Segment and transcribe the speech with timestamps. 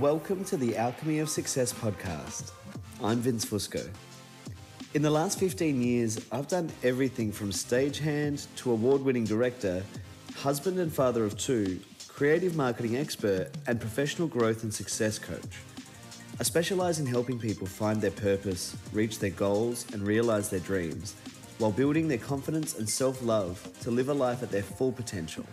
[0.00, 2.52] Welcome to the Alchemy of Success podcast.
[3.02, 3.86] I'm Vince Fusco.
[4.94, 9.82] In the last 15 years, I've done everything from stagehand to award winning director,
[10.36, 15.60] husband and father of two, creative marketing expert, and professional growth and success coach.
[16.40, 21.14] I specialize in helping people find their purpose, reach their goals, and realize their dreams
[21.58, 25.44] while building their confidence and self love to live a life at their full potential.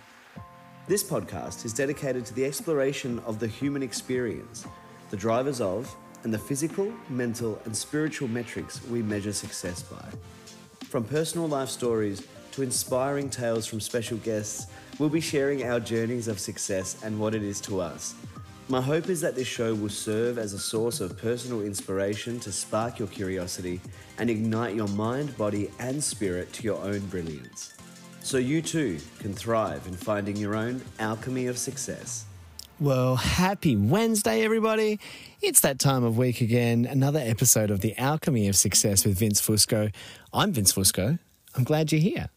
[0.89, 4.65] This podcast is dedicated to the exploration of the human experience,
[5.11, 10.03] the drivers of, and the physical, mental, and spiritual metrics we measure success by.
[10.85, 14.65] From personal life stories to inspiring tales from special guests,
[14.97, 18.15] we'll be sharing our journeys of success and what it is to us.
[18.67, 22.51] My hope is that this show will serve as a source of personal inspiration to
[22.51, 23.79] spark your curiosity
[24.17, 27.75] and ignite your mind, body, and spirit to your own brilliance
[28.21, 32.25] so you too can thrive in finding your own alchemy of success.
[32.79, 34.99] Well, happy Wednesday, everybody.
[35.41, 36.85] It's that time of week again.
[36.85, 39.93] Another episode of The Alchemy of Success with Vince Fusco.
[40.31, 41.19] I'm Vince Fusco.
[41.55, 42.29] I'm glad you're here.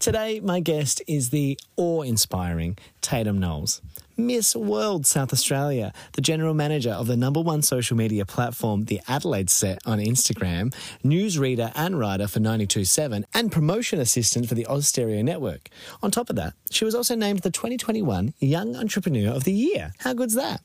[0.00, 3.82] Today, my guest is the awe inspiring Taydam Knowles,
[4.16, 9.02] Miss World South Australia, the general manager of the number one social media platform, The
[9.06, 15.22] Adelaide Set on Instagram, newsreader and writer for 92.7, and promotion assistant for the Austereo
[15.22, 15.68] Network.
[16.02, 19.92] On top of that, she was also named the 2021 Young Entrepreneur of the Year.
[19.98, 20.62] How good's that?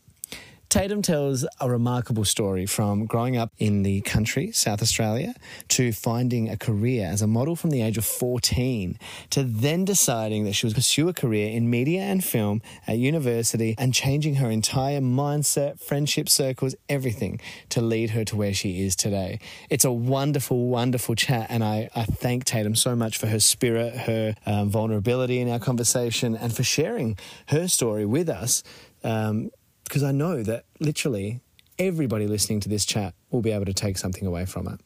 [0.69, 5.33] Taydam tells a remarkable story from growing up in the country, South Australia,
[5.69, 8.97] to finding a career as a model from the age of 14,
[9.29, 13.75] to then deciding that she would pursue a career in media and film at university
[13.77, 18.95] and changing her entire mindset, friendship circles, everything to lead her to where she is
[18.95, 19.39] today.
[19.69, 23.95] It's a wonderful, wonderful chat, and I, I thank Taydam so much for her spirit,
[23.95, 28.63] her um, vulnerability in our conversation, and for sharing her story with us.
[29.03, 29.51] Um,
[29.85, 31.41] because I know that literally
[31.79, 34.79] everybody listening to this chat will be able to take something away from it.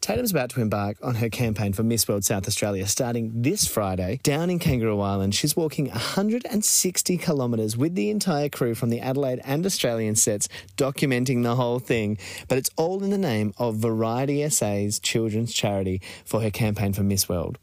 [0.00, 4.20] Taydam's about to embark on her campaign for Miss World South Australia starting this Friday
[4.22, 5.34] down in Kangaroo Island.
[5.34, 11.42] She's walking 160 kilometres with the entire crew from the Adelaide and Australian sets, documenting
[11.42, 12.16] the whole thing.
[12.46, 17.02] But it's all in the name of Variety SA's children's charity for her campaign for
[17.02, 17.58] Miss World.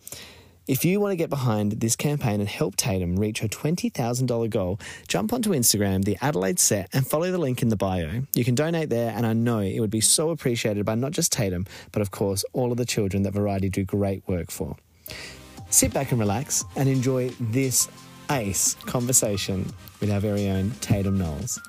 [0.67, 4.79] If you want to get behind this campaign and help Taydam reach her $20,000 goal,
[5.07, 8.23] jump onto Instagram, the Adelaide Set, and follow the link in the bio.
[8.33, 11.31] You can donate there, and I know it would be so appreciated by not just
[11.31, 14.75] Taydam, but of course, all of the children that Variety do great work for.
[15.69, 17.87] Sit back and relax and enjoy this
[18.31, 19.71] ace conversation
[20.01, 21.59] with our very own Taydam Knowles.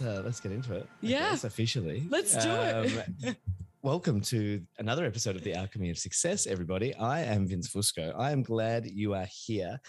[0.00, 0.86] Let's uh, let's get into it.
[1.00, 2.06] Yeah, guess, officially.
[2.08, 2.86] Let's do um,
[3.24, 3.36] it.
[3.82, 6.94] welcome to another episode of the Alchemy of Success, everybody.
[6.94, 8.14] I am Vince Fusco.
[8.16, 9.80] I am glad you are here.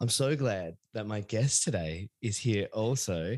[0.00, 3.36] I'm so glad that my guest today is here also.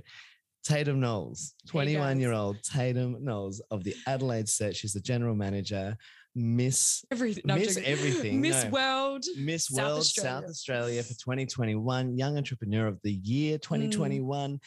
[0.69, 4.77] Taydam Knowles, 21 year old Taydam Knowles of the Adelaide set.
[4.77, 5.97] She's the general manager.
[6.35, 8.71] Miss everything, no, Miss everything, Miss no.
[8.71, 10.41] World, Miss South World Australia.
[10.43, 14.53] South Australia for 2021, Young Entrepreneur of the Year 2021.
[14.53, 14.61] Mm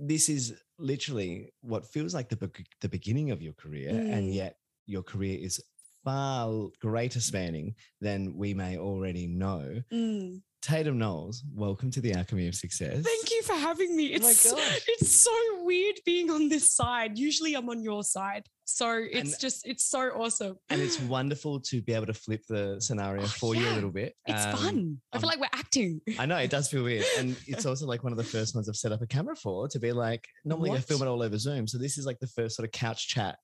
[0.00, 4.12] this is literally what feels like the the beginning of your career, mm.
[4.12, 5.62] and yet your career is
[6.04, 9.82] far greater spanning than we may already know.
[9.92, 10.40] Mm.
[10.62, 13.02] Taydam Knowles, welcome to the Alchemy of Success.
[13.02, 14.06] Thank you for having me.
[14.08, 14.58] It's oh
[14.88, 15.32] it's so
[15.62, 17.18] weird being on this side.
[17.18, 18.46] Usually I'm on your side.
[18.76, 20.56] So it's and, just it's so awesome.
[20.68, 23.62] And it's wonderful to be able to flip the scenario oh, for yeah.
[23.62, 24.14] you a little bit.
[24.26, 25.00] It's um, fun.
[25.12, 26.00] I feel um, like we're acting.
[26.18, 27.04] I know it does feel weird.
[27.18, 29.68] And it's also like one of the first ones I've set up a camera for
[29.68, 30.78] to be like normally what?
[30.78, 31.66] I film it all over Zoom.
[31.66, 33.36] So this is like the first sort of couch chat.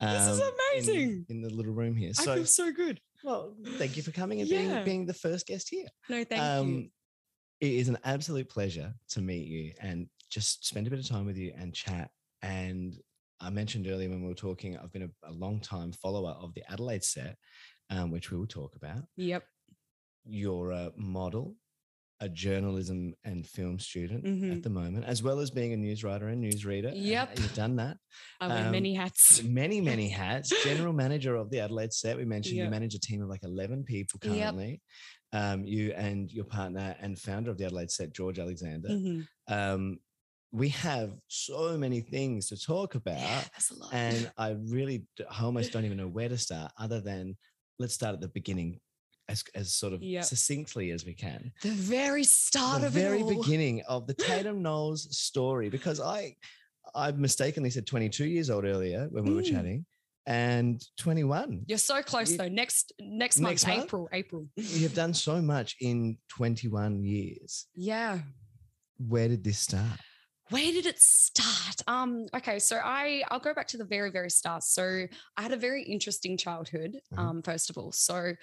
[0.00, 1.26] Um, this is um, amazing.
[1.28, 2.14] In, in, the little room here.
[2.14, 3.00] So, I feel so good.
[3.22, 4.58] Well, thank you for coming and yeah.
[4.58, 5.88] being, being the first guest here.
[6.08, 6.88] No, thank um, you.
[7.60, 11.26] It is an absolute pleasure to meet you and just spend a bit of time
[11.26, 12.10] with you and chat.
[12.40, 12.96] And
[13.40, 16.54] I mentioned earlier when we were talking, I've been a, a long time follower of
[16.54, 17.36] the Adelaide set,
[17.88, 19.02] um, which we will talk about.
[19.16, 19.44] Yep.
[20.24, 21.56] You're a model,
[22.20, 24.52] a journalism and film student mm-hmm.
[24.52, 26.92] at the moment, as well as being a news writer and newsreader.
[26.94, 27.38] Yep.
[27.38, 27.96] you've done that.
[28.40, 29.42] I wear um, many hats.
[29.44, 30.52] Many, many hats.
[30.62, 32.18] General manager of the Adelaide set.
[32.18, 32.66] We mentioned yep.
[32.66, 34.82] you manage a team of like 11 people currently.
[35.32, 35.42] Yep.
[35.42, 38.88] Um, you and your partner and founder of the Adelaide set, George Alexander.
[38.88, 39.54] Mm-hmm.
[39.54, 39.98] Um,
[40.52, 43.18] we have so many things to talk about.
[43.18, 43.42] Yeah,
[43.92, 47.36] and I really, I almost don't even know where to start other than
[47.78, 48.80] let's start at the beginning
[49.28, 50.24] as, as sort of yep.
[50.24, 51.52] succinctly as we can.
[51.62, 56.34] The very start of the of very beginning of the Taydam Knowles story, because I
[56.94, 59.36] I mistakenly said 22 years old earlier when we mm.
[59.36, 59.86] were chatting.
[60.26, 61.62] and 21.
[61.66, 62.48] You're so close you, though.
[62.48, 64.46] Next next, next month, month, April, April.
[64.56, 67.66] You've done so much in 21 years.
[67.74, 68.18] Yeah.
[68.98, 69.98] Where did this start?
[70.50, 71.82] Where did it start?
[71.86, 74.64] Um, okay, so I I'll go back to the very, very start.
[74.64, 75.06] So
[75.36, 77.18] I had a very interesting childhood, mm-hmm.
[77.18, 77.92] um, first of all.
[77.92, 78.34] So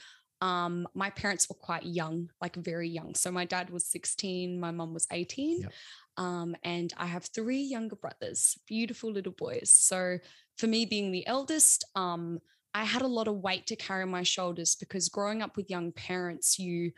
[0.42, 3.16] um, my parents were quite young, like very young.
[3.16, 5.62] So my dad was 16, my mom was 18.
[5.62, 5.72] Yep.
[6.18, 9.72] Um, and I have three younger brothers, beautiful little boys.
[9.72, 10.18] So
[10.58, 12.40] for me, being the eldest, um,
[12.74, 15.70] I had a lot of weight to carry on my shoulders because growing up with
[15.70, 16.92] young parents, you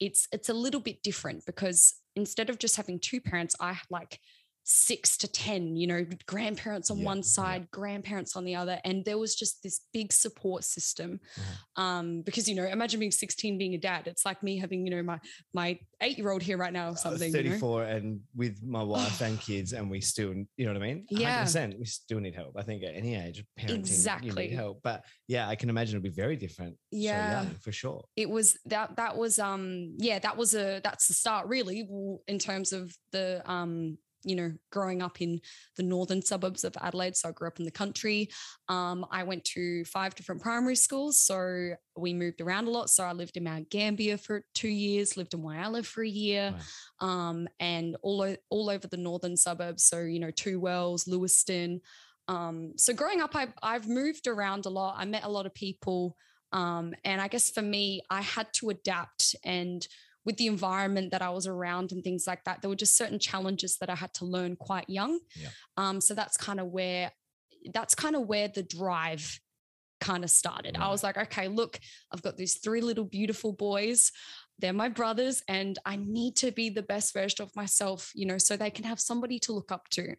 [0.00, 4.18] it's it's a little bit different because instead of just having two parents, I like
[4.64, 7.66] six to 10, you know, grandparents on yeah, one side, yeah.
[7.72, 8.78] grandparents on the other.
[8.84, 11.20] And there was just this big support system.
[11.34, 11.82] Mm-hmm.
[11.82, 14.06] Um, because, you know, imagine being 16, being a dad.
[14.06, 15.18] It's like me having, you know, my
[15.52, 17.34] my eight year old here right now or uh, something.
[17.34, 17.96] Uh, 34 you know?
[17.96, 21.06] and with my wife and kids, and we still, you know what I mean?
[21.10, 21.44] Yeah.
[21.44, 22.56] 100%, we still need help.
[22.56, 24.28] I think at any age, parenting, exactly.
[24.28, 24.80] you need help.
[24.82, 26.76] But yeah, I can imagine it'd be very different.
[26.90, 27.42] Yeah.
[27.42, 28.04] So for sure.
[28.16, 31.88] It was that, that was, um, yeah, that was a, that's the start really
[32.28, 35.40] in terms of the, um, you know, growing up in
[35.76, 37.16] the northern suburbs of Adelaide.
[37.16, 38.28] So I grew up in the country.
[38.68, 41.20] Um, I went to five different primary schools.
[41.20, 42.90] So we moved around a lot.
[42.90, 46.54] So I lived in Mount Gambier for two years, lived in Whyalla for a year,
[47.00, 47.08] wow.
[47.08, 49.84] um, and all, o- all over the northern suburbs.
[49.84, 51.80] So, you know, Two Wells, Lewiston.
[52.28, 54.96] Um, so growing up, I've, I've moved around a lot.
[54.98, 56.16] I met a lot of people.
[56.52, 59.86] Um, and I guess for me, I had to adapt and
[60.24, 63.18] with the environment that I was around and things like that, there were just certain
[63.18, 65.18] challenges that I had to learn quite young.
[65.34, 65.48] Yeah.
[65.76, 67.12] Um, so that's kind of where
[67.74, 69.38] that's kind of where the drive
[70.00, 70.76] kind of started.
[70.76, 70.86] Right.
[70.86, 71.78] I was like, okay, look,
[72.12, 74.12] I've got these three little beautiful boys.
[74.58, 78.36] They're my brothers, and I need to be the best version of myself, you know,
[78.36, 80.14] so they can have somebody to look up to.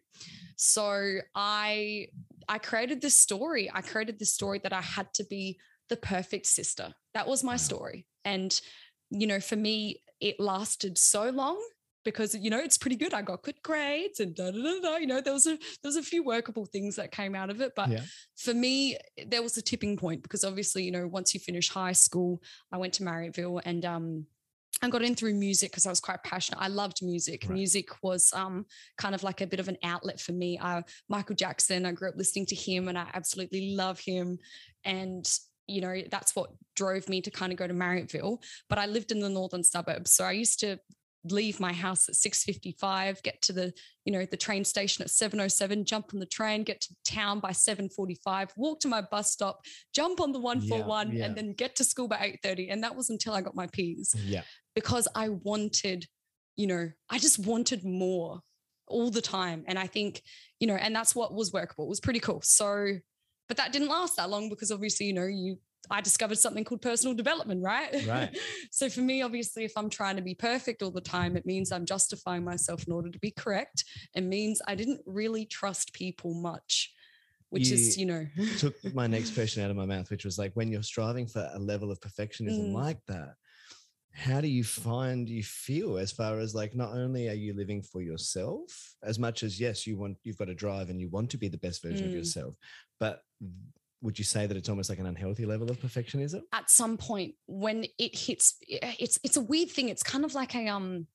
[0.56, 2.08] So I
[2.48, 3.70] I created this story.
[3.72, 5.58] I created this story that I had to be
[5.88, 6.92] the perfect sister.
[7.14, 8.06] That was my story.
[8.24, 8.60] And
[9.12, 11.60] you know, for me, it lasted so long
[12.04, 13.14] because you know it's pretty good.
[13.14, 14.96] I got good grades and da da da da.
[14.96, 17.60] You know, there was a there was a few workable things that came out of
[17.60, 18.02] it, but yeah.
[18.36, 21.92] for me, there was a tipping point because obviously, you know, once you finish high
[21.92, 22.42] school,
[22.72, 24.26] I went to Marryatville and um
[24.80, 26.60] I got in through music because I was quite passionate.
[26.60, 27.44] I loved music.
[27.44, 27.54] Right.
[27.54, 28.66] Music was um,
[28.98, 30.58] kind of like a bit of an outlet for me.
[30.58, 34.38] Uh, Michael Jackson, I grew up listening to him and I absolutely love him.
[34.84, 35.24] And
[35.66, 38.42] you know, that's what drove me to kind of go to Marryatville.
[38.68, 40.12] But I lived in the northern suburbs.
[40.12, 40.78] So I used to
[41.24, 43.72] leave my house at 6.55 get to the
[44.04, 47.50] you know the train station at 7.07 jump on the train get to town by
[47.50, 49.60] 7.45 walk to my bus stop
[49.94, 51.24] jump on the 141 yeah, yeah.
[51.24, 54.14] and then get to school by 8.30 and that was until i got my p's
[54.24, 54.42] yeah
[54.74, 56.06] because i wanted
[56.56, 58.40] you know i just wanted more
[58.88, 60.22] all the time and i think
[60.58, 62.96] you know and that's what was workable it was pretty cool so
[63.52, 65.58] but that didn't last that long because obviously, you know, you
[65.90, 68.06] I discovered something called personal development, right?
[68.06, 68.34] Right.
[68.70, 71.70] so for me, obviously, if I'm trying to be perfect all the time, it means
[71.70, 73.84] I'm justifying myself in order to be correct.
[74.14, 76.94] It means I didn't really trust people much,
[77.50, 78.26] which you is, you know,
[78.56, 81.46] took my next question out of my mouth, which was like when you're striving for
[81.52, 82.72] a level of perfectionism mm.
[82.72, 83.34] like that,
[84.14, 87.82] how do you find you feel as far as like not only are you living
[87.82, 91.30] for yourself as much as yes you want you've got to drive and you want
[91.30, 92.10] to be the best version mm.
[92.10, 92.54] of yourself
[93.00, 93.22] but
[94.02, 97.34] would you say that it's almost like an unhealthy level of perfectionism at some point
[97.46, 101.06] when it hits it's it's a weird thing it's kind of like a um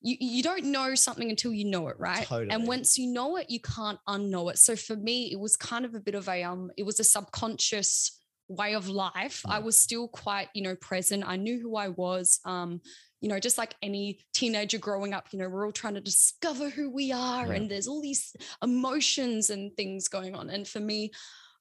[0.00, 2.50] you, you don't know something until you know it right totally.
[2.50, 5.84] and once you know it you can't unknow it so for me it was kind
[5.84, 8.17] of a bit of a um it was a subconscious
[8.48, 11.22] way of life i was still quite you know present.
[11.26, 12.80] I knew who i was um
[13.20, 16.70] you know just like any teenager growing up you know we're all trying to discover
[16.70, 17.52] who we are yeah.
[17.52, 20.50] and there's all these emotions and things going on.
[20.50, 21.10] And for me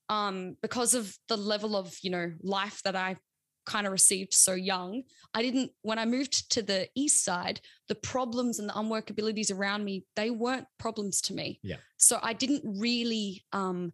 [0.10, 3.18] um because of the level of you know life that i
[3.66, 5.04] kind of received so young
[5.34, 9.84] i didn't when i moved to the east side the problems and the unworkabilities around
[9.84, 11.60] me they weren't problems to me.
[11.64, 11.76] Yeah.
[11.98, 13.92] So i didn't really um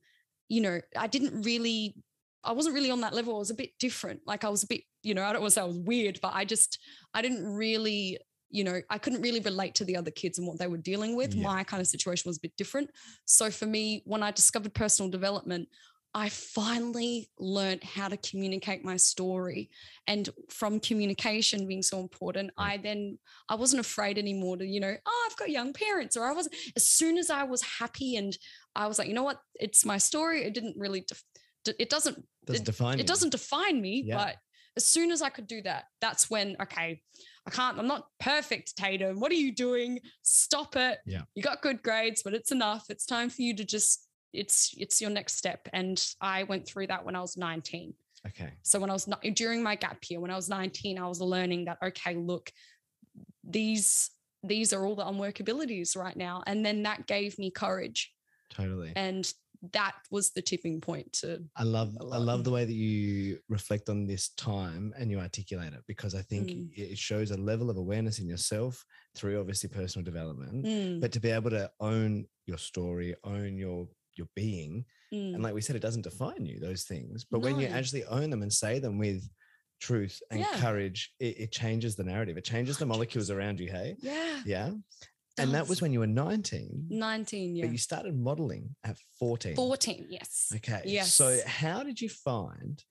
[0.50, 1.96] you know i didn't really
[2.44, 3.36] I wasn't really on that level.
[3.36, 4.22] I was a bit different.
[4.26, 6.20] Like I was a bit, you know, I don't want to say I was weird,
[6.22, 6.80] but I just,
[7.14, 8.18] I didn't really,
[8.50, 11.16] you know, I couldn't really relate to the other kids and what they were dealing
[11.16, 11.34] with.
[11.34, 11.44] Yeah.
[11.44, 12.90] My kind of situation was a bit different.
[13.26, 15.70] So for me, when I discovered personal development,
[16.16, 19.72] I finally learned how to communicate my story.
[20.06, 23.18] And from communication being so important, I then
[23.50, 26.48] I wasn't afraid anymore to, you know, oh, I've got young parents, or I was
[26.76, 28.38] as soon as I was happy and
[28.76, 30.44] I was like, you know what, it's my story.
[30.44, 31.24] It didn't really def-
[31.68, 34.16] it doesn't doesn't it, define it doesn't define me yeah.
[34.16, 34.36] but
[34.76, 37.02] as soon as i could do that that's when okay
[37.48, 40.00] i can't i'm not perfect taydam what are you doing?
[40.22, 41.00] Stop it.
[41.06, 41.22] Yeah.
[41.36, 42.86] You got good grades but it's enough.
[42.90, 45.68] It's time for you to just it's it's your next step.
[45.74, 47.94] And i went through that when i was 19
[48.26, 48.54] Okay.
[48.62, 51.20] so when i was not during my gap year when i was 19 i was
[51.20, 52.50] learning that okay look
[53.44, 54.12] these
[54.44, 56.44] these are all the unworkabilities right now.
[56.46, 58.12] And then that gave me courage.
[58.50, 58.94] Totally.
[58.96, 59.34] and
[59.72, 63.88] that was the tipping point to I love I love the way that you reflect
[63.88, 66.70] on this time and you articulate it because I think Mm.
[66.76, 71.20] it shows a level of awareness in yourself through obviously personal development, Mm, but to
[71.22, 75.34] be able to own your story, own your your being, mm.
[75.34, 77.24] and like we said, it doesn't define you those things.
[77.24, 79.28] But when you actually own them and say them with
[79.80, 80.60] truth and Yeah.
[80.60, 82.38] courage, it, it changes the narrative.
[82.38, 83.70] It changes the molecules around you.
[83.72, 84.72] Hey, yeah yeah.
[85.38, 89.56] And that was when you were nineteen, 19 yeah but you started modeling at fourteen.
[89.56, 90.82] 14 yes Okay.
[90.86, 91.14] Yes.
[91.14, 92.84] So how did you find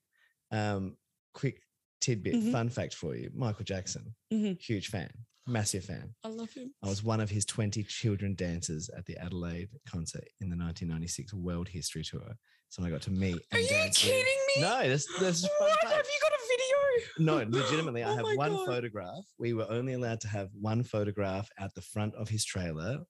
[0.50, 0.96] um
[1.34, 1.60] quick
[2.00, 2.52] tidbit Mhm.
[2.52, 3.30] fun fact for you?
[3.34, 4.14] Michael Jackson.
[4.32, 4.60] Mhm.
[4.60, 5.10] Huge fan.
[5.46, 6.14] Massive fan.
[6.24, 10.28] i love him I was one of his 20 children dancers at the Adelaide concert
[10.40, 12.34] in the 1996 World History Tour.
[12.72, 15.40] So I got to meet are and you dance with- kidding me No, this this
[15.40, 15.92] is fun what fact.
[15.94, 18.66] have you got a video No, legitimately, I Oh have one God.
[18.66, 19.24] photograph.
[19.38, 23.00] We were only allowed to have one photograph at the front of his trailer,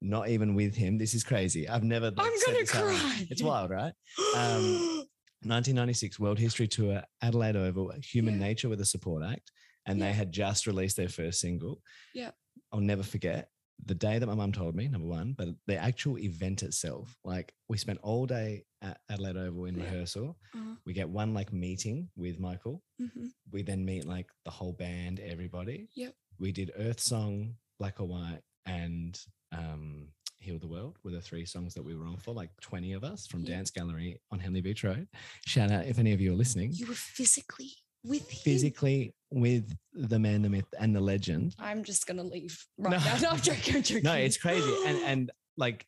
[0.00, 0.98] not even with him.
[0.98, 1.68] This is crazy.
[1.68, 2.12] I've never.
[2.12, 3.92] like, i'm gonna this out cry It's wild, right?
[4.36, 5.04] Um,
[5.42, 8.46] 1996 World History Tour, Adelaide Oval, Human Yeah.
[8.46, 9.50] Nature with a support act,
[9.86, 10.06] and Yeah.
[10.06, 11.82] they had just released their first single.
[12.14, 12.30] Yeah.
[12.72, 13.48] I'll never forget
[13.84, 17.16] the day that my mum told me, number one, but the actual event itself.
[17.24, 20.36] Like we spent all day at Adelaide Oval in rehearsal.
[20.54, 20.74] Uh-huh.
[20.84, 22.82] We get one like meeting with Michael.
[23.00, 23.30] Mhm.
[23.50, 25.88] We then meet like the whole band, everybody.
[25.94, 26.14] Yep.
[26.38, 29.18] We did Earth Song, Black or White, and
[29.52, 30.08] um,
[30.40, 33.02] Heal the World were the three songs that we were on for, like 20 of
[33.02, 33.56] us from Yeah.
[33.56, 35.08] Dance Gallery on Henley Beach Road.
[35.46, 36.70] Shout out if any of you are listening.
[36.72, 37.70] you were physically
[38.04, 41.56] with him Physically with the man, the myth, and the legend.
[41.58, 42.98] i'm just gonna leave right No.
[42.98, 44.04] now no, i'm joking, I'm joking.
[44.04, 44.72] No, it's crazy.
[44.86, 45.84] And and like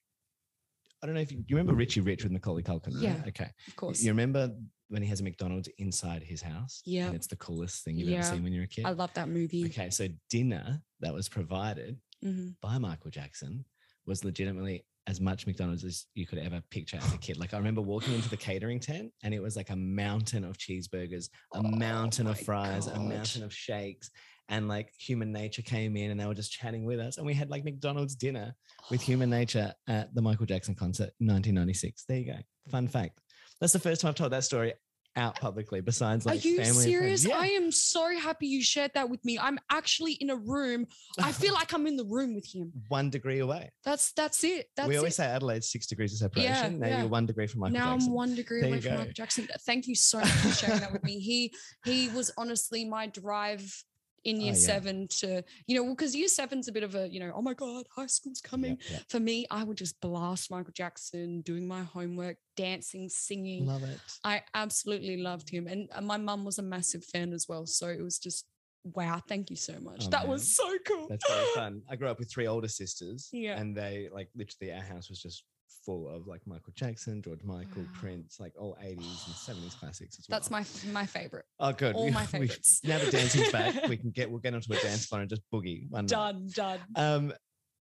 [1.02, 2.90] I don't know if you, you remember Richie Rich with Macaulay Culkin?
[3.00, 3.22] Yeah.
[3.28, 3.48] Okay.
[3.68, 4.50] of course You remember
[4.88, 6.82] when he has a McDonald's inside his house?
[6.84, 7.06] Yeah.
[7.06, 8.18] And it's the coolest thing you've Yeah.
[8.18, 8.84] ever seen when you're a kid.
[8.84, 12.56] i love that movie Okay, so dinner that was provided Mhm.
[12.60, 13.64] by Michael Jackson
[14.06, 17.38] was legitimately as much McDonald's as you could ever picture as a kid.
[17.38, 20.58] Like I remember walking into the catering tent and it was like a mountain of
[20.58, 24.10] cheeseburgers, a Oh mountain of fries, a mountain of shakes.
[24.50, 27.16] And like human nature came in and they were just chatting with us.
[27.16, 28.54] And we had like McDonald's dinner
[28.90, 32.04] with human nature at the Michael Jackson concert in 1996.
[32.06, 32.38] There you go.
[32.68, 32.90] Fun mm.
[32.90, 33.20] fact.
[33.60, 34.74] That's the first time I've told that story
[35.16, 37.24] out publicly, besides like Are you serious?
[37.24, 37.36] Yeah.
[37.38, 39.38] I am so happy you shared that with me.
[39.38, 40.86] I'm actually in a room.
[41.18, 42.72] I feel like I'm in the room with him.
[42.88, 43.70] one degree away.
[43.84, 44.66] That's that's it.
[44.76, 45.16] That's we always it.
[45.16, 46.74] say Adelaide's six degrees of separation.
[46.74, 47.00] Yeah, now yeah.
[47.00, 47.88] you're one degree from Michael Jackson.
[47.88, 48.10] now Jackson.
[48.10, 48.94] I'm one degree There away from.
[48.96, 49.48] Michael Jackson.
[49.60, 51.18] Thank you so much for sharing that with me.
[51.30, 51.52] He
[51.84, 53.84] he was honestly my drive
[54.24, 54.58] in Oh, year yeah.
[54.58, 57.54] seven to you know because year seven's a bit of a you know oh my
[57.54, 58.78] god high school's coming.
[59.08, 63.66] For me, I would just blast Michael Jackson, doing my homework, dancing, singing.
[63.66, 63.98] Love it.
[64.24, 65.66] I absolutely loved him.
[65.66, 67.66] And uh, my mum was a massive fan as well.
[67.66, 68.44] So it was just,
[68.84, 70.06] wow, thank you so much.
[70.06, 70.30] Oh, that man.
[70.30, 71.06] was so cool.
[71.08, 71.82] That's very fun.
[71.90, 73.28] I grew up with three older sisters.
[73.32, 73.58] Yeah.
[73.58, 75.44] And they like literally our house was just
[75.84, 77.88] full of like Michael Jackson, George Michael, Wow.
[77.94, 80.38] Prince, like all 80s and 70s classics as well.
[80.38, 81.44] That's my my favorite.
[81.58, 81.94] Oh good.
[81.94, 82.80] all We- my favorites.
[82.84, 85.42] now the dancing's back, we can get we'll get onto a dance floor and just
[85.52, 86.08] boogie one night.
[86.10, 86.78] Done, done.
[86.96, 87.32] Um,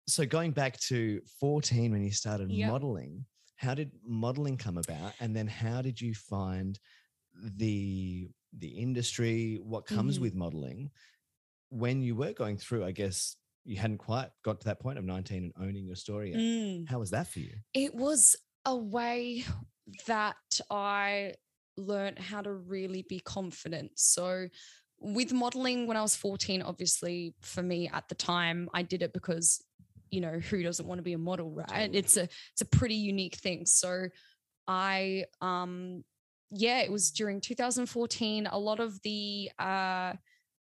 [0.08, 2.70] so going back to 14 when you started Yep.
[2.70, 3.24] modeling,
[3.56, 5.12] how did modeling come about?
[5.20, 6.78] And then how did you find
[7.34, 8.28] the
[8.58, 10.22] the industry, what comes Mhm.
[10.22, 10.90] with modeling?
[11.70, 13.36] When you were going through, I guess
[13.66, 16.38] you hadn't quite got to that point of 19 and owning your story yet.
[16.38, 16.88] Mm.
[16.88, 17.52] How was that for you?
[17.74, 19.44] It was a way
[20.06, 21.34] that I
[21.76, 23.92] learned how to really be confident.
[23.96, 24.46] So
[25.00, 29.12] with modeling when I was 14, obviously for me at the time, I did it
[29.12, 29.62] because
[30.10, 32.94] you know who doesn't want to be a model right it's a it's a pretty
[32.94, 34.06] unique thing so
[34.68, 36.04] i um
[36.52, 40.12] yeah it was during 2014 a lot of the uh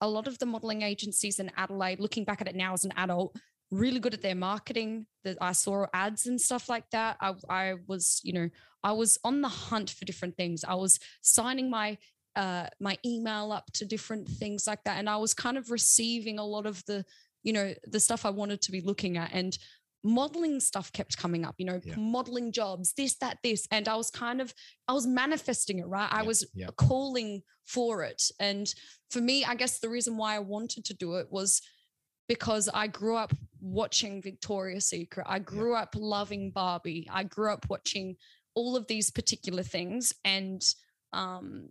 [0.06, 2.94] a lot of the modeling agencies in adelaide looking back at it now as an
[2.96, 3.36] adult
[3.72, 5.08] really good at their marketing.
[5.24, 7.18] That i saw ads and stuff like that.
[7.20, 8.50] I, I was you know
[8.84, 10.64] i was on the hunt for different things.
[10.64, 11.98] I was signing my
[12.36, 14.98] uh, my email up to different things like that.
[15.00, 17.06] And i was kind of receiving a lot of the
[17.44, 19.32] you know the stuff i wanted to be looking at.
[19.34, 19.58] And
[20.06, 21.96] modeling stuff kept coming up you know Yeah.
[21.98, 24.54] modeling jobs this that this and i was kind of
[24.88, 26.08] i was manifesting it right?
[26.12, 26.68] I was yeah.
[26.78, 28.22] calling for it.
[28.40, 28.72] And
[29.10, 31.62] for me i guess the reason why i wanted to do it was
[32.28, 35.26] because i grew up watching victoria's secret.
[35.28, 37.08] I grew up loving barbie.
[37.12, 38.16] I grew up watching
[38.54, 40.14] all of these particular things.
[40.24, 40.64] And
[41.14, 41.70] um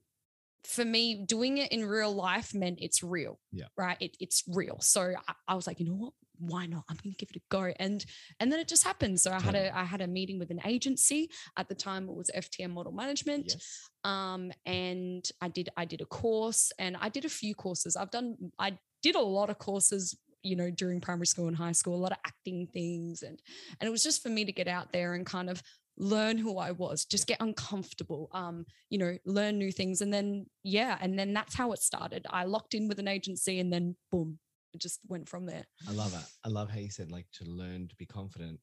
[0.66, 3.38] for me, doing it in real life meant it's real.
[3.52, 3.66] Yeah.
[3.76, 3.96] Right.
[4.00, 4.78] It, it's real.
[4.80, 6.12] So I, I was like, you know what?
[6.38, 6.84] Why not?
[6.88, 7.72] I'm gonna give it a go.
[7.78, 8.04] And
[8.40, 9.20] and then it just happened.
[9.20, 11.30] So I had a I had a meeting with an agency.
[11.56, 13.46] At the time it was FTM model management.
[13.50, 13.88] Yes.
[14.02, 17.96] Um, and I did I did a course and I did a few courses.
[17.96, 21.72] I've done I did a lot of courses you know during primary school and high
[21.72, 23.40] school a lot of acting things and
[23.80, 25.62] and it was just for me to get out there and kind of
[25.96, 30.46] learn who I was just get uncomfortable um you know learn new things and then
[30.64, 33.96] yeah and then that's how it started I locked in with an agency and then
[34.10, 34.38] boom
[34.72, 36.24] it just went from there I love it.
[36.44, 38.58] I love how you said like to learn to be confident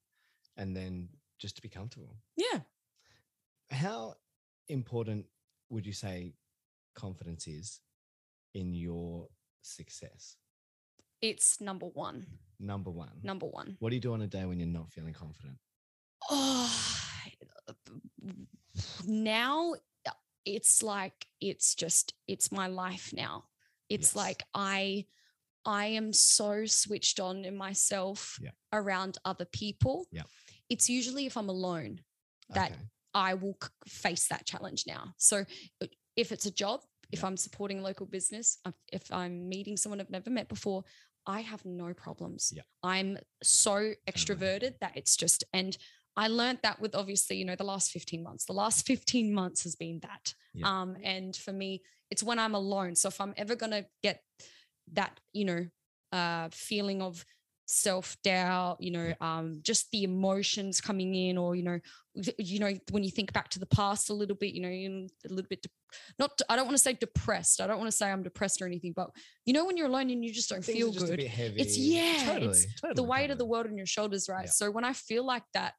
[0.57, 1.07] and then
[1.39, 2.17] just to be comfortable.
[2.35, 2.59] yeah
[3.69, 4.15] How
[4.67, 5.25] important
[5.69, 6.33] would you say
[6.95, 7.79] confidence is
[8.53, 9.27] in your
[9.61, 10.35] success?
[11.21, 12.25] it's number one
[12.59, 13.19] Number one.
[13.23, 15.57] number one What do you do on a day when you're not feeling confident?
[16.29, 16.90] oh
[19.05, 19.73] now
[20.45, 23.45] it's like it's just it's my life now
[23.89, 24.15] it's Yes.
[24.15, 25.05] like i
[25.65, 28.51] i am so switched on in myself Yeah.
[28.73, 30.23] around other people Yeah.
[30.69, 31.99] it's usually if i'm alone
[32.49, 32.81] that Okay.
[33.13, 35.13] I will c- face that challenge now.
[35.17, 35.43] So
[35.81, 36.79] uh, if it's a job,
[37.11, 37.27] if Yeah.
[37.27, 40.85] I'm supporting local business, if- if I'm meeting someone I've never met before,
[41.25, 42.53] I have no problems.
[42.55, 42.63] Yeah.
[42.83, 45.77] I'm so extroverted that it's just, and
[46.17, 48.45] I learned that with obviously, you know, the last 15 months.
[48.45, 50.33] The last 15 months has been that.
[50.53, 50.67] Yeah.
[50.81, 52.95] Um, and for me, it's when I'm alone.
[52.95, 54.21] So if I'm ever gonna get
[54.93, 55.65] that, you know,
[56.11, 57.23] uh feeling of
[57.85, 61.79] self-doubt you know um just the emotions coming in or you know
[62.37, 64.91] you know when you think back to the past a little bit you know you're
[64.91, 65.69] a little bit de-
[66.19, 68.65] not i don't want to say depressed i don't want to say i'm depressed or
[68.65, 69.09] anything but
[69.45, 71.17] you know when you're alone and you just don't Things feel are just a good
[71.19, 71.61] bit heavy.
[71.61, 74.51] it's yeah totally, it's the totally, weight of the world on your shoulders right Yeah.
[74.51, 75.73] so when i feel like that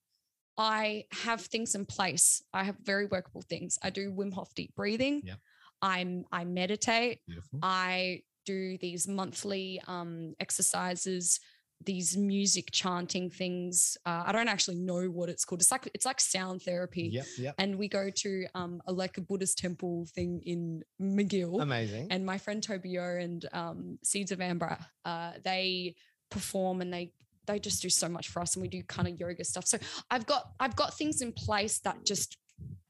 [0.59, 4.75] i have things in place i have very workable things i do wim hof deep
[4.75, 5.39] breathing Yep.
[5.83, 7.59] i'm i meditate Beautiful.
[7.63, 11.39] I do these monthly um, exercises,
[11.85, 13.97] these music chanting things.
[14.05, 15.61] Uh, I don't actually know what it's called.
[15.61, 17.11] It's like it's like sound therapy.
[17.13, 17.55] Yep, yep.
[17.59, 21.63] And we go to um, a, like a Buddhist temple thing in Magill.
[21.63, 22.09] Amazing.
[22.11, 25.95] and my friend Tobio and um, Seeds of Amber, uh, they
[26.31, 27.13] perform and they
[27.47, 29.67] they just do so much for us, and we do kind of yoga stuff.
[29.67, 29.79] So
[30.11, 32.37] I've got I've got things in place that just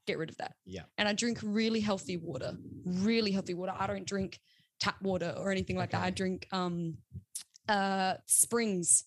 [0.05, 0.53] get rid of that.
[0.65, 0.83] Yeah.
[0.97, 3.73] And I drink really healthy water, really healthy water.
[3.77, 4.39] I don't drink
[4.79, 6.03] tap water or anything like that.
[6.03, 6.97] I drink um,
[7.67, 9.05] uh, springs.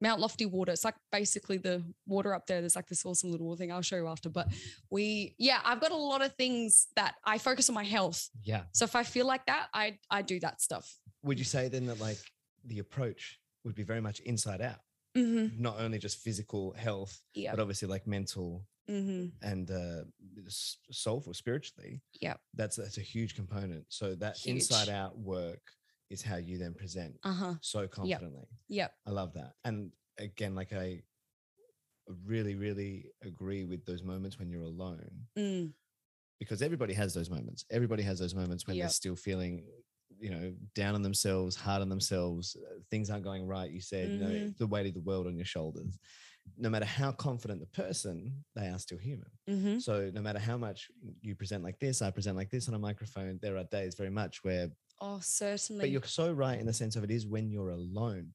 [0.00, 0.72] Mount Lofty water.
[0.72, 2.60] It's like basically the water up there.
[2.60, 4.28] There's like this awesome little thing I'll show you after.
[4.28, 4.48] But
[4.90, 8.28] we, yeah, I've got a lot of things that I focus on my health.
[8.42, 8.62] yeah.
[8.72, 10.98] So if I feel like that, I I do that stuff.
[11.22, 12.18] Would you say then that like
[12.66, 14.80] the approach would be very much inside out,
[15.16, 15.62] Mm-hmm.
[15.62, 17.52] not only just physical health, Yeah.
[17.52, 19.28] but obviously like mental Mm-hmm.
[19.40, 20.04] and uh,
[20.90, 22.02] soulful, spiritually.
[22.20, 23.86] Yeah, That's that's a huge component.
[23.88, 24.56] So that Huge.
[24.56, 25.62] inside out work
[26.10, 27.54] is how you then present Uh huh.
[27.62, 28.46] so confidently.
[28.68, 28.92] Yep.
[29.06, 29.52] I love that.
[29.64, 31.00] And again, like I
[32.26, 35.72] really, really agree with those moments when you're alone Mm.
[36.38, 37.64] because everybody has those moments.
[37.70, 38.82] Everybody has those moments when Yep.
[38.84, 39.64] they're still feeling,
[40.20, 42.56] you know, down on themselves, hard on themselves.
[42.56, 43.70] uh, Things aren't going right.
[43.70, 44.56] You said, you know, Mhm.
[44.58, 45.98] the weight of the world on your shoulders.
[46.58, 49.30] No matter how confident the person, they are still human.
[49.48, 49.78] Mm-hmm.
[49.78, 50.90] So no matter how much
[51.22, 54.10] you present like this, I present like this on a microphone, there are days very
[54.10, 55.80] much where, Oh, certainly.
[55.80, 58.34] but you're so right in the sense of it is when you're alone.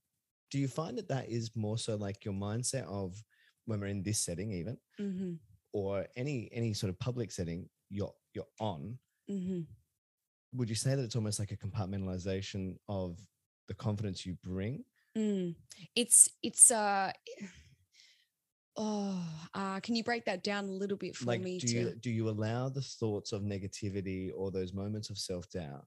[0.52, 3.24] Do you find that that is more so like your mindset of
[3.66, 5.34] when we're in this setting, even, mm-hmm.
[5.74, 8.98] or any any sort of public setting, you're you're on.
[9.30, 9.62] Mm-hmm.
[10.54, 13.18] Would you say that it's almost like a compartmentalization of
[13.68, 14.84] the confidence you bring?
[15.18, 15.56] Mm.
[15.96, 17.12] It's it's uh
[18.78, 19.22] oh
[19.54, 21.96] uh can you break that down a little bit for like, me do to you
[22.00, 25.86] do you allow the thoughts of negativity or those moments of self doubt?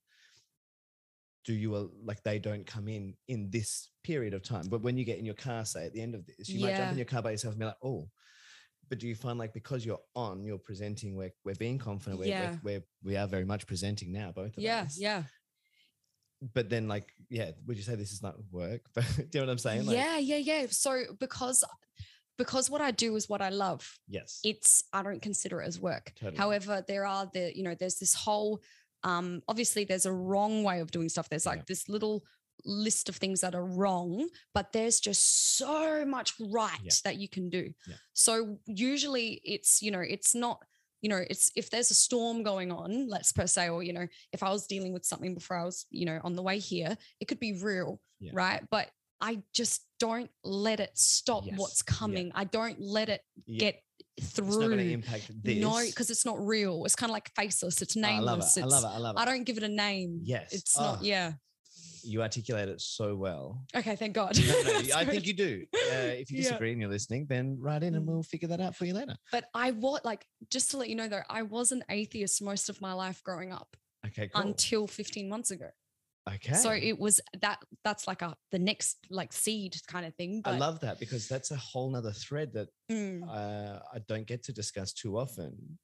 [1.44, 4.64] Do you like they don't come in in this period of time?
[4.68, 6.77] But when you get in your car, say at the end of this, you might
[6.77, 8.09] jump in your car by yourself and be like, oh.
[8.92, 12.26] But do you find like because you're on, you're presenting, we're we're being confident, we're,
[12.26, 12.57] Yeah.
[12.62, 14.98] we're, we're we are very much presenting now, both of yeah us.
[15.00, 15.22] yeah yeah.
[16.52, 18.83] But then, like, yeah, would you say this is not work?
[18.94, 19.87] But do you know what I'm saying?
[19.87, 21.64] Like, yeah yeah yeah so because
[22.37, 24.40] because what i do is what i love Yes.
[24.44, 26.37] it's i don't consider it as work Totally.
[26.37, 28.61] however there are the you know there's this whole
[29.05, 31.64] um obviously there's a wrong way of doing stuff there's like Yeah.
[31.68, 32.24] this little
[32.64, 37.50] list of things that are wrong but there's just so much right that you can
[37.50, 37.94] do Yeah.
[38.12, 40.60] so usually it's you know it's not
[41.00, 44.06] you know it's if there's a storm going on let's per se or you know
[44.32, 46.96] if i was dealing with something before i was you know on the way here
[47.20, 48.30] it could be real Yeah.
[48.34, 48.88] right but
[49.20, 51.58] i just don't let it stop Yes.
[51.58, 51.94] what's Yeah.
[51.98, 53.58] coming i don't let it Yeah.
[53.58, 53.82] get
[54.20, 54.46] through.
[54.48, 55.56] It's not impact this.
[55.56, 56.84] No, because it's not real.
[56.84, 57.80] It's kind of like faceless.
[57.80, 58.26] It's Oh, I nameless.
[58.26, 58.42] love it.
[58.42, 58.94] I It's, love it.
[58.94, 59.18] I love it.
[59.20, 60.20] I don't give it a name.
[60.22, 60.52] Yes.
[60.52, 60.82] It's Oh.
[60.82, 61.02] not.
[61.02, 61.32] Yeah.
[62.04, 63.64] You articulate it so well.
[63.76, 63.96] Okay.
[63.96, 64.36] Thank God.
[64.38, 65.64] No, no, I think you do.
[65.74, 66.42] Uh, if you Yeah.
[66.42, 68.08] disagree and you're listening, then write in and Mm.
[68.08, 69.16] we'll figure that out for you later.
[69.30, 72.68] But I was like, just to let you know though, I was an atheist most
[72.68, 74.42] of my life growing up Okay, cool.
[74.42, 75.68] until 15 months ago.
[76.28, 76.52] okay.
[76.54, 80.42] So it was that that's like a the next like seed kind of thing.
[80.44, 84.42] I love that because that's a whole nother thread that Mm, uh, I don't get
[84.44, 85.78] to discuss too often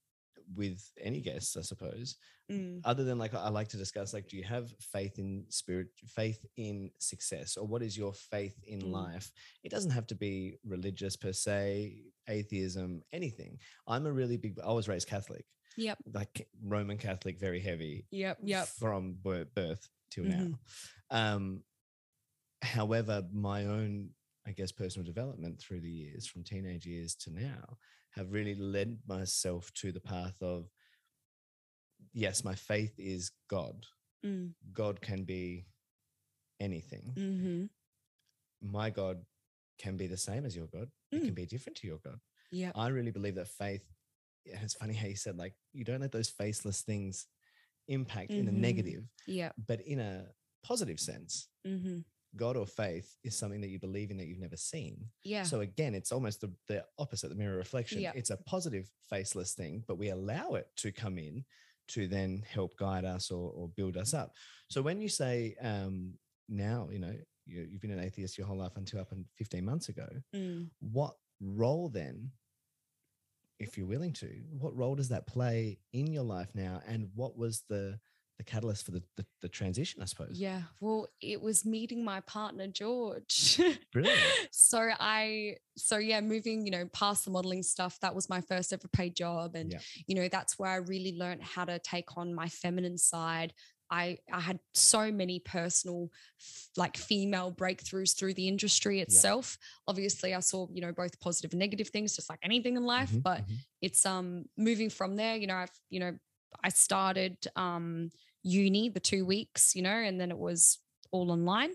[0.54, 2.16] with any guests, I suppose.
[2.50, 5.88] mm, Other than like, I like to discuss like, do you have faith in spirit,
[6.06, 8.92] faith in success, or what is your faith in Mm.
[8.92, 9.30] life?
[9.64, 13.58] It doesn't have to be religious per se, atheism, anything.
[13.86, 14.58] I'm a really big.
[14.60, 15.44] I was raised Catholic,
[15.76, 15.98] Yep.
[16.14, 18.06] like Roman Catholic, very heavy.
[18.10, 18.38] Yep.
[18.42, 18.66] Yep.
[18.68, 20.38] From birth till Mhm.
[20.50, 20.58] now.
[21.10, 21.64] Um,
[22.62, 24.10] however, my own,
[24.46, 27.76] I guess, personal development through the years, from teenage years to now,
[28.18, 30.68] have really led myself to the path of
[32.12, 33.86] yes, my faith is God.
[34.26, 35.66] Mm, God can be
[36.60, 37.12] anything.
[37.14, 37.66] hmm
[38.60, 39.24] My God
[39.78, 40.90] can be the same as your God.
[41.12, 41.26] It Mm.
[41.26, 42.18] can be different to your God.
[42.50, 42.72] Yeah.
[42.74, 43.84] I really believe that faith,
[44.52, 47.28] and it's funny how you said, like, you don't let those faceless things
[47.86, 48.54] impact in a Mhm.
[48.54, 51.48] negative, yeah, but in a positive sense.
[51.64, 52.00] hmm
[52.36, 55.06] God or faith is something that you believe in that you've never seen.
[55.24, 55.42] Yeah.
[55.44, 58.00] So again, it's almost the, the opposite, the mirror reflection.
[58.00, 58.12] Yeah.
[58.14, 61.44] It's a positive faceless thing, but we allow it to come in
[61.88, 64.34] to then help guide us or, or build us up.
[64.68, 66.12] So when you say um,
[66.48, 67.14] now, you know,
[67.46, 70.68] you, you've been an atheist your whole life until up and 15 months ago, Mm.
[70.80, 72.30] what role then,
[73.58, 76.80] if you're willing to, what role does that play in your life now?
[76.86, 77.98] And what was the
[78.38, 80.38] the catalyst for the, the, the transition, I suppose?
[80.38, 80.62] Yeah.
[80.80, 83.60] Well, it was meeting my partner, George.
[83.92, 84.18] Brilliant.
[84.52, 88.72] so I, so yeah, moving, you know, past the modeling stuff, that was my first
[88.72, 89.56] ever paid job.
[89.56, 89.80] And, Yeah.
[90.06, 93.52] you know, that's where I really learned how to take on my feminine side.
[93.90, 96.10] I, I had so many personal
[96.76, 99.56] like female breakthroughs through the industry itself.
[99.88, 103.10] Obviously, I saw, you know, both positive and negative things, just like anything in life.
[103.10, 103.56] Mhm, But mhm.
[103.80, 106.12] it's um moving from there you know i've you know
[106.64, 108.10] i started um
[108.42, 110.78] uni the two weeks you know and then it was
[111.10, 111.70] all online.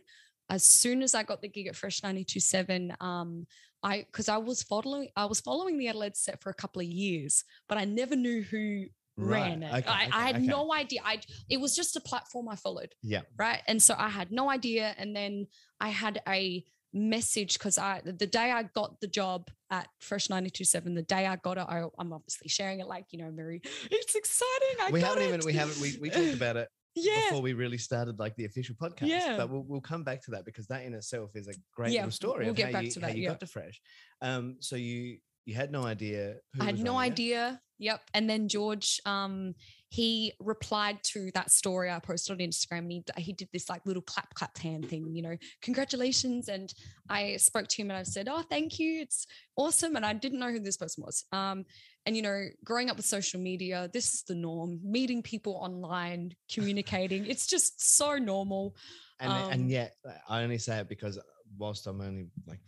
[0.50, 3.48] As soon as i got the gig at fresh 927 um
[3.82, 6.88] i because i was following i was following the adelaide set for a couple of
[6.88, 9.74] years but i never knew who ran it.
[9.74, 10.46] Okay, I, okay, I had okay.
[10.46, 11.02] no idea.
[11.06, 13.22] I it was just a platform i followed Yeah.
[13.38, 13.62] right?
[13.68, 15.48] And so i had no idea and then
[15.80, 20.94] i had a message because i the day i got the job at fresh 927
[20.94, 24.16] the day i got it I, i'm obviously sharing it like you know very it's
[24.16, 27.54] exciting I we haven't even we haven't we, we talked about it yeah before we
[27.54, 29.08] really started like the official podcast.
[29.08, 29.36] Yeah.
[29.36, 32.02] But we'll, we'll come back to that because that in itself is a great Yeah,
[32.02, 33.30] little story we'll of get how back you, how that, you yeah.
[33.30, 33.82] got to Fresh.
[34.22, 36.36] Um, so you you had no idea.
[36.54, 37.04] Who I had no it?
[37.04, 37.62] idea.
[37.80, 38.02] Yep.
[38.14, 39.56] And then George, um,
[39.94, 43.86] he replied to that story I posted on Instagram and he, he did this like
[43.86, 46.50] little clap, clap hand thing, you know, congratulations.
[46.50, 46.74] And
[47.10, 49.02] I spoke to him and I said, Oh, thank you.
[49.02, 49.96] It's awesome.
[49.96, 51.26] And I didn't know who this person was.
[51.32, 51.66] Um,
[52.08, 56.34] and, you know, growing up with social media, this is the norm, meeting people online,
[56.52, 57.28] communicating.
[57.28, 58.76] it's just so normal.
[59.20, 59.94] And Um, and yet
[60.28, 61.20] I only say it because
[61.56, 62.62] whilst I'm only like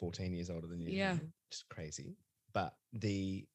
[0.00, 1.18] 14 years older than you, Yeah.
[1.52, 2.16] just crazy.
[2.52, 3.46] But the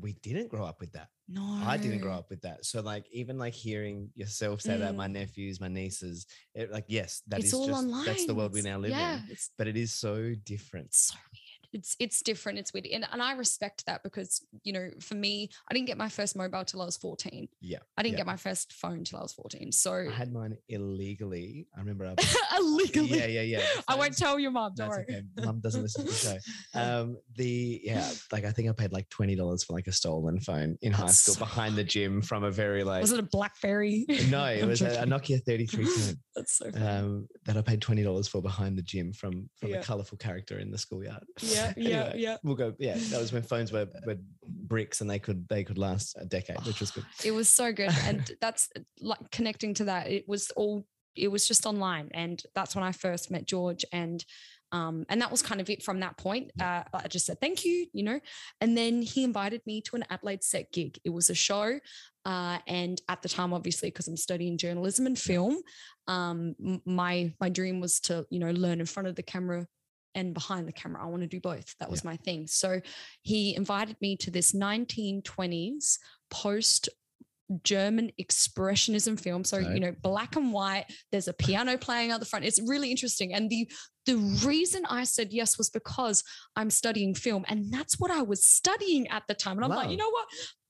[0.00, 1.08] we didn't grow up with that.
[1.28, 2.64] No, I didn't grow up with that.
[2.64, 7.22] So like even like hearing yourself say that, my nephews, my nieces, it, like yes,
[7.28, 7.46] that is Mm.
[7.46, 8.04] it's all just online.
[8.04, 9.36] that's the world we now live yeah, in.
[9.58, 10.94] But it is so different.
[10.94, 11.45] so weird.
[11.72, 12.58] It's it's different.
[12.58, 15.98] It's weird, and and I respect that because you know, for me, I didn't get
[15.98, 17.48] my first mobile till I was fourteen.
[17.60, 18.18] Yeah, I didn't yeah.
[18.18, 19.72] get my first phone till I was fourteen.
[19.72, 21.66] So I had mine illegally.
[21.76, 22.06] I remember.
[22.18, 23.62] I, illegally, yeah, yeah, yeah.
[23.88, 24.72] I won't tell your mom.
[24.76, 25.22] Don't That's worry.
[25.36, 25.44] okay.
[25.46, 26.36] Mum doesn't listen to the show.
[26.74, 30.40] Um, the yeah, like I think I paid like twenty dollars for like a stolen
[30.40, 33.00] phone in high school so behind the gym from a very like.
[33.00, 34.04] was it a BlackBerry?
[34.30, 35.06] no, it was a, a.
[35.06, 36.84] Nokia thirty three ten That's so funny.
[36.84, 39.76] um, that I paid twenty dollars for behind the gym from from Yeah.
[39.78, 41.24] a colourful character in the schoolyard.
[41.40, 42.36] yeah, yeah, Anyway, yeah.
[42.42, 42.74] We'll go.
[42.78, 44.16] Yeah, that was when phones were, were
[44.46, 47.04] bricks and they could they could last a decade, which was good.
[47.24, 48.68] It was so good, and that's
[49.00, 50.08] like connecting to that.
[50.08, 50.86] It was all.
[51.14, 54.22] It was just online, and that's when I first met George, and
[54.72, 56.50] um, and that was kind of it from that point.
[56.60, 58.20] Uh, I just said thank you, you know,
[58.60, 60.98] and then he invited me to an Adelaide set gig.
[61.04, 61.78] It was a show,
[62.24, 65.58] uh, and at the time, obviously, because I'm studying journalism and film,
[66.08, 69.66] um, my my dream was to you know learn in front of the camera
[70.16, 71.02] and behind the camera.
[71.02, 71.76] I want to do both.
[71.78, 72.48] That was my thing.
[72.48, 72.80] So
[73.22, 75.98] he invited me to this 1920s
[76.30, 76.88] post
[77.62, 79.44] German expressionism film.
[79.44, 82.44] So, you know, black and white, there's a piano playing out the front.
[82.44, 83.34] It's really interesting.
[83.34, 83.70] And the
[84.06, 86.24] the reason I said yes was because
[86.56, 87.44] I'm studying film.
[87.48, 89.58] And that's what I was studying at the time.
[89.58, 90.26] And I'm like, you know what?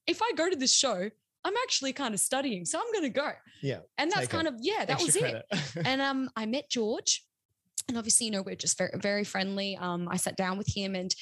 [0.07, 1.09] If I go to this show,
[1.45, 2.65] I'm actually kind of studying.
[2.65, 3.31] So I'm gonna go.
[3.63, 4.33] Yeah, And that's take it.
[4.33, 7.25] kind of, yeah, that was Extra it and um I met George
[7.89, 9.77] and obviously you know we're just very very friendly.
[9.77, 11.15] Um I sat down with him and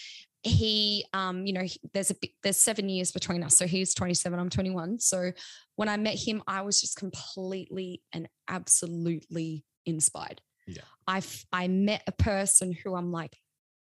[0.42, 3.56] he um you know he- there's a there's 7 years between us.
[3.56, 5.32] So he's 27 I'm 21 so
[5.76, 10.40] when I met him I was just completely and absolutely inspired.
[10.66, 10.82] Yeah.
[11.06, 11.22] I
[11.52, 13.36] I met a person who I'm like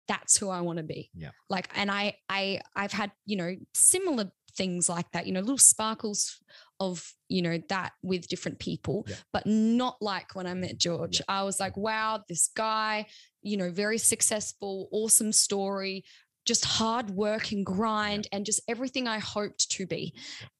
[0.07, 1.09] that's who I want to be.
[1.13, 1.31] Yeah.
[1.49, 5.57] like and I I I've had you know similar things like that you know little
[5.57, 6.37] sparkles
[6.81, 9.15] of you know that with different people Yeah.
[9.31, 11.21] but not like when I met George.
[11.29, 13.05] I was like, wow, this guy,
[13.41, 16.03] you know, very successful, awesome story,
[16.45, 20.13] just hard work and grind and just everything I hoped to be.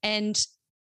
[0.03, 0.39] And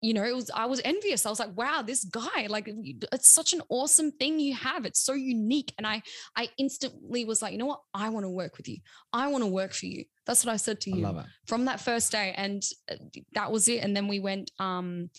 [0.01, 1.25] you know, it was I was envious.
[1.25, 4.85] I was like, wow, this guy, like it's such an awesome thing you have.
[4.85, 5.73] It's so unique.
[5.77, 6.01] And I
[6.35, 7.81] I instantly was like, you know what?
[7.93, 8.77] I want to work with you.
[9.13, 10.05] I want to work for you.
[10.25, 11.03] That's what I said to you
[11.47, 12.95] from that first day and uh,
[13.33, 15.09] that was it and then we went um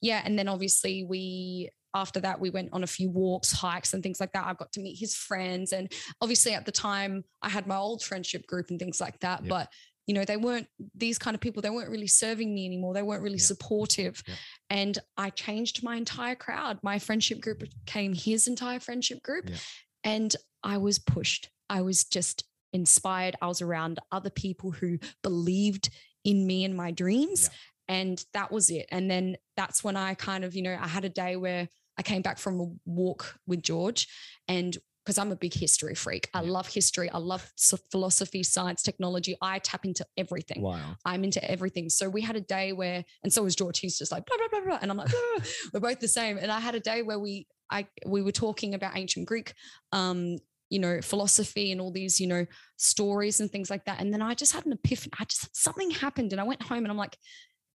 [0.00, 4.02] yeah and then obviously we after that we went on a few walks hikes and
[4.02, 7.48] things like that i got to meet his friends and obviously at the time i
[7.48, 9.48] had my old friendship group and things like that Yeah.
[9.48, 9.68] but
[10.06, 12.94] you know they weren't these kind of people they weren't really serving me anymore.
[12.94, 13.46] They weren't really Yeah.
[13.46, 14.22] supportive.
[14.26, 14.34] Yeah.
[14.70, 16.78] and i changed my entire crowd.
[16.82, 17.70] My friendship group mm.
[17.84, 19.48] became his entire friendship group.
[19.48, 19.56] Yeah.
[20.04, 21.50] and i was pushed.
[21.68, 23.36] I was just inspired.
[23.40, 25.90] I was around other people who believed
[26.24, 27.50] in me and my dreams.
[27.88, 28.86] And that was it.
[28.90, 32.02] And then that's when i kind of you know i had a day where i
[32.02, 34.08] came back from a walk with george.
[34.48, 37.52] And because i'm a big history freak i love history i love
[37.90, 40.96] philosophy science technology i tap into everything Wow.
[41.04, 41.90] I'm into everything.
[41.90, 43.80] So we had a day where, and so was George.
[43.80, 45.44] He's just like blah blah blah blah, and I'm like, blah.
[45.72, 46.38] we're both the same.
[46.38, 49.54] And I had a day where we, I, we were talking about ancient Greek,
[49.92, 50.36] um,
[50.70, 54.00] you know, philosophy and all these, you know, stories and things like that.
[54.00, 55.12] And then I just had an epiphany.
[55.18, 57.16] I just something happened, and I went home and I'm like,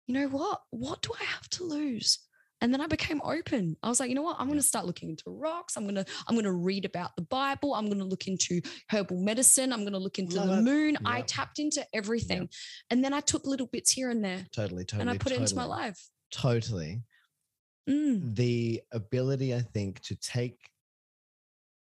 [0.06, 0.60] you know what?
[0.70, 2.18] What do I have to lose?
[2.62, 3.76] And then I became open.
[3.82, 4.36] I was like, you know what?
[4.38, 5.76] I'm going to start looking into rocks.
[5.76, 7.74] I'm going to I'm going to read about the Bible.
[7.74, 9.72] I'm going to look into herbal medicine.
[9.72, 10.62] I'm going to look into Love the it.
[10.62, 10.98] moon.
[11.04, 12.48] I tapped into everything.
[12.88, 15.02] And then I took little bits here and there Totally, totally.
[15.02, 16.08] and I put it into my life.
[16.32, 17.02] Totally.
[17.90, 20.56] Mm, the ability i think to take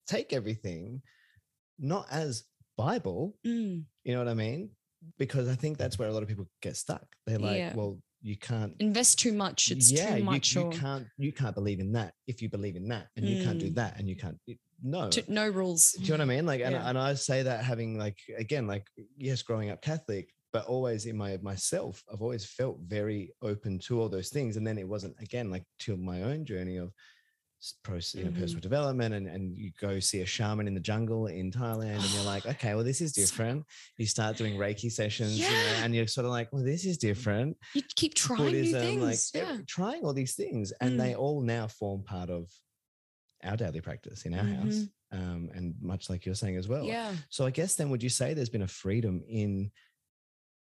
[0.07, 1.03] take everything
[1.79, 2.45] not as
[2.79, 3.85] bible mm.
[4.03, 4.71] you know what i mean
[5.19, 7.75] because i think that's where a lot of people get stuck they're like Yeah.
[7.75, 9.71] well you can't Invest too much.
[9.71, 10.55] It's yeah too much.
[10.55, 13.27] you, you or can't you can't believe in that if you believe in that and
[13.27, 13.75] you can't do Mm.
[13.75, 15.93] that and you can't it- no too- no rules.
[15.93, 16.47] do you know what I mean?
[16.47, 16.89] Like, and, Yeah.
[16.89, 21.17] and I say that having like again, like yes, growing up Catholic, but always in
[21.17, 24.57] my myself, I've always felt very open to all those things.
[24.57, 26.93] And then it wasn't again like till my own journey of
[28.15, 28.39] you know, Mhm.
[28.41, 32.11] personal development, and and you go see a shaman in the jungle in Thailand, and
[32.15, 33.65] you're like, okay, well, this is different.
[33.99, 36.99] You start doing Reiki sessions, you know, and you're sort of like, well, this is
[36.99, 37.57] different.
[37.75, 39.31] You keep trying new things.
[39.35, 39.59] like yeah.
[39.67, 42.51] trying all these things, and they all now form part of
[43.45, 44.85] our daily practice in our house.
[45.13, 46.85] Um, and much like you're saying as well.
[46.87, 47.15] Yeah.
[47.29, 49.71] So I guess then would you say there's been a freedom in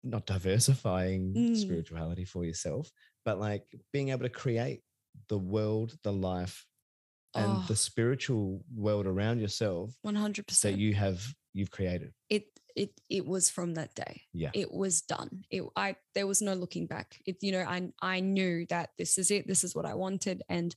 [0.03, 1.57] not diversifying Mm.
[1.57, 2.91] spirituality for yourself,
[3.25, 4.83] but like being able to create
[5.29, 6.67] the world, the life,
[7.35, 7.65] and Oh.
[7.69, 10.79] the spiritual world around yourself One hundred that percent.
[10.79, 11.23] you have
[11.55, 12.13] you've created.
[12.29, 14.23] It it it was from that day.
[14.33, 14.51] Yeah.
[14.55, 15.45] It was done.
[15.51, 17.21] It I there was no looking back.
[17.27, 19.47] It you know I I knew that this is it.
[19.47, 20.75] This is what I wanted, and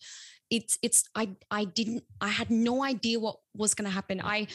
[0.49, 4.19] it's it's I I didn't I had no idea what was going to happen.
[4.21, 4.47] I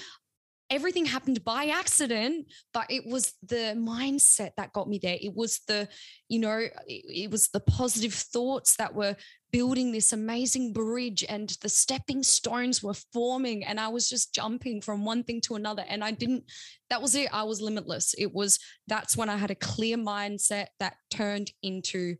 [0.73, 5.59] everything happened by accident but it was the mindset that got me there it was
[5.67, 5.89] the
[6.29, 9.17] you know it, it was the positive thoughts that were
[9.53, 14.81] building this amazing bridge and the stepping stones were forming and i was just jumping
[14.81, 16.45] from one thing to another and i didn't
[16.91, 18.59] that was it i was limitless it was
[18.89, 22.15] that's when i had a clear mindset that turned into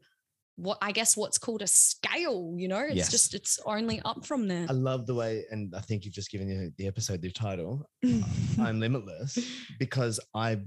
[0.57, 3.11] what i guess what's called a scale you know it's Yes.
[3.11, 6.31] just it's only up from there I love the way, and I think you've just
[6.31, 7.87] given you the episode the title,
[8.61, 9.39] I'm Limitless,
[9.79, 10.59] because I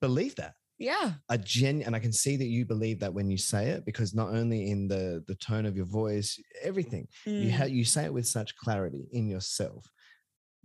[0.00, 0.54] believe that.
[0.82, 3.84] Yeah I gen and I can see that you believe that when you say it,
[3.84, 6.38] because not only in the the tone of your voice,
[6.70, 7.58] everything you Mm.
[7.58, 9.82] have you say it with such clarity in yourself.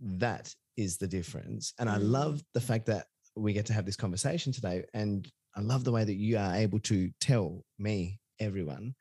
[0.00, 2.10] That is the difference, and I Mm.
[2.18, 5.92] love the fact that we get to have this conversation today, and I love the
[5.92, 8.94] way that you are able to tell me, everyone.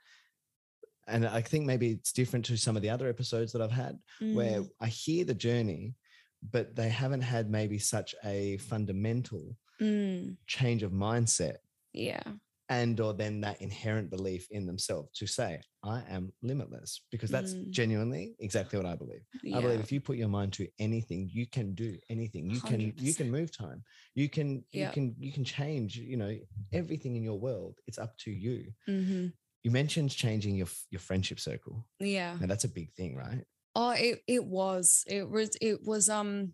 [1.07, 3.97] And I think maybe it's different to some of the other episodes that I've had
[4.33, 4.69] where Mm.
[4.81, 5.95] I hear the journey,
[6.41, 10.37] but they haven't had maybe such a fundamental Mm.
[10.47, 11.57] change of mindset
[11.93, 12.23] yeah.
[12.67, 17.53] and or then that inherent belief in themselves to say i am limitless because that's
[17.53, 17.69] Mm.
[17.69, 19.21] genuinely exactly what i believe.
[19.55, 22.49] I believe if you put your mind to anything you can do anything.
[22.49, 23.83] You can you can move time.
[24.15, 26.33] You can you can you can change you know
[26.73, 27.75] everything in your world.
[27.87, 28.73] It's up to you.
[28.89, 29.31] Mhm.
[29.63, 31.85] you mentioned changing your your friendship circle.
[31.99, 32.37] Yeah.
[32.41, 33.43] Now that's a big thing right
[33.79, 36.53] Oh, it it was it was it was um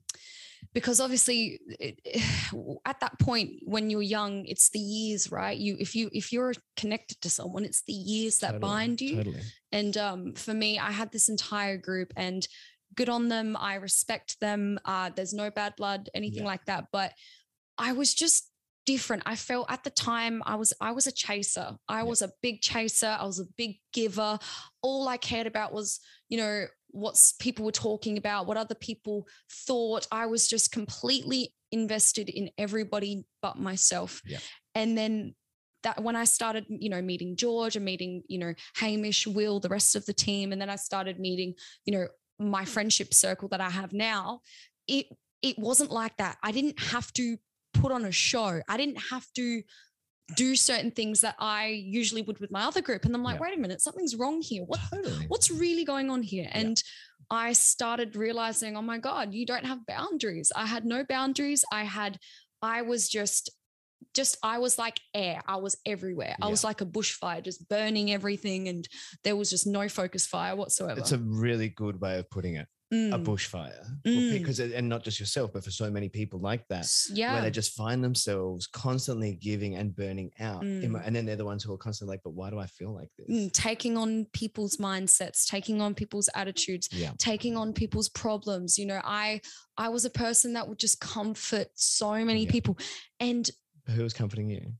[0.74, 2.00] because obviously it,
[2.86, 5.58] at that point when you're young, it's the years, right?
[5.58, 9.18] You if you if you're connected to someone, it's the years that Totally, bind you.
[9.18, 12.46] totally And um, for me, I had this entire group, and
[12.96, 13.56] good on them.
[13.58, 14.78] I respect them.
[14.86, 16.50] Uh, there's no bad blood, anything Yeah.
[16.54, 16.86] like that.
[16.92, 17.14] But
[17.78, 18.53] I was just
[18.86, 19.24] different.
[19.26, 21.78] I felt at the time I was I was a chaser.
[21.88, 22.04] I Yeah.
[22.04, 23.18] was a big chaser.
[23.20, 24.40] I was a big giver.
[24.82, 29.28] All I cared about was, you know, what people were talking about, what other people
[29.52, 30.08] thought.
[30.12, 34.22] I was just completely invested in everybody but myself.
[34.26, 34.40] Yeah.
[34.76, 35.36] And then
[35.82, 39.70] that when I started, you know, meeting George and meeting, you know, Hamish, Will, the
[39.70, 42.08] rest of the team, and then I started meeting, you know,
[42.40, 44.42] my friendship circle that I have now,
[44.88, 45.08] it
[45.42, 46.38] it wasn't like that.
[46.42, 47.38] I didn't have to
[47.84, 48.62] put on a show.
[48.70, 49.62] I didn't have to
[50.36, 53.04] do certain things that I usually would with my other group.
[53.06, 53.42] And I'm like, Yeah.
[53.42, 54.64] wait a minute, something's wrong here.
[54.64, 56.46] What totally what's really going on here?
[56.46, 56.60] Yeah.
[56.62, 56.82] And
[57.30, 60.52] I started realizing, oh my God, you don't have boundaries.
[60.56, 61.66] I had no boundaries.
[61.72, 62.20] I had,
[62.62, 63.50] I was just,
[64.14, 65.42] just, I was like air.
[65.46, 66.36] I was everywhere.
[66.42, 68.68] I was like a bushfire, just burning everything.
[68.70, 68.88] And
[69.26, 71.00] there was just no focus fire whatsoever.
[71.02, 74.32] it's a really good way of putting it a Mm, bushfire Mm.
[74.38, 77.18] because it- and not just yourself but for so many people like that s- where
[77.18, 77.42] yeah.
[77.42, 81.02] they just find themselves constantly giving and burning out Mm.
[81.06, 83.10] and then they're the ones who are constantly like but why do i feel like
[83.18, 88.78] this Mm, taking on people's mindsets, taking on people's attitudes, yeah taking on people's problems
[88.78, 89.42] you know i
[89.78, 92.52] i was a person that would just comfort so many Yeah.
[92.52, 92.78] people
[93.20, 93.50] and
[93.88, 94.74] who was comforting you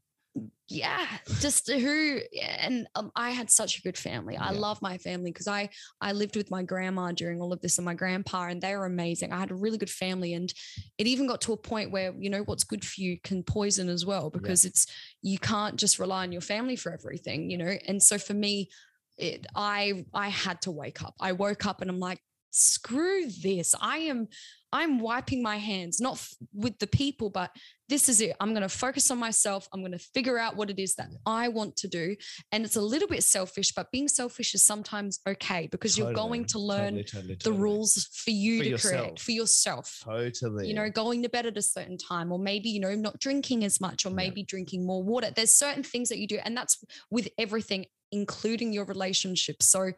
[0.68, 1.06] yeah
[1.40, 4.36] just who and um, i had such a good family.
[4.36, 4.60] I Yeah.
[4.60, 5.70] love my family because i
[6.02, 8.86] i lived with my grandma during all of this and my grandpa and they were
[8.86, 9.32] amazing.
[9.32, 10.52] I had a really good family and
[10.98, 13.90] it even got to a point where you know what's good for you can poison
[13.90, 14.88] as well because it's
[15.22, 17.76] you can't just rely on your family for everything you know?
[17.88, 18.70] And so for me
[19.18, 21.14] it i i had to wake up.
[21.20, 22.20] I woke up and i'm like
[22.56, 23.74] screw this.
[23.82, 24.28] I am
[24.74, 27.50] i'm wiping my hands not f- with the people but
[27.90, 28.36] this is it.
[28.40, 29.68] I'm going to focus on myself.
[29.72, 32.16] I'm going to figure out what it is that i want to do.
[32.52, 36.46] And it's a little bit selfish but being selfish is sometimes okay because you're going
[36.46, 39.02] to learn totally, totally, the rules for you For to yourself.
[39.02, 40.00] create for yourself.
[40.04, 40.68] Totally.
[40.70, 43.64] You know going to bed at a certain time or maybe you know not drinking
[43.66, 44.16] as much or Yeah.
[44.16, 45.30] maybe drinking more water.
[45.36, 49.62] There's certain things that you do and that's with everything including your relationship.
[49.62, 49.92] So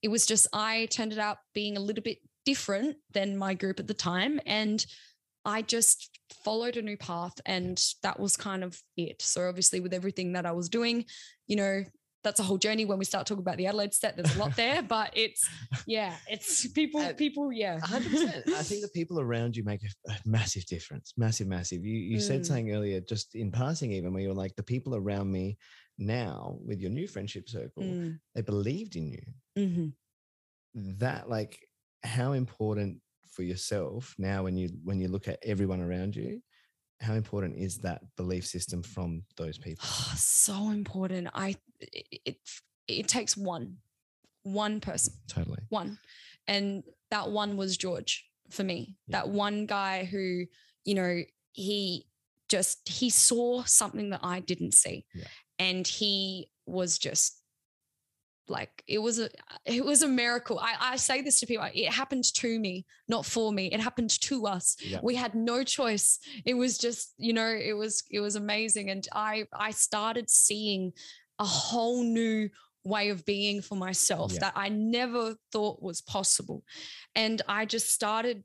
[0.00, 3.78] it was just i turned it out being a little bit different than my group
[3.80, 4.86] at the time and
[5.44, 6.10] i just
[6.44, 10.46] followed a new path and that was kind of it so obviously with everything that
[10.46, 11.04] i was doing
[11.46, 11.82] you know
[12.24, 14.54] that's a whole journey when we start talking about the adelaide set there's a lot
[14.56, 15.44] there but it's
[15.86, 18.42] yeah it's people people yeah 100%.
[18.54, 21.14] I think the people around you make a, massive difference.
[21.16, 21.84] Massive, massive.
[21.84, 22.46] You you said Mm.
[22.46, 25.58] something earlier, just in passing, even where you're like, the people around me
[25.98, 29.22] now with your new friendship circle, Mm, they believed in you.
[29.58, 29.92] mhm.
[30.74, 31.58] That like
[32.04, 32.98] how important
[33.30, 36.40] for yourself now when you when you look at everyone around you,
[37.00, 39.84] how important is that belief system from those people?
[39.86, 41.28] oh, so important.
[41.34, 42.36] I it,
[42.88, 43.76] it takes one,
[44.42, 45.58] one person, Totally.
[45.68, 45.98] one,
[46.46, 48.96] and that one was George for me.
[49.06, 49.18] Yeah.
[49.22, 50.44] That one guy who,
[50.84, 52.06] you know, he
[52.48, 55.24] just he saw something that I didn't see, Yeah.
[55.58, 57.41] and he was just
[58.48, 59.28] like it was a
[59.64, 60.58] it was a miracle.
[60.58, 61.66] I, I say this to people.
[61.72, 63.66] It happened to me, not for me.
[63.66, 65.00] It happened to us Yeah.
[65.02, 69.06] we had no choice it was just you know it was it was amazing and
[69.12, 70.92] i i started seeing
[71.38, 72.48] a whole new
[72.84, 74.40] way of being for myself Yeah.
[74.40, 76.64] that i never thought was possible
[77.14, 78.42] and i just started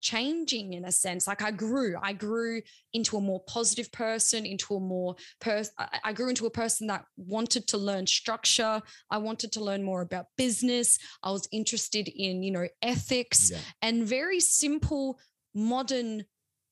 [0.00, 2.60] changing in a sense like i grew i grew
[2.92, 5.72] into a more positive person into a more person
[6.04, 8.80] i grew into a person that wanted to learn structure.
[9.10, 10.98] I wanted to learn more about business.
[11.22, 13.58] I was interested in you know ethics Yeah.
[13.82, 15.18] and very simple
[15.54, 16.24] modern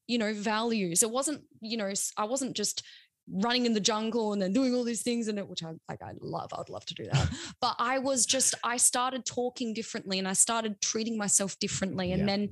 [0.06, 1.02] you know values.
[1.02, 2.82] It wasn't you know I wasn't just
[3.30, 6.00] running in the jungle and then doing all these things in it which i like
[6.02, 7.28] i love i'd love to do that.
[7.60, 12.12] But i was just i started talking differently and i started treating myself differently.
[12.12, 12.26] And Yeah.
[12.26, 12.48] then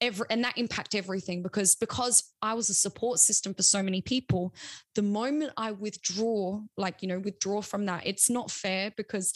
[0.00, 4.00] every and that impact everything because because i was a support system for so many
[4.00, 4.54] people
[4.94, 9.32] the moment i withdraw like you know withdraw from that it's not fair because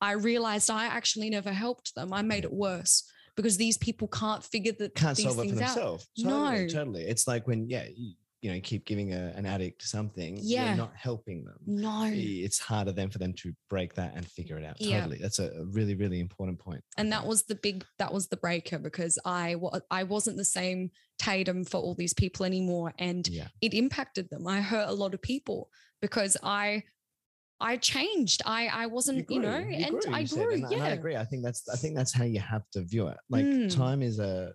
[0.00, 3.04] i realized i actually never helped them i made it worse
[3.36, 6.08] because these people can't figure the, Can't these solve it for things out themselves.
[6.18, 6.68] Totally, No.
[6.68, 7.02] totally.
[7.02, 7.86] It's like when, yeah,
[8.42, 10.66] you- you know keep giving a, an addict something Yeah.
[10.68, 14.58] you're not helping them no it's harder then for them to break that and figure
[14.58, 14.98] it out Yeah.
[15.00, 18.36] totally that's a really really important point and that was the big that was the
[18.36, 19.54] breaker because i
[19.90, 20.90] i wasn't the same
[21.20, 25.14] taydam for all these people anymore and yeah it impacted them i hurt a lot
[25.14, 25.70] of people
[26.00, 26.82] because i
[27.60, 30.72] i changed i i wasn't you, know grew, and grew, i you grew and, and
[30.72, 31.16] yeah I agree.
[31.16, 33.18] I think that's I think that's how you have to view it.
[33.30, 33.72] Like Mm.
[33.72, 34.52] time is a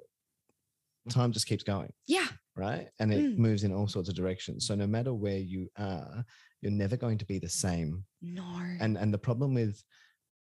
[1.10, 2.28] time just keeps going, yeah
[2.58, 2.88] right?
[2.99, 3.38] And it Mm.
[3.38, 4.66] moves in all sorts of directions.
[4.68, 6.26] So no matter where you are,
[6.62, 8.03] you're never going to be the same.
[8.22, 8.43] no
[8.84, 9.76] And and the problem with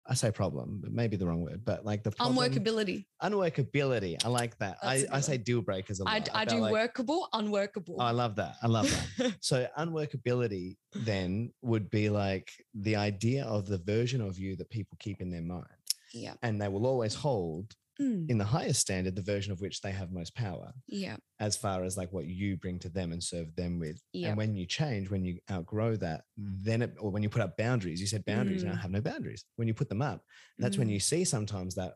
[0.10, 4.14] I say problem, but maybe the wrong word, but like the problem, unworkability unworkability.
[4.24, 4.78] I like that.
[4.82, 6.30] That's I, I say deal breakers a lot.
[6.34, 8.55] i, I do like- workable unworkable Oh, I love that.
[8.64, 8.88] I love
[9.18, 9.36] that.
[9.49, 14.95] So unworkability then would be like the idea of the version of you that people
[14.99, 15.66] keep in their mind.
[16.14, 19.82] yeah And they will always hold Mm, in the highest standard the version of which
[19.82, 23.24] they have most power yeah as far as like what you bring to them and
[23.24, 24.00] serve them with.
[24.14, 24.30] Yeah.
[24.30, 27.58] And when you change, when you outgrow that, then it, or when you put up
[27.58, 28.72] boundaries, you said boundaries, Mm.
[28.74, 29.45] I have no boundaries.
[29.56, 30.24] When you put them up,
[30.58, 30.93] that's when Mm.
[30.93, 31.93] you see sometimes that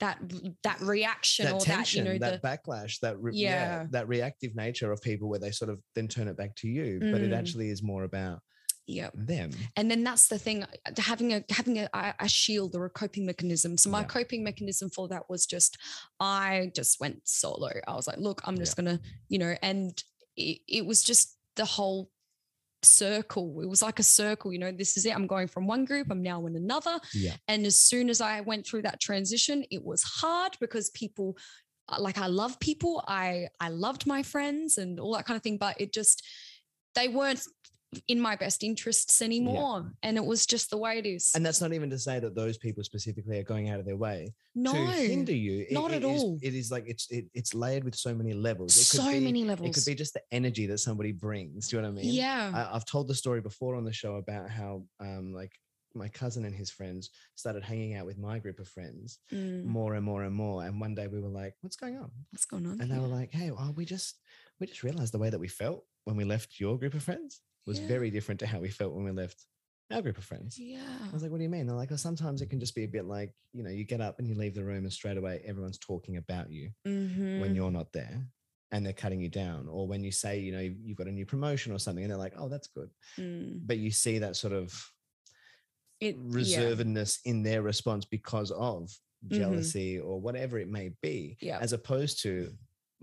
[0.00, 0.18] that
[0.62, 3.50] that reaction that or tension, that you know that the backlash, that re- yeah.
[3.82, 3.86] Yeah.
[3.90, 7.00] that reactive nature of people where they sort of then turn it back to you,
[7.00, 7.38] but it Mm.
[7.38, 8.40] actually is more about
[8.86, 9.10] yeah.
[9.14, 9.50] them.
[9.76, 10.66] and then that's the thing uh,
[10.98, 13.78] having a having a, a shield or a coping mechanism.
[13.78, 14.06] So my Yeah.
[14.06, 15.78] coping mechanism for that was just
[16.20, 17.70] i just went solo.
[17.88, 20.02] I was like look i'm just gonna you know and
[20.36, 22.10] it, it was just the whole
[22.82, 23.60] circle.
[23.62, 25.14] It was like a circle you know this is it.
[25.14, 26.08] I'm going from one group.
[26.10, 26.98] I'm now in another.
[27.14, 27.36] Yeah.
[27.48, 31.36] and as soon as i went through that transition it was hard because people
[31.88, 33.02] uh, like i love people.
[33.08, 36.22] I i loved my friends and all that kind of thing but it just
[36.94, 37.42] they weren't
[38.08, 41.60] in my best interests anymore and it was just the way it is And that's
[41.60, 44.72] not even to say that those people specifically are going out of their way no
[44.72, 45.66] to hinder you.
[45.68, 46.38] It- not it at is- all.
[46.42, 48.76] it is like it's it, it's layered with so many levels.
[48.76, 51.68] It so could be, many It could be just the energy that somebody brings.
[51.68, 52.12] Do you know what I mean?
[52.14, 55.52] yeah I, I've told the story before on the show about how um like
[55.96, 59.94] my cousin and his friends started hanging out with my group of friends Mm, more
[59.94, 60.64] and more and more.
[60.64, 63.06] And one day we were like, "What's going on?" what's going on And they were
[63.20, 64.18] like, "Hey, well, we just
[64.58, 67.40] we just realized the way that we felt when we left your group of friends
[67.66, 67.86] was Yeah.
[67.88, 69.46] very different to how we felt when we left
[69.90, 71.66] our group of friends." yeah I was like, what do you mean?
[71.66, 74.00] They're like, oh, sometimes it can just be a bit like, you know, you get
[74.00, 77.40] up and you leave the room and straight away everyone's talking about you Mhm.
[77.40, 78.26] when you're not there
[78.72, 79.68] and they're cutting you down.
[79.68, 82.18] Or when you say, you know, you've got a new promotion or something and they're
[82.18, 82.90] like, oh, that's good.
[83.18, 83.60] Mm.
[83.66, 84.72] But you see that sort of
[86.00, 86.22] it yeah.
[86.32, 88.90] reservedness in their response because of
[89.26, 89.36] Mhm.
[89.36, 91.58] jealousy or whatever it may be, Yeah.
[91.60, 92.52] as opposed to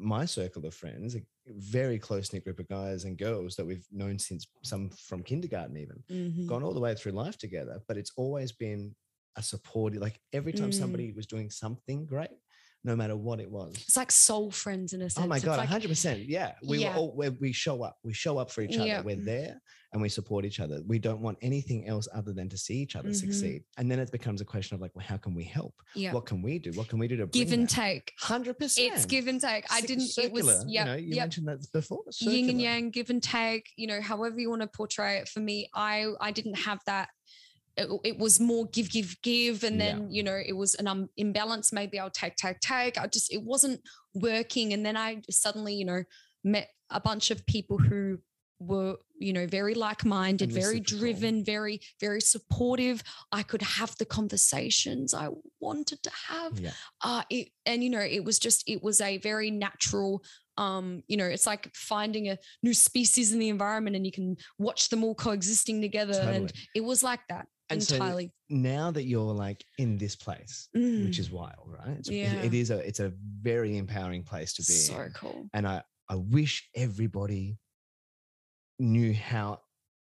[0.02, 3.88] my circle of friends, a very close knit group of guys and girls that we've
[3.92, 6.48] known since some from kindergarten, even Mhm.
[6.48, 8.96] gone all the way through life together, but it's always been
[9.38, 10.74] a supportive, like every time Mm.
[10.74, 12.32] somebody was doing something great,
[12.84, 13.76] no matter what it was.
[13.76, 16.26] it's like soul friends in a sense Oh my God, like, 100%.
[16.28, 16.54] Yeah.
[16.66, 16.96] We Yeah.
[16.96, 17.98] all, we we show up.
[18.04, 18.88] We show up for each other.
[18.88, 19.02] Yeah.
[19.02, 19.62] We're there
[19.94, 20.82] and we support each other.
[20.88, 23.16] We don't want anything else other than to see each other Mhm.
[23.16, 23.64] succeed.
[23.78, 25.76] And then it becomes a question of like, well, how can we help?
[25.96, 26.72] yeah What can we do?
[26.72, 27.70] What can we do to give and that?
[27.70, 28.78] take 100%.
[28.96, 31.48] it's give and take i didn't it was circular, yeah You know, you yeah mentioned
[31.50, 32.04] that before.
[32.20, 35.42] yin and yang give and take you know however you want to portray it for
[35.42, 37.10] me i i didn't have that
[37.78, 39.94] it, it was more give give give and Yeah.
[39.96, 42.98] then you know it was an um, imbalance maybe i'll take take take.
[42.98, 43.82] I just it wasn't
[44.14, 46.04] working and then i suddenly you know
[46.44, 48.18] met a bunch of people who
[48.60, 53.02] were you know very like-minded very driven very very supportive.
[53.32, 56.60] I could have the conversations i wanted to have.
[56.60, 56.72] Yeah.
[57.02, 60.24] uh it, and you know it was just it was a very natural
[60.58, 64.36] um you know it's like finding a new species in the environment and you can
[64.60, 69.04] watch them all coexisting together and it was like that And so entirely now that
[69.06, 70.84] you're like in this place, which
[71.18, 71.98] Mm, is wild, right?
[71.98, 72.44] It's, Yeah.
[72.44, 75.14] it is a it's a very empowering place to be so in.
[75.14, 77.58] cool And I I wish everybody
[78.80, 79.62] knew how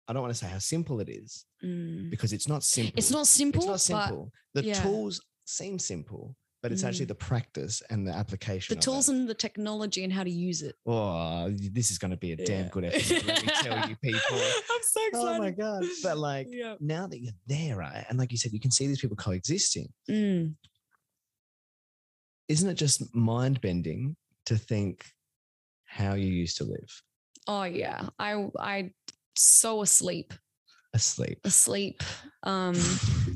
[0.08, 2.10] I don't want to say how simple it is Mm.
[2.12, 2.94] because it's not simple.
[2.98, 4.32] it's not simple, It's not but simple.
[4.54, 4.82] The yeah.
[4.84, 7.10] tools seem simple, but it's actually Mm.
[7.10, 8.76] the practice and the application.
[8.76, 9.14] the tools it.
[9.16, 12.36] and the technology and how to use it Oh, this is going to be a
[12.36, 13.24] damn good episode.
[13.26, 14.20] Let me tell you, people.
[14.32, 15.28] i'm so excited.
[15.30, 15.84] Oh my god!
[16.04, 18.88] But like yeah now that you're there, right, and like you said, you can see
[18.88, 19.88] these people coexisting.
[20.10, 20.56] Mm.
[22.48, 25.06] Isn't it just mind bending to think
[25.86, 27.02] how you used to live
[27.48, 28.92] oh yeah i i
[29.36, 30.34] so asleep
[30.98, 31.40] asleep?
[31.46, 32.04] asleep
[32.44, 32.76] um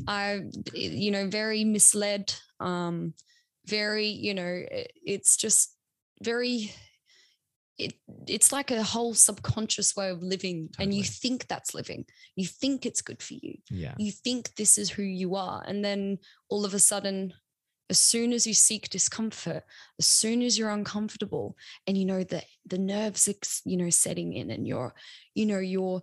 [0.07, 0.41] I,
[0.73, 3.13] you know, very misled, um,
[3.65, 5.75] very, you know, it- it's just
[6.23, 6.71] very,
[7.77, 7.93] it,
[8.27, 10.69] it's like a whole subconscious way of living.
[10.79, 12.05] And you think that's living.
[12.35, 13.55] You think it's good for you.
[13.69, 13.95] Yeah.
[13.97, 15.63] You think this is who you are.
[15.67, 16.17] And then
[16.49, 17.33] all of a sudden,
[17.89, 19.63] as soon as you seek discomfort,
[19.99, 21.55] as soon as you're uncomfortable
[21.87, 23.35] and you know that the nerves are,
[23.69, 24.93] you know, setting in and you're,
[25.35, 26.01] you know, you're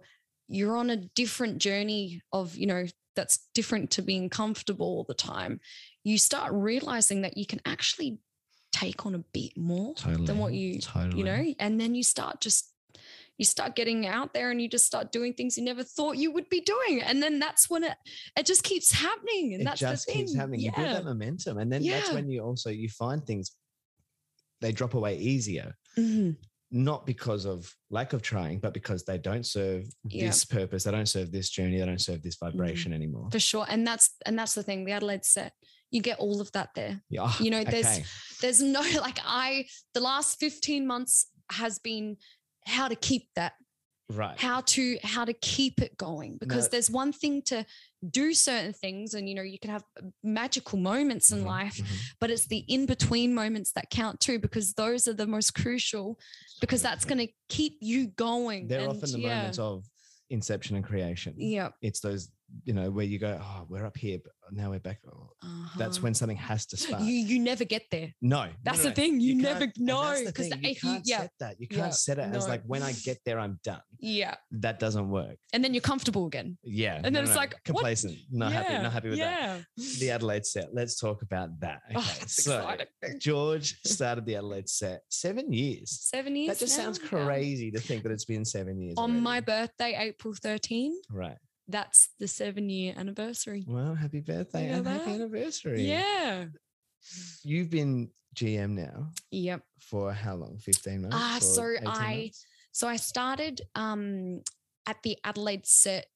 [0.49, 5.15] you're on a different journey of, you know, that's different to being comfortable all the
[5.15, 5.61] time,
[6.05, 8.19] you start realizing that you can actually
[8.73, 10.27] take on a bit more Totally.
[10.27, 11.19] than what you totally.
[11.19, 12.73] you know and then you start just
[13.39, 16.31] you start getting out there and you just start doing things you never thought you
[16.31, 17.95] would be doing and then that's when it
[18.37, 20.61] it just keeps happening and it that's just the thing keeps happening.
[20.61, 23.53] You build that momentum, and then that's when you also you find things
[24.61, 26.37] they drop away easier, Mhm.
[26.71, 30.27] Not because of lack of trying, but because they don't serve Yeah.
[30.27, 30.85] this purpose.
[30.85, 31.79] They don't serve this journey.
[31.79, 33.29] They don't serve this vibration anymore.
[33.31, 35.53] for sure and that's and that's the thing the adelaide set
[35.91, 37.23] you get all of that there Yeah.
[37.25, 38.05] ah, you know, there's- okay.
[38.43, 42.17] there's no like i the last 15 months has been
[42.67, 43.55] how to keep that
[44.11, 44.39] right.
[44.39, 46.69] how to how to keep it going because No.
[46.71, 47.65] there's one thing to
[48.11, 49.85] do certain things and you know you can have
[50.23, 51.99] magical moments in Mhm, life mhm.
[52.21, 56.19] but it's the in between moments that count too because those are the most crucial
[56.61, 59.85] because that's going to keep you going They're and often the yeah, moments of
[60.31, 61.35] inception and creation.
[61.37, 62.31] yeah It's those,
[62.65, 65.01] you know, where you go, oh, we're up here, but now we're back.
[65.13, 65.31] Oh,
[65.77, 66.05] That's uh-huh.
[66.05, 67.03] when something has to spark.
[67.03, 70.49] you you never get there no, no, that's no, the thing you, never know because
[70.49, 71.61] you if you can't yeah set that.
[71.61, 73.81] You can't yeah, set it as like when I get there, I'm done.
[73.99, 75.37] yeah That doesn't work.
[75.53, 76.95] and then you're comfortable again Yeah.
[76.97, 77.65] And then no, it's no, like, what?
[77.65, 78.17] complacent.
[78.31, 78.73] Not happy.
[78.83, 79.61] Not happy with that.
[80.01, 80.75] The Adelaide set.
[80.75, 81.81] Let's talk about that.
[81.91, 81.97] Okay.
[81.99, 83.21] Oh, so exciting.
[83.21, 85.91] George started the Adelaide set seven years.
[86.11, 87.09] seven years That just now, sounds yeah.
[87.09, 88.95] crazy to think that it's been seven years.
[88.97, 91.37] on my birthday april 13 right.
[91.69, 95.83] That's the seven year anniversary Well, happy birthday and happy anniversary.
[95.83, 96.47] yeah
[97.45, 100.59] You've been GM now yep for how long?
[100.59, 101.17] 15 months?
[101.19, 102.45] Ah, or so I- months?
[102.73, 104.43] So I started um,
[104.87, 106.07] at the Adelaide set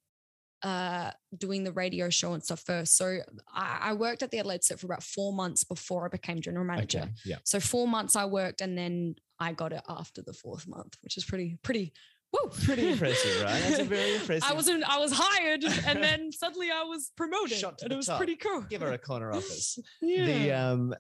[0.62, 2.96] uh, doing the radio show and stuff first.
[2.96, 3.18] So
[3.52, 6.64] I, I worked at the Adelaide set for about four months before I became general
[6.64, 7.00] manager.
[7.00, 7.10] Okay.
[7.24, 7.38] Yeah.
[7.44, 11.16] So four months I worked and then I got it after the fourth month, which
[11.16, 11.92] is pretty, pretty,
[12.32, 12.50] woo.
[12.64, 13.60] Pretty impressive, right?
[13.62, 14.48] That's a very impressive.
[14.50, 18.06] I wasn't, I was hired and then suddenly I was promoted Shot and it was
[18.06, 18.18] top.
[18.18, 18.62] pretty cool.
[18.62, 19.78] give her a corner office.
[20.02, 20.26] yeah.
[20.26, 20.94] The um,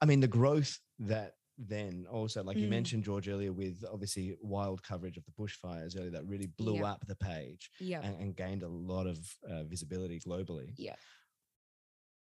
[0.00, 2.70] I mean, the growth that then also, like you Mm.
[2.70, 6.92] mentioned, George earlier, with obviously wild coverage of the bushfires earlier, that really blew Yeah.
[6.92, 8.00] up the page yeah.
[8.02, 9.18] and, and gained a lot of
[9.50, 10.72] uh, visibility globally.
[10.76, 10.94] Yeah.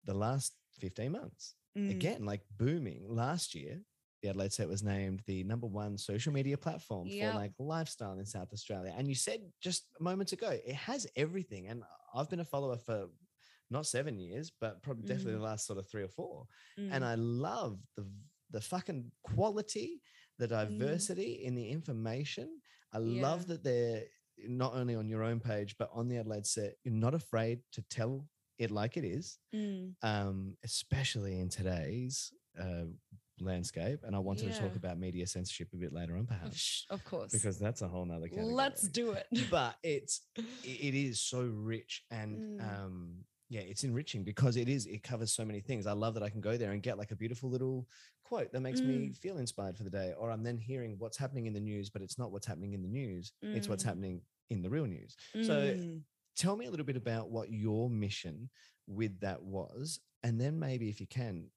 [0.06, 1.92] The last 15 months, Mm.
[1.92, 3.06] again, like booming.
[3.10, 3.82] Last year,
[4.22, 7.32] the Adelaide set was named the number one social media platform Yep.
[7.34, 8.94] for like lifestyle in South Australia.
[8.98, 11.68] And you said just moments ago, it has everything.
[11.68, 11.84] And
[12.16, 13.08] I've been a follower for
[13.70, 15.40] not seven years, but probably definitely Mm.
[15.40, 16.48] the last sort of three or four.
[16.80, 16.90] Mm.
[16.94, 18.06] And I love the
[18.50, 20.02] the fucking quality,
[20.40, 22.62] the diversity in the information.
[22.94, 24.06] I love that they're
[24.48, 26.76] not only on your own page, but on the Adelaide set.
[26.86, 28.26] You're not afraid to tell
[28.58, 29.96] it like it is Mm.
[30.02, 32.86] um, especially in today's uh,
[33.40, 34.00] landscape.
[34.04, 37.32] And I wanted to talk about media censorship a bit later on, perhaps, of course.
[37.32, 38.54] because that's a whole nother category.
[38.54, 39.28] Let's do it.
[39.50, 40.22] But it's
[40.64, 42.86] it is so rich and Mm.
[42.86, 45.88] um, yeah, it's enriching because it is it covers so many things.
[45.88, 47.88] I love that I can go there and get like a beautiful little
[48.24, 49.16] quote that makes me Mm.
[49.18, 52.02] feel inspired for the day, or I'm then hearing what's happening in the news, but
[52.02, 53.88] it's not what's happening in the news; it's what's Mm.
[53.88, 55.16] happening in the real news.
[55.42, 56.04] So Mm.
[56.36, 58.50] tell me a little bit about what your mission
[58.86, 61.50] with that was and then maybe if you can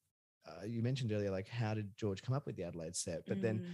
[0.62, 3.40] uh, you mentioned earlier like how did george come up with the adelaide set but
[3.40, 3.66] then Mm.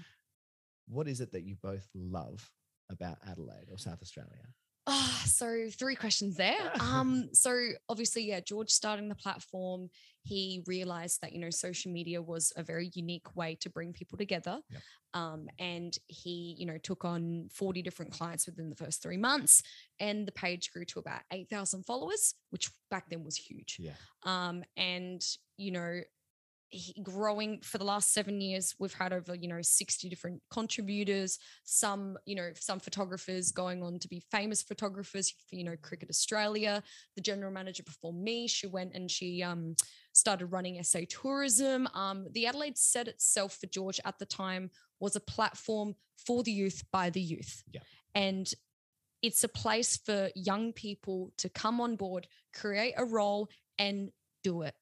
[0.88, 2.50] what is it that you both love
[2.90, 4.46] about adelaide or south australia
[4.88, 6.70] Ah, so three questions there.
[6.78, 9.90] Um, so obviously, yeah, George starting the platform,
[10.22, 14.16] he realized that you know social media was a very unique way to bring people
[14.16, 14.60] together.
[14.70, 14.82] Yep.
[15.12, 19.60] Um, and he, you know, took on 40 different clients within the first three months,
[19.98, 23.78] and the page grew to about 8,000 followers, which back then was huge.
[23.80, 25.20] yeah Um, and
[25.56, 26.00] you know,
[26.68, 31.38] he, growing for the last seven years, we've had over you know sixty different contributors.
[31.64, 36.10] Some you know some photographers going on to be famous photographers for you know Cricket
[36.10, 36.82] Australia.
[37.14, 39.76] The general manager before me, she went and she um
[40.12, 41.86] started running SA Tourism.
[41.94, 45.94] Um, the Adelaide set itself for George at the time was a platform
[46.26, 47.62] for the youth by the youth.
[47.72, 47.80] Yeah.
[48.14, 48.50] And
[49.22, 53.48] it's a place for young people to come on board, create a role,
[53.78, 54.10] and
[54.42, 54.74] do it.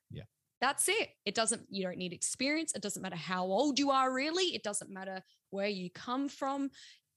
[0.60, 1.10] That's it.
[1.26, 2.72] It doesn't, you don't need experience.
[2.74, 4.54] It doesn't matter how old you are, really.
[4.54, 6.70] It doesn't matter where you come from.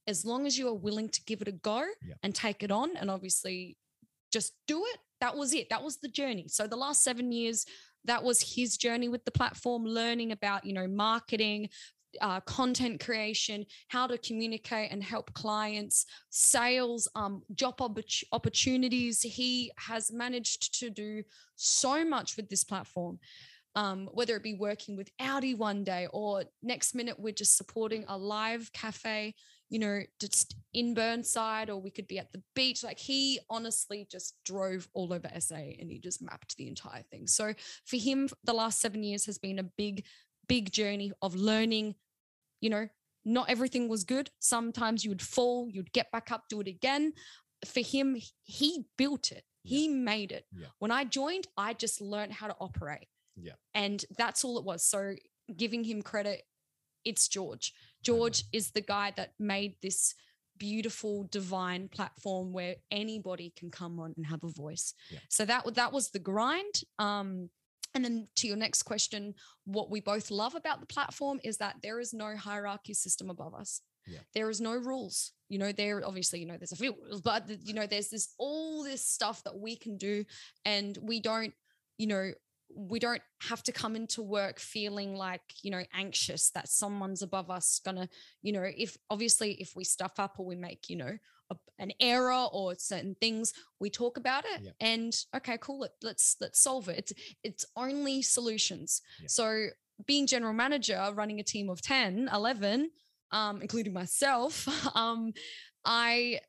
[0.05, 2.15] As long as you are willing to give it a go Yeah.
[2.23, 3.77] and take it on, and obviously
[4.31, 4.97] just do it.
[5.21, 5.69] That was it.
[5.69, 6.47] That was the journey.
[6.47, 7.65] So the last seven years,
[8.05, 11.69] that was his journey with the platform, learning about, you know, marketing,
[12.21, 19.21] uh, content creation, how to communicate and help clients, sales, um, job oppor- opportunities.
[19.21, 21.23] He has managed to do
[21.55, 23.19] so much with this platform.
[23.75, 28.05] um, whether it be working with Audi one day or next minute we're just supporting
[28.07, 29.35] a live cafe,
[29.69, 32.83] you know, just in Burnside, or we could be at the beach.
[32.83, 37.27] Like he honestly just drove all over SA and he just mapped the entire thing.
[37.27, 37.53] So
[37.85, 40.05] for him, the last seven years has been a big,
[40.47, 41.93] big journey of learning,
[42.61, 42.87] you know,
[43.25, 44.29] not everything was good.
[44.39, 47.13] Sometimes you would fall, you'd get back up, do it again.
[47.65, 49.43] For him, he built it.
[49.63, 50.45] He made it.
[50.55, 50.67] Yeah.
[50.79, 53.07] When I joined, I just learned how to operate.
[53.35, 53.53] Yeah.
[53.73, 54.85] And that's all it was.
[54.85, 55.15] So
[55.55, 56.43] giving him credit,
[57.03, 57.73] it's George.
[58.01, 60.15] George is the guy that made this
[60.57, 64.93] beautiful divine platform where anybody can come on and have a voice.
[65.09, 65.19] Yeah.
[65.29, 66.81] So that that was the grind.
[66.97, 67.49] Um
[67.93, 69.33] and then to your next question,
[69.65, 73.53] what we both love about the platform is that there is no hierarchy system above
[73.55, 73.81] us.
[74.05, 74.19] Yeah.
[74.33, 75.33] There is no rules.
[75.49, 78.83] You know, there obviously, you know, there's a few but you know, there's this all
[78.83, 80.25] this stuff that we can do,
[80.65, 81.53] and we don't,
[81.97, 82.31] you know,
[82.75, 87.49] we don't have to come into work feeling like you know anxious that someone's above
[87.49, 88.09] us gonna
[88.41, 91.17] you know if obviously if we stuff up or we make you know
[91.49, 94.71] a, an error or certain things we talk about it Yeah.
[94.79, 99.27] and okay cool let, let's let's solve it it's it's only solutions Yeah.
[99.29, 99.67] so
[100.05, 102.89] being general manager running a team of 10 11
[103.31, 105.31] um including myself um
[105.85, 106.39] i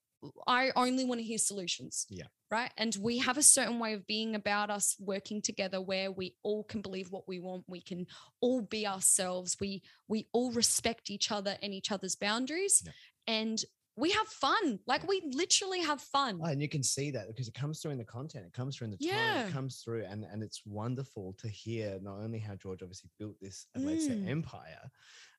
[0.47, 2.25] i only want to hear solutions Yeah.
[2.51, 6.35] right and we have a certain way of being about us working together where we
[6.43, 8.07] all can believe what we want we can
[8.41, 12.93] all be ourselves we we all respect each other and each other's boundaries Yeah.
[13.29, 13.65] and
[13.99, 17.49] we have fun like we literally have fun Oh, and you can see that because
[17.49, 19.49] it comes through in the content, it comes through in the tone, Yeah.
[19.49, 23.37] it comes through, and and it's wonderful to hear not only how George obviously built
[23.41, 24.23] this, uh, Mm.
[24.25, 24.91] empire,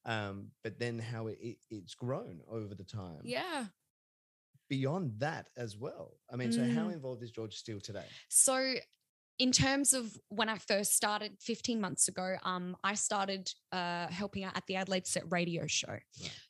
[0.05, 3.21] um, but then how it, it it's grown over the time.
[3.23, 3.67] yeah
[4.69, 6.21] Beyond that as well.
[6.31, 6.93] I mean, so how Mm.
[6.93, 8.19] involved is George still today?
[8.29, 8.75] So,
[9.39, 14.43] in terms of when I first started 15 months ago, um, I started uh, helping
[14.43, 15.97] out at the Adelaide Set Radio Show.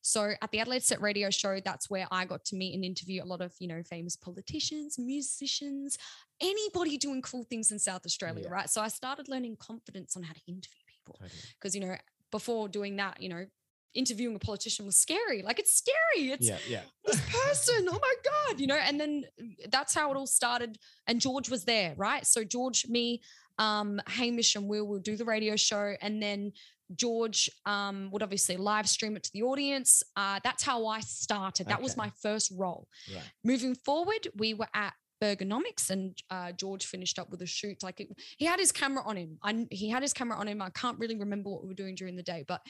[0.02, 3.24] So, at the Adelaide Set Radio Show, that's where I got to meet and interview
[3.24, 5.98] a lot of you know famous politicians, musicians,
[6.42, 8.54] anybody doing cool things in South Australia, Yeah.
[8.54, 8.70] right?
[8.70, 11.40] So, I started learning confidence on how to interview people Totally.
[11.60, 11.96] because you know
[12.32, 13.46] before doing that, you know.
[13.94, 15.42] Interviewing a politician was scary.
[15.42, 16.32] Like it's scary.
[16.32, 16.82] It's Yeah, yeah.
[17.06, 19.24] this person oh my god you know and then
[19.72, 20.78] that's how it all started
[21.08, 23.22] and george was there right so george me
[23.58, 26.52] um hamish and will will do the radio show and then
[26.96, 31.68] george um would obviously live stream it to the audience uh that's how i started
[31.68, 33.24] that was my first role Right.
[33.44, 37.84] moving forward we were at Bergonomics and uh, George finished up with a shoot.
[37.84, 39.38] Like it, he had his camera on him.
[39.44, 40.62] I, he had his camera on him.
[40.62, 42.62] I can't really remember what we were doing during the day, but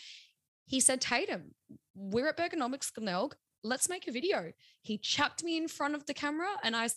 [0.69, 1.51] he said, Taydam,
[1.95, 3.35] we're at Bergonomics Glenelg.
[3.63, 4.53] Let's make a video.
[4.83, 6.87] He chucked me in front of the camera and I,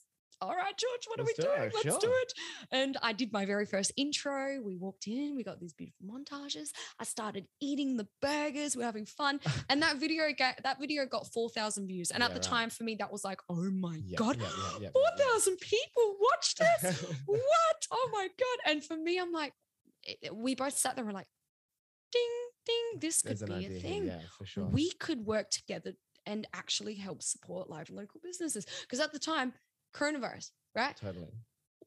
[0.42, 1.68] all right, George, what Let's are do we doing?
[1.68, 2.32] it, Let's do it.
[2.70, 4.60] And I did my very first intro.
[4.60, 6.68] We walked in, we got these beautiful montages.
[7.00, 8.76] I started eating the burgers.
[8.76, 9.40] We're having fun.
[9.70, 12.10] And that video got that video got 4,000 views.
[12.10, 12.42] And at the right.
[12.42, 15.16] time for me, that was like, oh my Yeah, God, yeah, yeah, yeah, yeah, yeah.
[15.16, 17.02] 4,000 people watched this.
[17.26, 17.86] what?
[17.90, 18.70] Oh my God.
[18.72, 19.54] And for me, I'm like,
[20.32, 21.28] we both sat there and we're like,
[22.10, 22.28] ding,
[22.66, 24.06] ding, this could There's be a idea thing.
[24.06, 24.64] yeah, for sure.
[24.66, 25.92] We could work together
[26.26, 28.64] and actually help support live and local businesses.
[28.82, 29.52] Because at the time,
[29.94, 30.96] coronavirus, right?
[30.96, 31.28] totally.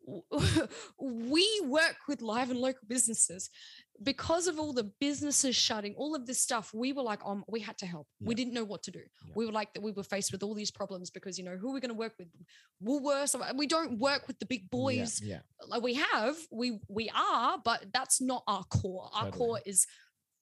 [0.99, 3.49] we work with live and local businesses
[4.03, 7.59] because of all the businesses shutting all of this stuff we were like um we
[7.59, 9.34] had to help we didn't know what to do Yeah.
[9.36, 11.69] we were like that we were faced with all these problems because you know who
[11.71, 12.28] are we going to work with
[12.84, 17.57] woolworths we don't work with the big boys Yeah, like we have we we are
[17.63, 19.38] but that's not our core our Totally.
[19.38, 19.88] core is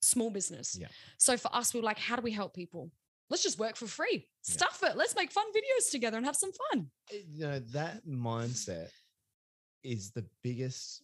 [0.03, 0.87] small business Yeah.
[1.17, 2.91] so for us we were like how do we help people
[3.29, 4.53] let's just work for free Yeah.
[4.55, 6.91] stuff it let's make fun videos together and have some fun.
[7.11, 8.89] You know, that mindset
[9.83, 11.01] is the biggest,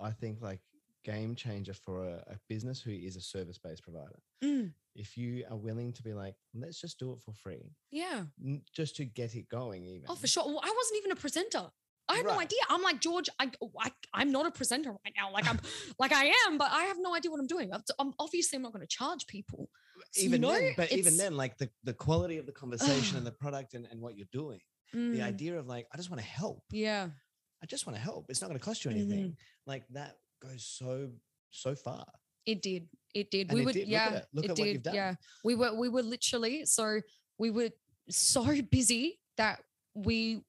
[0.00, 0.60] I think, like
[1.04, 4.18] game changer for a, a business who is a service based provider.
[4.44, 8.24] Mm, If you are willing to be like, let's just do it for free, yeah
[8.44, 10.06] n- just to get it going, even.
[10.08, 10.44] Oh, for sure.
[10.46, 11.70] Well, I wasn't even a presenter.
[12.10, 12.58] I had no idea.
[12.68, 13.28] I'm like George.
[13.38, 13.50] I,
[13.80, 15.32] I I'm not a presenter right now.
[15.32, 15.58] Like I'm
[15.98, 17.70] like I am, but I have no idea what I'm doing.
[17.98, 19.68] I'm, obviously I'm not going to charge people.
[20.12, 23.16] So, you Even know, then, but even then, like the, the quality of the conversation
[23.18, 24.60] and the product and, and what you're doing,
[24.92, 26.64] the Mm, idea of like, I just want to help.
[26.72, 27.08] Yeah.
[27.62, 28.26] I just want to help.
[28.28, 29.12] It's not going to cost you Mm-hmm.
[29.12, 29.36] anything.
[29.66, 31.10] Like that goes so,
[31.50, 32.04] so far.
[32.46, 32.88] It did.
[33.14, 33.48] It did.
[33.50, 33.74] And we it would.
[33.74, 33.82] did.
[33.82, 34.06] Look Yeah.
[34.06, 34.26] at it.
[34.32, 34.62] Look it at did.
[34.62, 34.94] what you've done.
[34.94, 35.14] Yeah.
[35.44, 35.74] We were.
[35.74, 36.64] We were literally.
[36.64, 37.00] So
[37.38, 37.70] we were
[38.08, 39.60] so busy that
[39.94, 40.42] we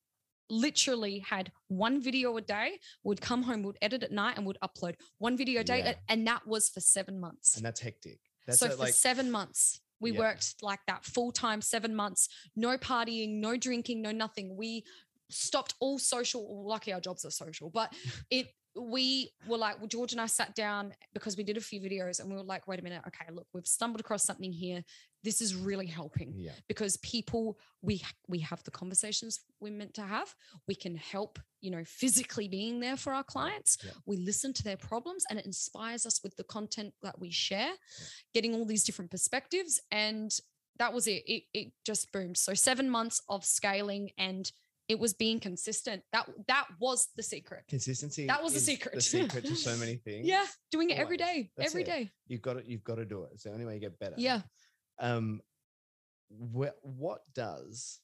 [0.52, 4.58] literally had one video a day would come home would edit at night and would
[4.64, 5.94] upload one video a day Yeah.
[6.10, 8.20] and that was for seven months And that's hectic.
[8.46, 10.20] That's so for like, seven months, we Yeah.
[10.20, 14.56] worked like that full time, seven months, no partying, no drinking, no nothing.
[14.58, 14.84] We
[15.30, 16.66] stopped all social.
[16.68, 17.94] Lucky our jobs are social, but
[18.30, 21.82] it we were like, well, George and I sat down because we did a few
[21.82, 24.82] videos and we were like, wait a minute, okay, look, we've stumbled across something here.
[25.24, 26.52] This is really helping Yeah.
[26.68, 30.34] because people we we have the conversations we're meant to have.
[30.68, 33.78] We can help, you know, physically being there for our clients.
[33.84, 33.92] Yeah.
[34.06, 37.72] We listen to their problems and it inspires us with the content that we share,
[38.34, 39.80] getting all these different perspectives.
[39.92, 40.32] And
[40.80, 41.24] that was it.
[41.28, 42.38] It it just boomed.
[42.38, 44.52] So seven months of scaling and
[44.88, 46.02] it was being consistent.
[46.12, 47.64] That that was the secret.
[47.70, 48.26] Consistency.
[48.28, 48.96] That was the secret.
[48.96, 50.28] The secret to so many things.
[50.28, 51.86] Yeah, doing it every day, That's every it.
[51.86, 52.12] day.
[52.28, 52.64] You've got to.
[52.70, 53.30] You've got to do it.
[53.34, 54.16] It's the only way you get better.
[54.18, 54.42] Yeah.
[55.02, 55.42] Um
[56.30, 58.00] wh- what does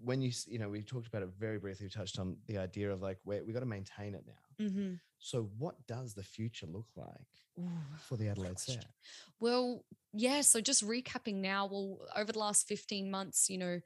[0.00, 2.92] when you you know we talked about it very briefly we touched on the idea
[2.92, 4.94] of like where we got to maintain it now Mm-hmm.
[5.18, 7.08] so what does the future look like
[8.08, 8.84] for the adelaide set
[9.40, 10.40] Well, yeah.
[10.42, 13.80] So just recapping now, well, over the last 15 months, you know,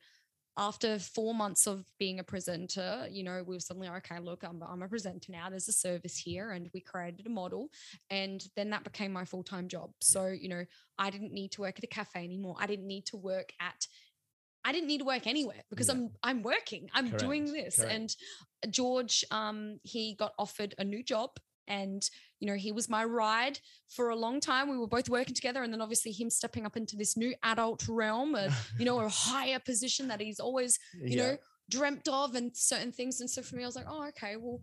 [0.56, 4.62] after four months of being a presenter, you know, we were suddenly, okay, look, I'm,
[4.62, 5.48] I'm a presenter now.
[5.48, 6.50] There's a service here.
[6.50, 7.68] And we created a model.
[8.10, 9.90] And then that became my full time job.
[10.00, 10.64] So, you know,
[10.98, 12.56] I didn't need to work at a cafe anymore.
[12.58, 13.86] I didn't need to work at,
[14.64, 15.94] I didn't need to work anywhere because Yeah.
[15.94, 16.88] I'm I'm working.
[16.92, 17.76] I'm doing this.
[17.76, 17.92] correct.
[17.92, 18.16] And
[18.72, 21.30] George, um, he got offered a new job
[21.68, 22.08] and
[22.40, 23.58] you know he was my ride
[23.88, 24.68] for a long time.
[24.68, 27.86] We were both working together and then obviously him stepping up into this new adult
[27.88, 31.36] realm and you know a higher position that he's always you know
[31.70, 33.20] dreamt of and certain things.
[33.20, 34.60] And so for me i was like oh okay well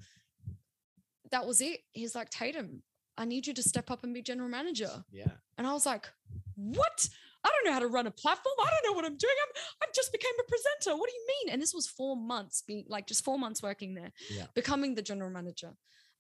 [1.32, 1.82] that was it.
[1.92, 2.80] He's like taydam
[3.18, 5.04] i need you to step up and be general manager.
[5.12, 5.32] Yeah.
[5.58, 6.08] And i was like
[6.56, 7.08] what?
[7.42, 8.54] I don't know how to run a platform.
[8.62, 9.34] I don't know what i'm doing.
[9.44, 10.98] I'm i just became a presenter.
[11.00, 11.54] What do you mean?
[11.54, 14.46] And this was four months being like just four months working there Yeah.
[14.56, 15.72] becoming the general manager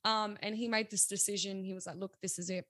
[0.05, 2.65] um and he made this decision he was like look this is it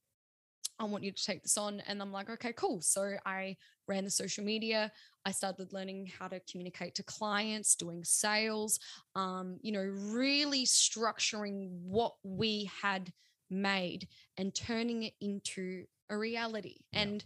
[0.80, 1.82] I want you to take this on.
[1.88, 2.82] And I'm like, okay, cool.
[2.82, 3.58] So I
[3.88, 4.92] ran the social media.
[5.26, 8.80] I started learning how to communicate to clients, doing sales,
[9.16, 13.12] um, you know, really structuring what we had
[13.50, 14.08] made
[14.38, 16.78] and turning it into a reality.
[16.94, 17.02] Yeah.
[17.02, 17.26] And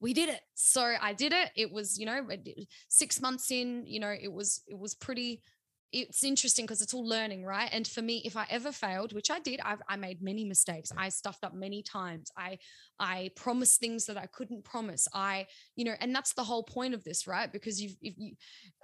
[0.00, 0.40] we did it.
[0.54, 1.50] So I did it.
[1.56, 2.26] It was, you know,
[2.88, 5.42] six months in, you know, it was, it was pretty,
[5.92, 7.68] it's interesting because it's all learning, right?
[7.70, 10.90] And for me, if I ever failed, which I did, I've, I made many mistakes.
[10.96, 12.30] I stuffed up many times.
[12.36, 12.58] I
[12.98, 15.08] I promised things that I couldn't promise.
[15.12, 17.52] I, you know, and that's the whole point of this, right?
[17.52, 18.34] Because you've, if you,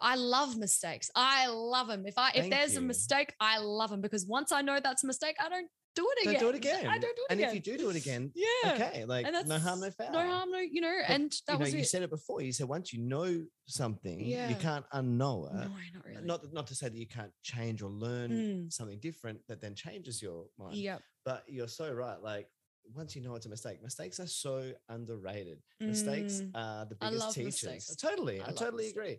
[0.01, 1.09] I love mistakes.
[1.15, 2.05] I love them.
[2.05, 5.05] If I, if Thank there's a mistake, I love them because once I know that's
[5.05, 5.69] a mistake, I don't
[6.01, 6.41] do it don't again.
[6.45, 7.49] do it again I don't do it and again.
[7.49, 8.73] if you do do it again yeah.
[8.73, 11.53] okay like And no harm no foul No harm, no, you know, But, and that
[11.55, 13.29] you know was you said it before you said once you know
[13.67, 14.49] something Yeah.
[14.49, 16.25] you can't unknow it no, not really.
[16.31, 18.73] not not to say that you can't change or learn Mm.
[18.73, 20.99] something different that then changes your mind Yeah.
[21.25, 22.49] but you're so right like
[22.95, 24.55] once you know it's a mistake mistakes are so
[24.89, 26.51] underrated mistakes Mm.
[26.55, 27.97] are the I biggest teachers mistakes.
[27.97, 28.97] totally I i, totally mistakes.
[28.97, 29.17] agree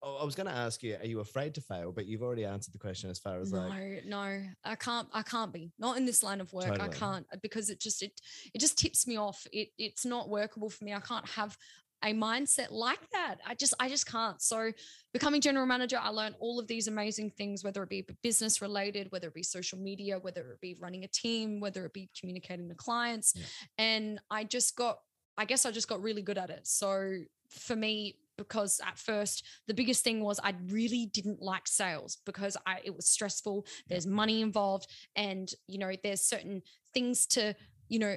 [0.00, 1.90] Oh, I was going to ask you, are you afraid to fail?
[1.90, 5.08] But you've already answered the question as far as no, like, no, no, I can't.
[5.12, 6.80] I can't be not in this line of work.
[6.80, 8.12] I can't because it just it
[8.54, 9.44] it just tips me off.
[9.52, 10.94] It it's not workable for me.
[10.94, 11.56] I can't have
[12.04, 13.38] a mindset like that.
[13.44, 14.40] I just I just can't.
[14.40, 14.70] So
[15.12, 19.08] becoming general manager, I learned all of these amazing things, whether it be business related,
[19.10, 22.68] whether it be social media, whether it be running a team, whether it be communicating
[22.68, 23.44] to clients, Yeah.
[23.78, 24.98] and I just got.
[25.36, 26.66] I guess I just got really good at it.
[26.66, 27.18] So
[27.48, 32.56] for me, because at first the biggest thing was I really didn't like sales because
[32.66, 33.66] I it was stressful.
[33.88, 36.62] There's money involved, and you know there's certain
[36.94, 37.54] things to
[37.88, 38.16] you know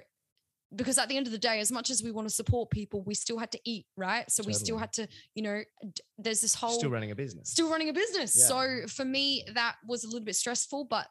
[0.73, 3.03] because at the end of the day, as much as we want to support people,
[3.03, 4.31] we still had to eat, right?
[4.31, 7.49] So we still had to you know d- there's this whole still running a business.
[7.49, 8.37] still running a business.
[8.37, 8.45] Yeah.
[8.45, 10.85] So for me, that was a little bit stressful.
[10.85, 11.07] But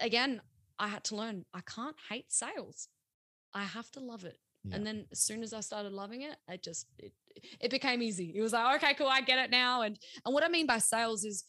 [0.00, 0.40] again,
[0.78, 2.88] I had to learn I can't hate sales.
[3.52, 4.38] I have to love it.
[4.66, 4.76] Yeah.
[4.76, 7.12] And then as soon as I started loving it, I just it,
[7.60, 8.32] it became easy.
[8.36, 9.82] It was like, okay, cool, I get it now.
[9.82, 11.44] And and what I mean by sales is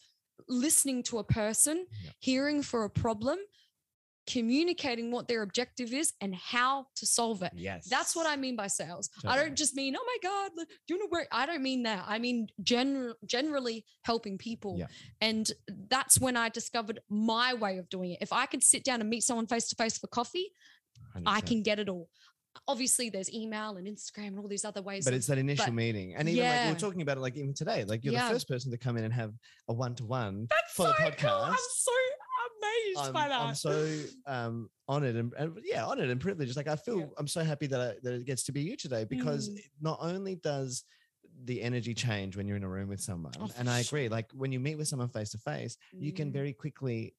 [0.48, 2.10] listening to a person, Yeah.
[2.20, 3.38] hearing for a problem,
[4.26, 7.52] communicating what their objective is and how to solve it.
[7.56, 7.88] yes.
[7.88, 9.08] That's what I mean by sales.
[9.26, 10.50] I don't just mean, oh my God,
[10.86, 11.26] do you know where?
[11.32, 12.04] I don't mean that.
[12.06, 14.76] I mean general generally helping people.
[14.78, 14.86] Yeah.
[15.22, 15.50] And
[15.88, 18.18] that's when I discovered my way of doing it.
[18.20, 20.52] If I could sit down and meet someone face to face for coffee,
[21.24, 21.46] I 100%.
[21.46, 22.08] can get it all.
[22.66, 25.04] Obviously, there's email and Instagram and all these other ways.
[25.04, 26.14] But it's that initial but- meeting.
[26.14, 26.72] And even like we Yeah.
[26.72, 28.28] were talking about it like even today, like you're Yeah.
[28.28, 29.32] the first person to come in and have
[29.68, 31.30] a one to one for so the cool.
[31.30, 31.48] podcast.
[31.50, 31.92] I'm so
[32.60, 33.40] amazed I'm, by that.
[33.40, 36.56] I'm so um honored and, and yeah, honored and privileged.
[36.56, 37.06] Like I feel Yeah.
[37.18, 39.58] I'm so happy that I, that it gets to be you today because Mm.
[39.80, 40.84] not only does
[41.44, 44.08] the energy change when you're in a room with someone, Oh, and I agree.
[44.08, 46.32] Like when you meet with someone face to face, you can Mm.
[46.32, 47.14] very quickly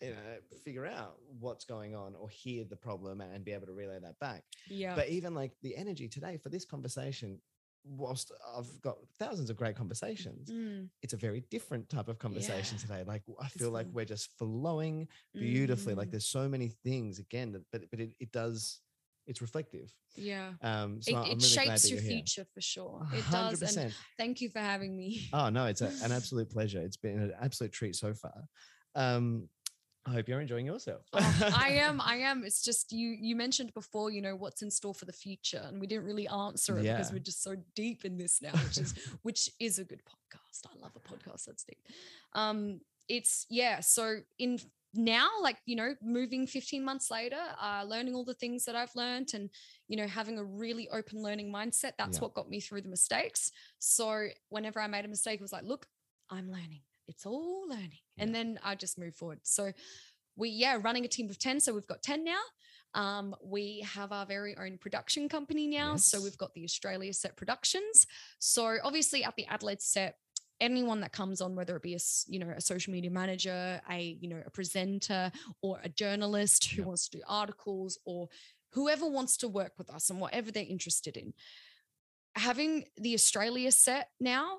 [0.00, 0.16] you know,
[0.64, 4.18] figure out what's going on or hear the problem and be able to relay that
[4.18, 4.42] back.
[4.68, 4.94] yeah.
[4.94, 7.40] But even like the energy today for this conversation,
[7.84, 12.76] whilst I've got thousands of great conversations, Mm, it's a very different type of conversation
[12.78, 12.80] Yeah.
[12.80, 13.04] today.
[13.06, 15.06] Like I feel like we're just flowing
[15.38, 15.94] beautifully.
[15.94, 18.80] Like mm, there's so many things again, that, but but it, it does
[19.26, 19.90] it's reflective.
[20.16, 20.52] yeah.
[20.60, 22.10] Um, so It, it really shapes your here.
[22.10, 23.06] future for sure.
[23.14, 23.76] It hundred does.
[23.76, 25.28] And thank you for having me.
[25.32, 26.80] Oh no, it's a, an absolute pleasure.
[26.82, 28.44] It's been an absolute treat so far.
[28.94, 29.48] Um,
[30.06, 31.02] I hope you're enjoying yourself.
[31.14, 32.00] Oh, I am.
[32.00, 32.44] I am.
[32.44, 33.16] It's just you.
[33.18, 36.28] You mentioned before, you know, what's in store for the future, and we didn't really
[36.28, 39.84] answer it because we're just so deep in this now, which is which is a
[39.84, 40.66] good podcast.
[40.66, 41.78] I love a podcast that's deep.
[42.34, 43.80] Um, it's yeah.
[43.80, 44.58] So in
[44.92, 48.94] now, like you know, moving 15 months later, uh, learning all the things that I've
[48.94, 49.48] learned, and
[49.88, 51.92] you know, having a really open learning mindset.
[51.98, 52.24] That's Yeah.
[52.24, 53.50] what got me through the mistakes.
[53.78, 55.86] So whenever I made a mistake, it was like, look,
[56.30, 56.82] I'm learning.
[57.08, 59.40] It's all learning, and then I just move forward.
[59.42, 59.72] So
[60.36, 62.40] we yeah running a team of 10 so we've got 10 now
[62.94, 67.36] um, we have our very own production company now so we've got the australia set
[67.36, 68.04] productions
[68.40, 70.16] so obviously at the adelaide set
[70.60, 74.18] anyone that comes on whether it be a you know a social media manager a
[74.20, 75.30] you know a presenter
[75.62, 76.86] or a journalist who Yeah.
[76.88, 78.28] wants to do articles or
[78.72, 81.32] whoever wants to work with us and whatever they're interested in
[82.34, 84.58] having the australia set now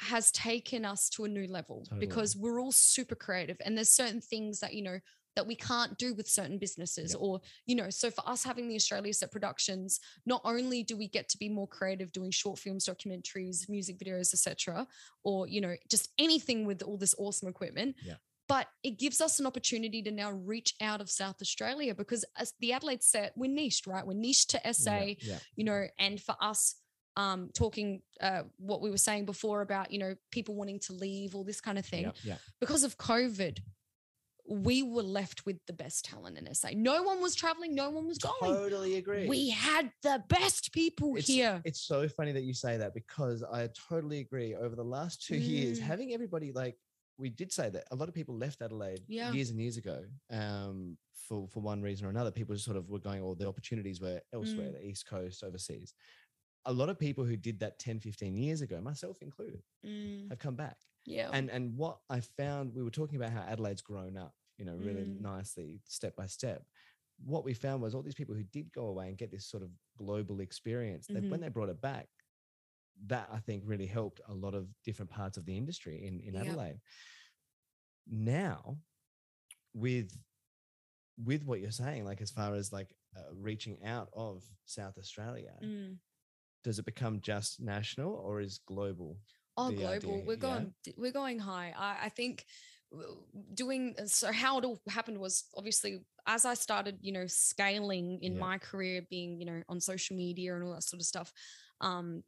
[0.00, 2.06] has taken us to a new level Totally.
[2.06, 4.98] because we're all super creative and there's certain things that you know
[5.36, 7.20] that we can't do with certain businesses Yep.
[7.22, 11.06] or you know so for us having the australia set productions not only do we
[11.08, 14.86] get to be more creative doing short films documentaries music videos etc
[15.24, 18.14] or you know just anything with all this awesome equipment Yeah.
[18.48, 22.54] but it gives us an opportunity to now reach out of south australia because as
[22.60, 25.38] the adelaide set we're niched right we're niched to sa yeah.
[25.56, 26.76] you know, and for us,
[27.18, 31.34] um, talking uh, what we were saying before about, you know, people wanting to leave,
[31.34, 32.10] all this kind of thing,
[32.60, 33.58] because of COVID,
[34.50, 36.68] we were left with the best talent in SA.
[36.74, 38.54] No one was traveling, no one was going.
[38.54, 39.26] Totally agree.
[39.28, 41.60] We had the best people it's, here.
[41.64, 44.54] It's so funny that you say that because I totally agree.
[44.54, 45.82] Over the last two years, Mm.
[45.82, 46.78] having everybody like
[47.18, 49.32] we did say that a lot of people left Adelaide Yeah.
[49.32, 52.30] years and years ago um, for for one reason or another.
[52.30, 54.74] People just sort of were going, or the opportunities were elsewhere, Mm.
[54.74, 55.92] the East Coast, overseas.
[56.68, 60.38] A lot of people who did that 10, 15 years ago, myself included, Mm, have
[60.38, 60.78] come back.
[61.04, 61.30] yeah.
[61.32, 64.76] And and what I found, we were talking about how Adelaide's grown up, you know,
[64.76, 65.20] really Mm.
[65.20, 66.66] nicely, step by step.
[67.24, 69.62] What we found was all these people who did go away and get this sort
[69.62, 72.08] of global experience, that when they brought it back,
[73.06, 76.34] that I think really helped a lot of different parts of the industry in, in
[76.34, 76.42] Yep.
[76.42, 76.80] Adelaide.
[78.06, 78.78] Now,
[79.74, 80.18] with
[81.24, 85.54] with what you're saying, like as far as like uh, reaching out of South Australia,
[85.62, 85.98] Mm.
[86.64, 89.18] Does it become just national or is global?
[89.56, 90.14] Oh, global.
[90.14, 90.72] idea, we're going.
[90.84, 91.74] d- We're going high.
[91.76, 92.44] I, I think
[93.54, 94.32] doing uh, so.
[94.32, 98.40] How it all happened was obviously as I started, you know, scaling in Yeah.
[98.40, 101.32] my career, being you know on social media and all that sort of stuff.
[101.80, 102.22] Um,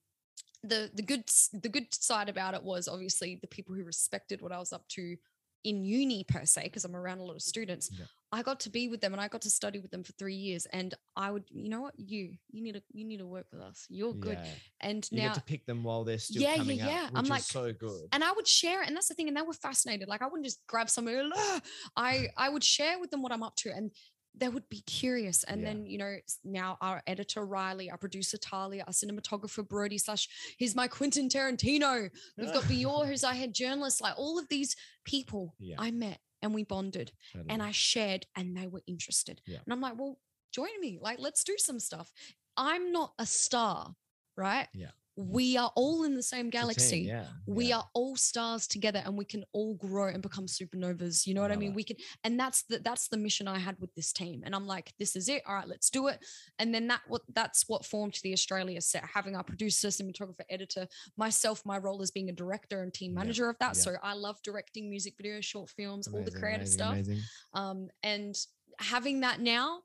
[0.62, 4.53] the the good the good side about it was obviously the people who respected what
[4.53, 5.16] I was up to
[5.64, 7.91] in uni per se because I'm around a lot of students.
[7.93, 8.07] Yeah.
[8.33, 10.35] I got to be with them and I got to study with them for three
[10.37, 10.64] years.
[10.72, 13.61] And I would, you know what, you you need to you need to work with
[13.61, 13.87] us.
[13.89, 14.39] You're good.
[14.41, 14.51] Yeah.
[14.81, 17.05] And You now get to pick them while they're still Yeah, yeah, coming yeah.
[17.07, 18.09] up, I'm like- so good.
[18.12, 20.07] and I would share it, and that's the thing, and they were fascinated.
[20.09, 21.28] Like I wouldn't just grab somebody.
[21.35, 21.61] "Ah."
[21.97, 23.91] I I would share with them what I'm up to, and
[24.37, 25.43] they would be curious.
[25.43, 25.66] And Yeah.
[25.68, 30.76] then you know now our editor Riley, our producer Talia, our cinematographer Brody slash he's
[30.76, 32.09] my Quentin Tarantino.
[32.39, 34.01] We've got Bior, who's our head journalist.
[34.01, 35.74] Like all of these people, Yeah.
[35.81, 37.12] I met and we bonded,
[37.49, 39.41] and I shared, and they were interested.
[39.47, 39.59] Yeah.
[39.64, 40.18] And I'm like, well,
[40.53, 40.99] join me.
[41.01, 42.12] Like let's do some stuff.
[42.57, 43.95] I'm not a star,
[44.36, 44.68] right?
[44.74, 44.91] Yeah.
[45.17, 47.27] We are all in the same It's a team, galaxy Yeah.
[47.47, 47.79] we yeah.
[47.79, 51.51] are all stars together and we can all grow and become supernovas you know what
[51.51, 54.13] i Love mean we can and that's the that's the mission i had with this
[54.13, 56.25] team and i'm like this is it all right let's do it
[56.59, 60.87] and then that what that's what formed the australia set having our producer cinematographer editor
[61.17, 63.83] myself my role as being a director and team Yeah, manager of that yeah.
[63.83, 67.21] so i love directing music videos short films all the creative amazing, stuff amazing.
[67.55, 68.35] um, and
[68.79, 69.81] having that now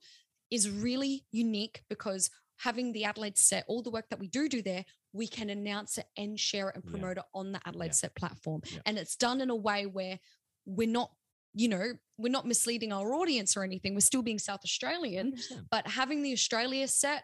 [0.51, 4.61] is really unique because having the Adelaide set, all the work that we do do
[4.61, 6.91] there, we can announce it and share it and Yeah.
[6.91, 7.91] promote it on the Adelaide Yeah.
[7.93, 8.61] set platform.
[8.69, 8.79] Yeah.
[8.85, 10.19] And it's done in a way where
[10.65, 11.11] we're not,
[11.53, 13.93] you know, we're not misleading our audience or anything.
[13.93, 15.37] We're still being South Australian,
[15.71, 17.23] but having the Australia set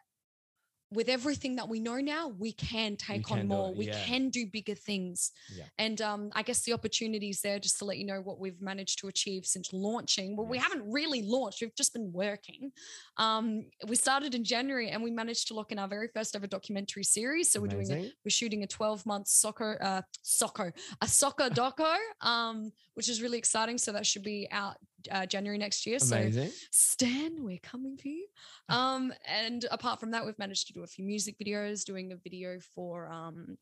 [0.91, 3.73] with everything that we know now, we can take can on do more.
[3.73, 4.03] We yeah.
[4.03, 5.31] can do bigger things.
[5.55, 5.63] Yeah.
[5.77, 8.99] And um, I guess the opportunities there, just to let you know what we've managed
[8.99, 10.35] to achieve since launching.
[10.35, 12.71] Well, we haven't really launched, we've just been working.
[13.17, 16.47] Um, we started in January and we managed to lock in our very first ever
[16.47, 17.51] documentary series.
[17.51, 21.95] So we're doing a we're shooting a 12 month soccer uh soccer a soccer doco
[22.21, 24.77] um which is really exciting so that should be out
[25.11, 25.97] uh, January next year.
[26.01, 26.49] Amazing.
[26.49, 28.25] So Stan, we're coming for you.
[28.69, 32.15] Um, and apart from that, we've managed to do a few music videos, doing a
[32.15, 33.57] video for um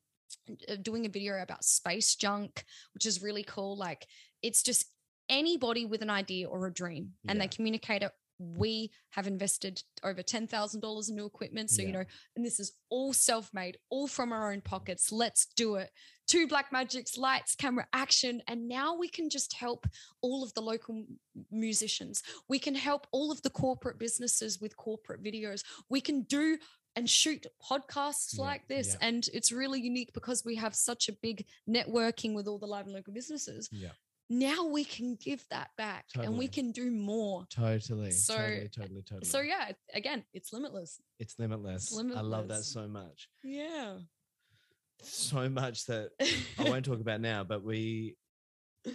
[0.68, 2.64] uh, doing a video about space junk,
[2.94, 3.76] which is really cool.
[3.76, 4.06] Like
[4.42, 4.84] it's just
[5.28, 7.44] anybody with an idea or a dream and Yeah.
[7.44, 8.12] they communicate it.
[8.38, 11.70] We have invested over $10,000 in new equipment.
[11.70, 12.04] So, you know,
[12.36, 15.12] and this is all self made, all from our own pockets.
[15.12, 15.90] Let's do it.
[16.30, 18.40] Two Black Magics, lights, camera, action.
[18.46, 19.84] And now we can just help
[20.22, 21.04] all of the local
[21.50, 22.22] musicians.
[22.48, 25.64] We can help all of the corporate businesses with corporate videos.
[25.88, 26.56] We can do
[26.94, 28.96] and shoot podcasts Yeah, like this.
[29.00, 29.08] yeah.
[29.08, 32.86] And it's really unique because we have such a big networking with all the live
[32.86, 33.68] and local businesses.
[33.72, 33.90] Yeah.
[34.28, 37.44] Now we can give that back and we can do more.
[37.50, 38.12] Totally.
[38.12, 39.24] So- totally, totally, totally.
[39.26, 41.00] So yeah, again, it's limitless.
[41.18, 41.92] it's limitless.
[41.98, 43.28] I love that so much.
[43.42, 43.98] Yeah.
[45.02, 46.10] So much that
[46.58, 48.16] I won't talk about now, but we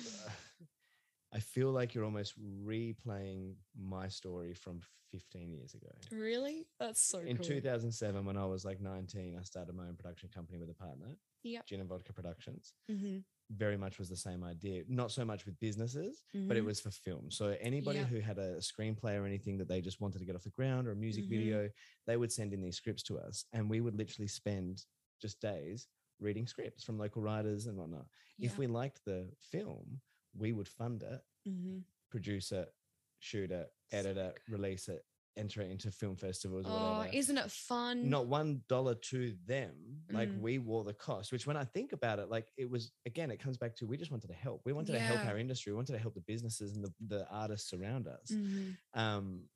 [1.34, 4.80] I feel like you're almost replaying my story from
[5.12, 5.92] 15 years ago.
[6.12, 6.68] really?
[6.80, 7.46] That's so In cool.
[7.46, 11.18] 2007, when I was like 19, I started my own production company with a partner,
[11.44, 11.66] Yep.
[11.68, 12.74] Gin and Vodka Productions.
[12.90, 16.66] Mhm, Very much was the same idea, not so much with businesses, but it mhm.
[16.66, 17.30] was for film.
[17.32, 18.06] So anybody Yeah.
[18.06, 20.88] who had a screenplay or anything that they just wanted to get off the ground
[20.88, 21.30] or a music Mhm.
[21.30, 21.70] video,
[22.08, 24.86] they would send in these scripts to us, and we would literally spend
[25.22, 25.88] just days
[26.20, 28.06] reading scripts from local writers and whatnot.
[28.40, 30.02] If we liked the film,
[30.38, 31.84] we would fund it, Mhm.
[32.10, 32.74] produce it,
[33.20, 35.06] shoot it, So edit it, release it,
[35.38, 37.10] enter it into film festivals Oh, whatever.
[37.14, 38.10] isn't it fun?
[38.10, 40.04] Not one dollar to them.
[40.12, 40.42] Like Mm.
[40.42, 43.40] we wore the cost, which when I think about it, like it was again, it
[43.40, 44.62] comes back to we just wanted to help.
[44.66, 45.72] We wanted to help our industry.
[45.72, 48.32] We wanted to help the businesses and the, the artists around us.
[48.32, 49.50] Mhm, Um,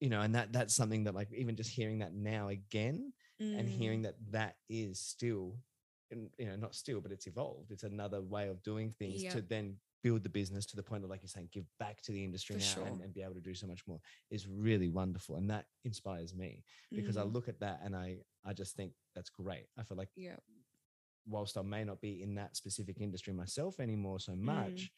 [0.00, 3.68] you know, and that that's something that like even just hearing that now again and
[3.68, 5.58] mm, hearing that that is still
[6.10, 9.32] and you know not still but it's evolved it's another way of doing things Yeah.
[9.32, 12.12] to then build the business to the point of like you're saying give back to
[12.12, 12.86] the industry For now sure.
[12.86, 14.00] and, and be able to do so much more
[14.30, 16.62] is really wonderful and that inspires me
[16.94, 19.96] because i mhm, look at that and i i just think that's great i feel
[19.98, 20.36] like yeah.
[21.26, 24.88] whilst i may not be in that specific industry myself anymore so Mm.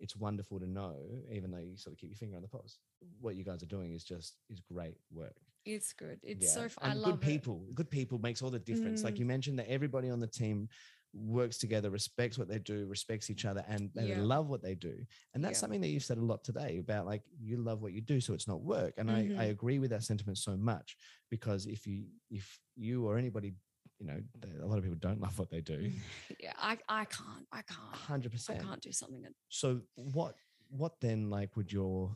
[0.00, 0.94] It's wonderful to know
[1.32, 2.78] even though you sort of keep your finger on the pulse
[3.20, 6.18] what you guys are doing is just is great work It's good.
[6.22, 6.68] It's so yeah.
[6.68, 6.88] fun.
[6.88, 9.18] I and love good people good people makes all the difference like Mm.
[9.20, 10.68] you mentioned that everybody on the team
[11.14, 14.20] works together respects what they do respects each other and they Yeah.
[14.20, 14.94] love what they do
[15.34, 15.60] and that's Yeah.
[15.60, 18.34] something that you've said a lot today about like you love what you do so
[18.34, 19.50] it's not work and I, I Mhm.
[19.56, 20.96] agree with that sentiment so much
[21.30, 23.54] because if you if you or anybody
[24.00, 24.18] you know
[24.62, 25.90] a lot of people don't love what they do.
[26.40, 27.46] Yeah, I, I can't.
[27.52, 28.22] I can't.
[28.22, 30.34] 100% I can't do something that so what
[30.68, 32.12] what then like would your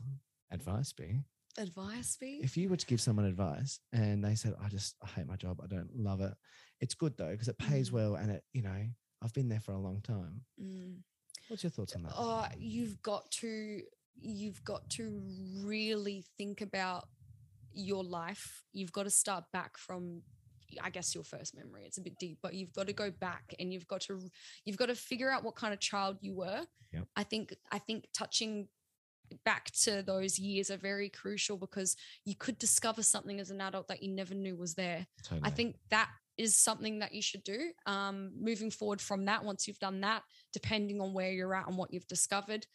[0.51, 1.19] advice be
[1.57, 2.39] advice be.
[2.43, 5.35] if you were to give someone advice and they said, I just I hate my
[5.35, 6.33] job, I don't love it.
[6.79, 7.93] It's good though, because it pays Mm.
[7.93, 8.85] well and it, you know,
[9.21, 10.41] I've been there for a long time.
[10.61, 10.97] Mm.
[11.47, 12.13] What's your thoughts on that?
[12.15, 13.81] Oh, you've got to
[14.15, 15.21] you've got to
[15.63, 17.07] really think about
[17.71, 18.63] your life.
[18.71, 20.21] You've got to start back from
[20.81, 21.83] I guess your first memory.
[21.85, 24.19] It's a bit deep, but you've got to go back and you've got to
[24.65, 26.61] you've got to figure out what kind of child you were.
[26.91, 27.07] Yep.
[27.15, 28.67] I think I think touching
[29.45, 31.95] back to those years are very crucial because
[32.25, 35.07] you could discover something as an adult that you never knew was there.
[35.41, 37.71] I think that is something that you should do.
[37.85, 41.77] Um, moving forward from that, once you've done that, depending on where you're at and
[41.77, 42.65] what you've discovered,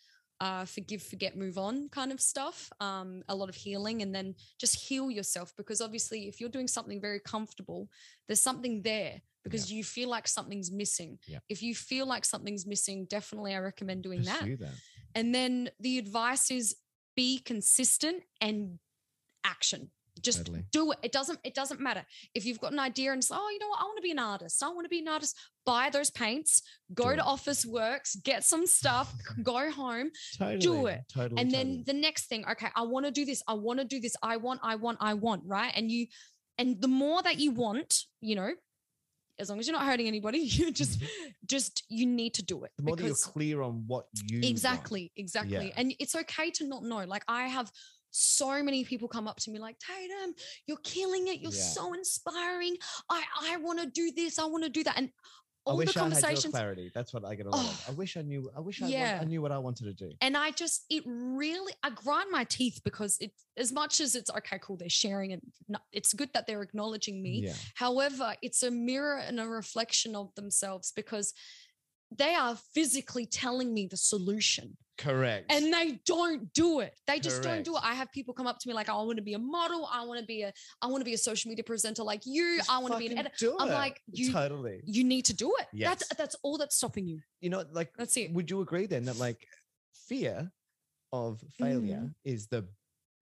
[0.40, 2.70] uh, forgive, forget, move on kind of stuff.
[2.80, 6.68] Um, a lot of healing and then just heal yourself because obviously, if you're doing
[6.68, 7.88] something very comfortable,
[8.26, 11.18] there's something there because you feel like something's missing.
[11.48, 14.42] If you feel like something's missing, definitely I recommend doing that.
[14.42, 14.74] That.
[15.14, 16.76] And then the advice is
[17.16, 18.78] be consistent and
[19.44, 19.90] action.
[20.22, 20.64] Just Totally.
[20.72, 20.98] do it.
[21.02, 22.04] It doesn't, it doesn't matter.
[22.34, 24.10] If you've got an idea and it's, oh, you know what, I want to be
[24.10, 24.62] an artist.
[24.62, 25.36] I want to be an artist.
[25.64, 26.62] Buy those paints,
[26.94, 27.24] go Do to it.
[27.26, 29.12] Officeworks, get some stuff,
[29.42, 30.10] go home.
[30.38, 30.58] Totally.
[30.58, 31.00] Do it.
[31.12, 31.40] Totally.
[31.40, 33.42] and then the next thing, okay, I want to do this.
[33.46, 34.14] I want to do this.
[34.22, 35.72] I want, I want, I want, right?
[35.74, 36.06] And you,
[36.56, 38.50] and the more that you want, you know,
[39.40, 41.28] as long as you're not hurting anybody, you just, mm-hmm.
[41.46, 42.72] just, you need to do it.
[42.76, 44.50] the more that you're clear on what you want.
[44.50, 45.72] exactly exactly Yeah.
[45.76, 47.70] and it's okay to not know like i have
[48.10, 50.32] so many people come up to me like taydam
[50.66, 51.60] you're killing it you're Yeah.
[51.62, 52.76] so inspiring
[53.10, 55.10] i i want to do this i want to do that and
[55.66, 56.90] I all wish the I had conversations clarity.
[56.94, 57.60] That's what I get a lot.
[57.62, 57.84] Oh.
[57.88, 58.48] I wish I knew.
[58.56, 59.12] I wish I, Yeah.
[59.16, 60.10] want, I knew what I wanted to do.
[60.22, 64.30] and i just it really i grind my teeth because it as much as it's
[64.30, 65.42] okay cool they're sharing and
[65.92, 67.52] it's good that they're acknowledging me Yeah.
[67.74, 71.34] However, it's a mirror and a reflection of themselves because
[72.16, 74.76] they are physically telling me the solution.
[74.98, 75.52] Correct.
[75.52, 76.92] and they don't do it.
[77.06, 77.82] They just don't do it.
[77.84, 79.88] I have people come up to me like, oh, "I want to be a model.
[79.92, 80.52] I want to be a,
[80.82, 82.56] I want to be a social media presenter like you.
[82.56, 83.52] Just I want to be an editor.
[83.60, 84.80] I'm like, you- totally.
[84.84, 85.68] You need to do it.
[85.72, 85.88] Yes.
[85.88, 87.20] That's that's all that's stopping you.
[87.40, 88.32] You know, like That's it.
[88.32, 89.46] would you agree then that like
[90.08, 90.50] fear
[91.12, 92.08] of failure mm-hmm.
[92.24, 92.66] is the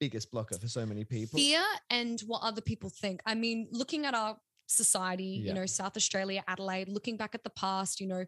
[0.01, 1.39] biggest blocker for so many people.
[1.39, 3.21] fear and what other people think.
[3.27, 5.49] I mean, looking at our society, Yeah.
[5.49, 8.25] you know, South Australia, Adelaide, looking back at the past, you know,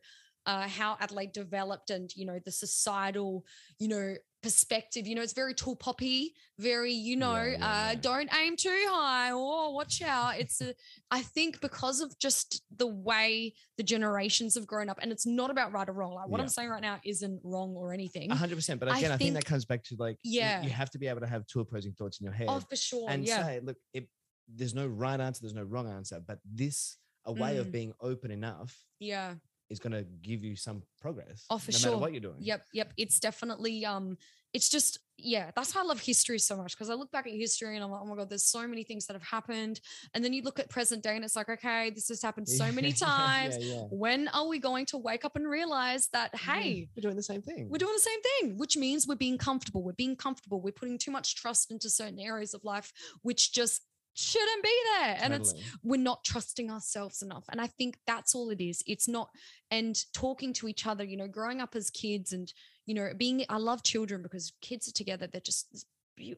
[0.46, 3.44] uh, how Adelaide developed and, you know, the societal,
[3.78, 7.94] you know, perspective, you know, it's very tall poppy, very, you know, Yeah, yeah, uh,
[7.96, 10.38] don't aim too high or watch out.
[10.38, 10.74] It's, a,
[11.10, 15.50] I think because of just the way the generations have grown up and it's not
[15.50, 16.14] about right or wrong.
[16.14, 16.44] Like what Yeah.
[16.44, 18.30] I'm saying right now isn't wrong or anything.
[18.30, 18.78] Hundred percent.
[18.80, 20.62] But I again, I think, that comes back to like, you- Yeah.
[20.62, 22.76] you have to be able to have two opposing thoughts in your head Oh, for
[22.76, 23.10] sure.
[23.10, 23.44] and yeah.
[23.44, 24.08] say, look, it,
[24.48, 27.60] there's no right answer, there's no wrong answer, but this, a way Mm.
[27.60, 29.34] of being open enough yeah.
[29.70, 31.44] Is going to give you some progress.
[31.50, 31.98] Oh, for no sure.
[31.98, 32.36] what you're doing.
[32.40, 32.92] Yep, yep.
[32.96, 34.16] It's definitely um
[34.54, 37.32] it's just yeah, that's why I love history so much because I look back at
[37.32, 39.80] history and I'm like, oh my god, there's so many things that have happened.
[40.14, 42.70] And then you look at present day and it's like, okay, this has happened so
[42.72, 43.56] many times.
[43.58, 43.82] yeah.
[43.90, 47.42] When are we going to wake up and realize that hey, we're doing the same
[47.42, 47.68] thing.
[47.68, 49.82] we're doing the same thing, which means we're being comfortable.
[49.82, 50.60] We're being comfortable.
[50.60, 52.92] We're putting too much trust into certain areas of life,
[53.22, 53.82] which just
[54.18, 55.18] shouldn't be there.
[55.20, 57.44] And it's we're not trusting ourselves enough.
[57.50, 58.82] And I think that's all it is.
[58.86, 59.30] It's not,
[59.70, 62.52] and talking to each other, you know, growing up as kids and,
[62.86, 65.26] you know, being, I love children because kids are together.
[65.26, 65.84] They're just this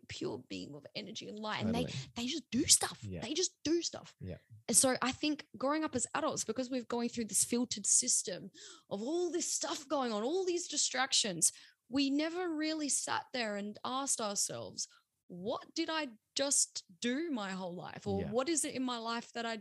[0.09, 1.65] pure being of energy and light.
[1.65, 2.99] And they, they just do stuff.
[3.03, 3.21] Yeah.
[3.23, 4.15] They just do stuff.
[4.21, 4.37] Yeah.
[4.69, 8.51] And so I think growing up as adults, because we're going through this filtered system
[8.91, 11.51] of all this stuff going on, all these distractions,
[11.89, 14.87] we never really sat there and asked ourselves,
[15.33, 18.05] what did I just do my whole life?
[18.07, 18.31] Or Yeah.
[18.31, 19.61] what is it in my life that I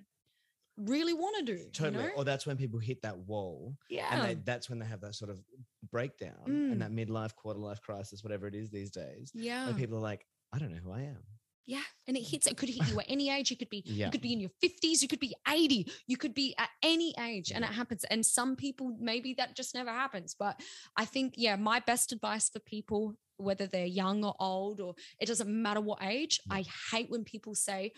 [0.78, 1.70] really want to do?
[1.72, 2.04] Totally.
[2.04, 2.16] You know?
[2.16, 4.08] Or that's when people hit that wall yeah.
[4.12, 5.40] and they, that's when they have that sort of
[5.92, 6.72] breakdown Mm.
[6.72, 9.32] and that midlife, quarter life crisis, whatever it is these days.
[9.36, 9.72] yeah.
[9.78, 11.24] People are like, I don't know who I am.
[11.68, 11.84] Yeah.
[12.08, 13.52] And it hits, it could hit you at any age.
[13.52, 14.06] You could be, Yeah.
[14.08, 17.14] you could be in your 50s, you could be 80, you could be at any
[17.20, 17.52] age.
[17.52, 17.70] And Yeah.
[17.70, 18.04] it happens.
[18.06, 20.34] And some people, maybe that just never happens.
[20.34, 20.60] But
[20.98, 25.26] I think, yeah, my best advice for people, whether they're young or old, or it
[25.26, 27.94] doesn't matter what age, I hate when people say,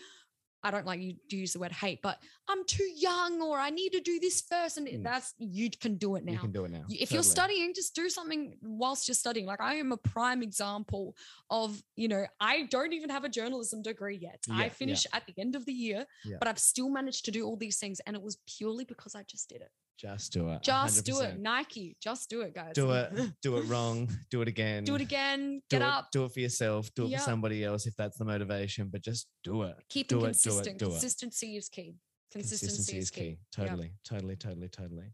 [0.64, 2.18] I don't like you to use the word hate, but
[2.48, 4.78] I'm too young or I need to do this first.
[4.78, 5.02] And Mm.
[5.02, 6.34] that's, you can do it now.
[6.34, 6.84] You can do it now.
[6.88, 11.16] If you're studying just do something whilst you're studying like i am a prime example
[11.48, 14.68] of you know i don't even have a journalism degree yet Yeah, i yeah.
[14.68, 16.36] finish at the end of the year Yeah.
[16.38, 19.22] but i've still managed to do all these things and it was purely because i
[19.22, 19.70] just did it
[20.02, 20.62] Just do it.
[20.62, 23.12] just do it nike just do it guys Do it.
[23.42, 24.08] Do it wrong.
[24.32, 24.82] Do it again.
[24.82, 26.90] do it again Do get it, up Do it for yourself.
[26.96, 27.18] Do it Yeah.
[27.18, 28.88] for somebody else if that's the motivation.
[28.90, 29.76] But just do it.
[29.88, 31.94] keeping do it, do it, do consistency is key
[32.32, 33.64] consistency, is key, Yeah.
[33.66, 33.92] Totally.
[34.04, 34.36] Totally.
[34.36, 34.68] Totally.
[34.68, 35.12] Totally.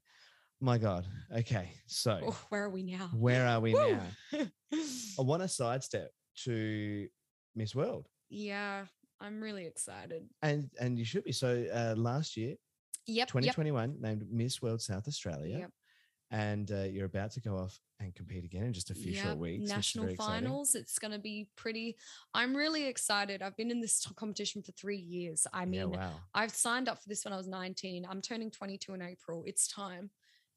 [0.61, 1.07] My God.
[1.37, 1.71] Okay.
[1.87, 3.99] So oh, where are we now where are we Woo!
[4.33, 4.47] now?
[5.19, 6.11] I want to sidestep
[6.45, 7.07] to
[7.55, 8.07] Miss World.
[8.31, 8.85] yeah
[9.21, 11.33] i'm really excited And and you should be.
[11.33, 12.55] So uh, last year,
[13.09, 15.59] yep yep 2021, named Miss World South Australia.
[15.59, 15.71] Yep.
[16.31, 19.39] And uh, you're about to go off and compete again in just a few short
[19.39, 19.71] weeks.
[19.71, 20.45] National very exciting.
[20.45, 20.75] finals.
[20.75, 21.97] It's going to be pretty.
[22.35, 23.41] I'm really excited.
[23.43, 25.47] I've been in this competition for three years.
[25.55, 26.11] I mean, yeah, wow.
[26.35, 28.07] I've signed up for this when I was 19.
[28.09, 29.43] I'm turning 22 in April.
[29.47, 30.11] It's time.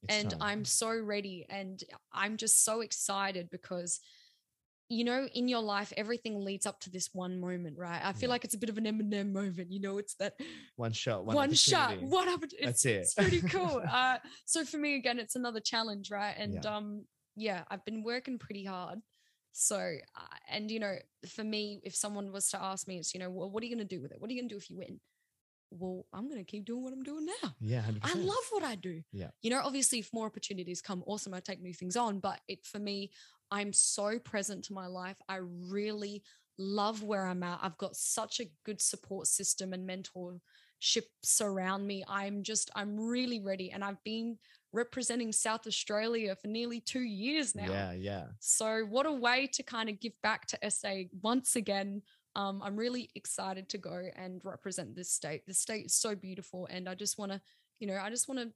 [0.03, 0.41] It's and time.
[0.41, 1.45] I'm so ready.
[1.49, 1.81] And
[2.11, 4.01] I'm just so excited because,
[4.91, 8.01] you know, in your life, everything leads up to this one moment, right?
[8.03, 8.33] I feel Yeah.
[8.33, 9.71] like it's a bit of an Eminem moment.
[9.71, 10.33] You know, it's that
[10.75, 12.67] one shot, one, one, shot, one opportunity.
[12.67, 12.97] It's, That's it.
[12.97, 13.81] it's pretty cool.
[13.89, 16.35] uh, so for me, again, it's another challenge, right?
[16.37, 16.75] And Yeah.
[16.75, 17.05] um,
[17.37, 18.99] yeah, I've been working pretty hard.
[19.53, 20.95] So, uh, and you know,
[21.35, 23.75] for me, if someone was to ask me, it's you know, well, what are you
[23.75, 24.19] going to do with it?
[24.19, 24.99] What are you going to do if you win?
[25.71, 27.55] Well, I'm going to keep doing what I'm doing now.
[27.61, 27.99] Yeah, 100%.
[28.03, 29.01] I love what I do.
[29.13, 29.29] Yeah.
[29.41, 31.33] You know, obviously, if more opportunities come, awesome.
[31.33, 32.19] I take new things on.
[32.19, 33.11] But it for me,
[33.51, 35.17] I'm so present to my life.
[35.27, 36.23] I really
[36.57, 37.59] love where I'm at.
[37.61, 42.03] I've got such a good support system and mentorship surround me.
[42.07, 43.71] I'm just, I'm really ready.
[43.71, 44.37] And I've been
[44.73, 47.69] representing South Australia for nearly two years now.
[47.69, 48.25] Yeah, yeah.
[48.39, 52.01] So, what a way to kind of give back to SA once again.
[52.35, 55.45] Um, I'm really excited to go and represent this state.
[55.45, 57.41] The state is so beautiful, and I just want to,
[57.79, 58.53] you know, I just want to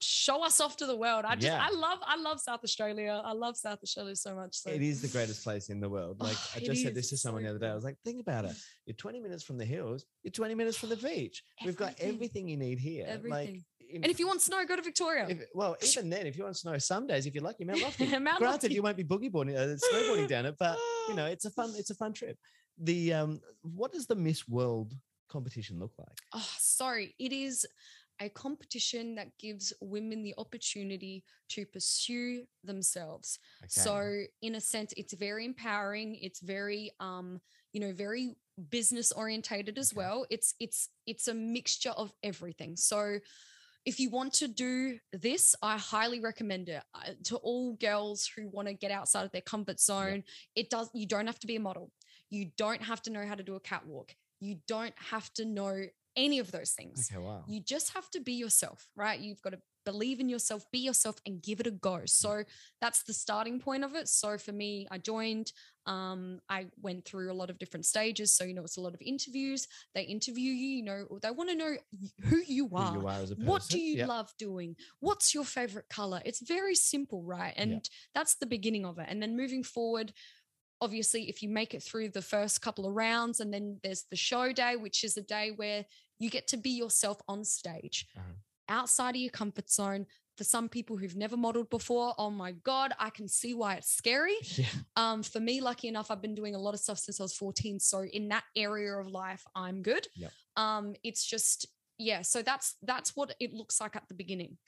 [0.00, 1.24] show us off to the world.
[1.26, 1.58] I just, Yeah.
[1.64, 3.22] I love, I love South Australia.
[3.24, 4.54] I love South Australia so much.
[4.56, 6.20] So It is the greatest place in the world.
[6.20, 7.68] Like Oh, I just said this to someone the other day.
[7.68, 8.52] I was like, think about it.
[8.84, 10.04] You're 20 minutes from the hills.
[10.22, 11.42] You're 20 minutes from the beach.
[11.64, 12.14] We've got Everything.
[12.14, 13.04] everything you need here.
[13.06, 13.64] Like, Everything.
[13.90, 15.26] in- and if you want snow, go to Victoria.
[15.28, 18.06] if- well, even then, if you want snow, some days, if you're lucky, Mount Lofty.
[18.06, 18.74] Mount Granted, Lofty.
[18.74, 20.76] you won't be boogie boarding, uh, snowboarding down it, but
[21.08, 22.36] you know, it's a fun, it's a fun trip.
[22.78, 24.92] The um, what does the Miss World
[25.30, 26.18] competition look like?
[26.34, 27.14] Oh, sorry.
[27.18, 27.64] It is
[28.20, 33.38] a competition that gives women the opportunity to pursue themselves.
[33.62, 33.68] Okay.
[33.68, 36.16] So in a sense, it's very empowering.
[36.16, 37.40] It's very um,
[37.72, 38.36] you know, very
[38.70, 39.98] business orientated as Okay.
[39.98, 40.26] well.
[40.30, 42.76] It's it's it's a mixture of everything.
[42.76, 43.18] So
[43.84, 48.48] if you want to do this, I highly recommend it uh, to all girls who
[48.48, 50.24] want to get outside of their comfort zone.
[50.56, 51.92] It does, you don't have to be a model.
[52.28, 54.12] You don't have to know how to do a catwalk.
[54.40, 55.84] You don't have to know
[56.16, 57.10] any of those things.
[57.10, 57.44] Okay, wow.
[57.46, 59.18] You just have to be yourself, right?
[59.20, 62.00] You've got to believe in yourself, be yourself, and give it a go.
[62.06, 62.42] So
[62.80, 64.08] that's the starting point of it.
[64.08, 65.52] So for me, I joined.
[65.86, 68.32] Um, I went through a lot of different stages.
[68.32, 69.68] So you know, it's a lot of interviews.
[69.94, 70.68] They interview you.
[70.78, 71.76] You know, they want to know
[72.24, 73.00] who you Who are.
[73.00, 74.08] you are as a What do you Yep.
[74.08, 74.76] love doing?
[75.00, 76.20] What's your favorite color?
[76.24, 77.54] It's very simple, right?
[77.56, 79.06] And that's the beginning of it.
[79.08, 80.12] And then moving forward,
[80.80, 84.16] obviously, if you make it through the first couple of rounds, and then there's the
[84.16, 85.84] show day, which is a day where
[86.18, 88.32] you get to be yourself on stage Uh-huh.
[88.68, 90.06] outside of your comfort zone.
[90.36, 93.90] For some people who've never modeled before, oh my God, I can see why it's
[93.90, 94.36] scary.
[94.58, 94.66] Yeah.
[94.94, 97.34] Um, for me, lucky enough, I've been doing a lot of stuff since I was
[97.34, 97.80] 14.
[97.80, 100.06] So in that area of life, I'm good.
[100.14, 100.32] Yep.
[100.56, 101.66] Um, it's just,
[101.98, 104.58] yeah, so that's that's what it looks like at the beginning.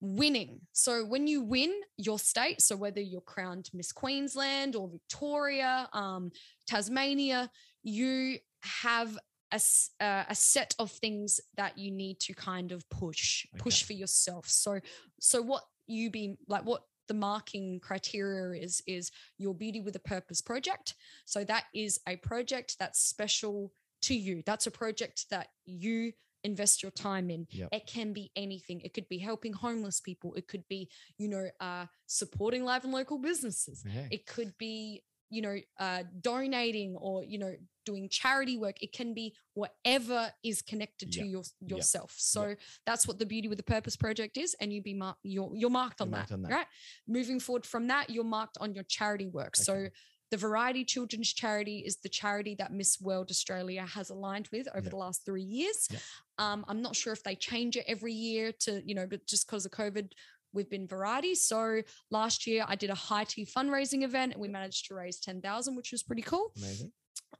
[0.00, 0.60] Winning.
[0.72, 6.30] So when you win your state, so whether you're crowned Miss Queensland or Victoria, um,
[6.68, 7.50] Tasmania,
[7.82, 9.18] you have
[9.52, 9.60] a,
[10.00, 14.48] uh, a set of things that you need to kind of push push for yourself.
[14.48, 14.80] So
[15.20, 20.00] so what you be like what the marking criteria is is your beauty with a
[20.00, 20.94] purpose project.
[21.24, 23.72] So that is a project that's special
[24.02, 24.42] to you.
[24.46, 26.12] That's a project that you
[26.44, 27.46] invest your time in.
[27.50, 27.68] Yep.
[27.72, 28.80] It can be anything.
[28.82, 30.34] It could be helping homeless people.
[30.34, 33.84] It could be, you know, uh, supporting live and local businesses.
[33.86, 34.08] Okay.
[34.10, 37.54] It could be, you know, uh, donating or, you know,
[37.88, 38.76] doing charity work.
[38.82, 41.28] It can be whatever is connected to Yep.
[41.28, 41.42] your,
[41.76, 42.14] yourself.
[42.18, 42.54] So
[42.86, 44.54] that's what the Beauty with the Purpose project is.
[44.60, 46.52] And you be marked, you're, you're marked on, You're that, on that.
[46.52, 46.66] right?
[47.06, 49.56] Moving forward from that, you're marked on your charity work.
[49.56, 49.88] So
[50.30, 54.82] the Variety Children's Charity is the charity that Miss World Australia has aligned with over
[54.88, 54.90] Yep.
[54.90, 55.88] the last three years.
[55.90, 56.00] Yep.
[56.38, 59.46] Um, I'm not sure if they change it every year to, you know, but just
[59.46, 60.12] because of COVID,
[60.52, 61.34] we've been variety.
[61.34, 65.18] So last year I did a high tea fundraising event and we managed to raise
[65.20, 66.52] 10,000, which was pretty cool.
[66.58, 66.92] Amazing.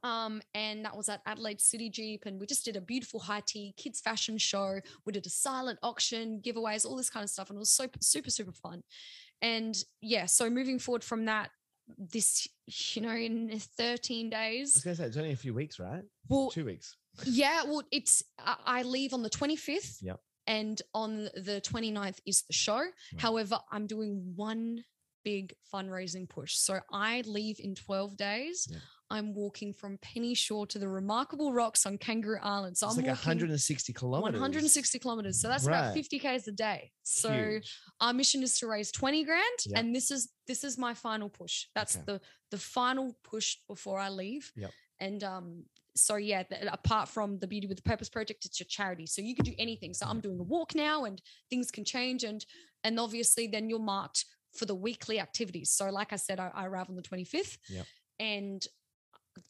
[0.03, 2.23] Um, and that was at Adelaide City Jeep.
[2.25, 4.79] And we just did a beautiful high tea kids fashion show.
[5.05, 7.49] We did a silent auction, giveaways, all this kind of stuff.
[7.49, 8.83] And it was so super, super fun.
[9.41, 11.49] And yeah, so moving forward from that,
[11.97, 14.75] this, you know, in 13 days.
[14.75, 16.03] I was going to say, it's only a few weeks, right?
[16.27, 16.95] well, Two weeks.
[17.25, 19.97] yeah, well, it's I leave on the 25th.
[20.01, 20.19] Yep.
[20.47, 22.83] And on the 29th is the show.
[23.17, 24.83] However, I'm doing one
[25.23, 26.55] big fundraising push.
[26.55, 28.67] So I leave in 12 days.
[28.69, 28.77] Yeah.
[29.11, 32.77] I'm walking from Penneshaw to the remarkable rocks on Kangaroo Island.
[32.77, 34.39] So it's I'm like walking 160 kilometers.
[34.39, 35.41] 160 kilometers.
[35.41, 36.91] So that's about 50 Ks a day.
[37.03, 37.75] So Huge.
[38.01, 39.79] our mission is to raise 20 grand Yep.
[39.79, 42.03] and this is this is my final push that's Okay.
[42.05, 42.21] the
[42.51, 44.71] the final push before i leave Yep.
[44.99, 45.63] and um
[45.95, 49.35] so yeah apart from the beauty with the purpose project it's your charity so you
[49.35, 52.45] can do anything so i'm doing a walk now and things can change and
[52.83, 56.65] and obviously then you're marked for the weekly activities so like i said i, I
[56.65, 57.85] arrive on the 25th Yep.
[58.19, 58.65] and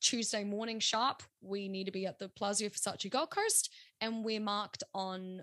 [0.02, 3.70] Tuesday morning sharp, we need to be at the Palazzo Versace Gold Coast,
[4.02, 5.42] and we're marked on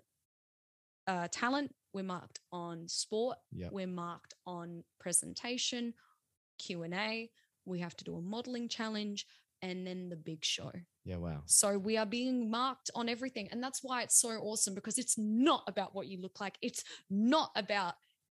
[1.07, 3.73] uh, talent, we're marked on sport, Yep.
[3.73, 5.95] we're marked on presentation,
[6.59, 7.31] Q and A.
[7.65, 9.27] We have to do a modeling challenge,
[9.63, 10.71] and then the big show.
[11.05, 11.43] Yeah, wow.
[11.47, 15.17] So we are being marked on everything, and that's why it's so awesome because it's
[15.17, 16.59] not about what you look like.
[16.63, 17.95] It's not about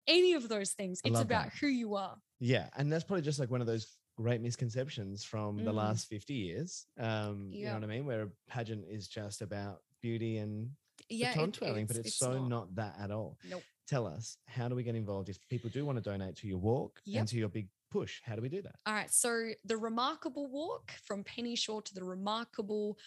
[0.07, 1.01] any of those things.
[1.05, 1.53] I It's about that.
[1.59, 2.15] who you are.
[2.39, 5.75] Yeah, and that's probably just like one of those great misconceptions from the Mm.
[5.75, 6.85] last 50 years.
[6.97, 8.05] Um, You know what I mean?
[8.05, 10.75] Where a pageant is just about beauty and
[11.07, 12.75] Yeah, baton it- twirling, but it's, so not.
[12.75, 13.39] that at all.
[13.45, 13.63] Nope.
[13.87, 16.57] Tell us, how do we get involved if people do want to donate to your
[16.59, 17.19] walk Yep.
[17.21, 18.21] and to your big push?
[18.23, 18.75] How do we do that?
[18.85, 19.09] All right.
[19.09, 22.99] So the remarkable walk from Penneshaw to the remarkable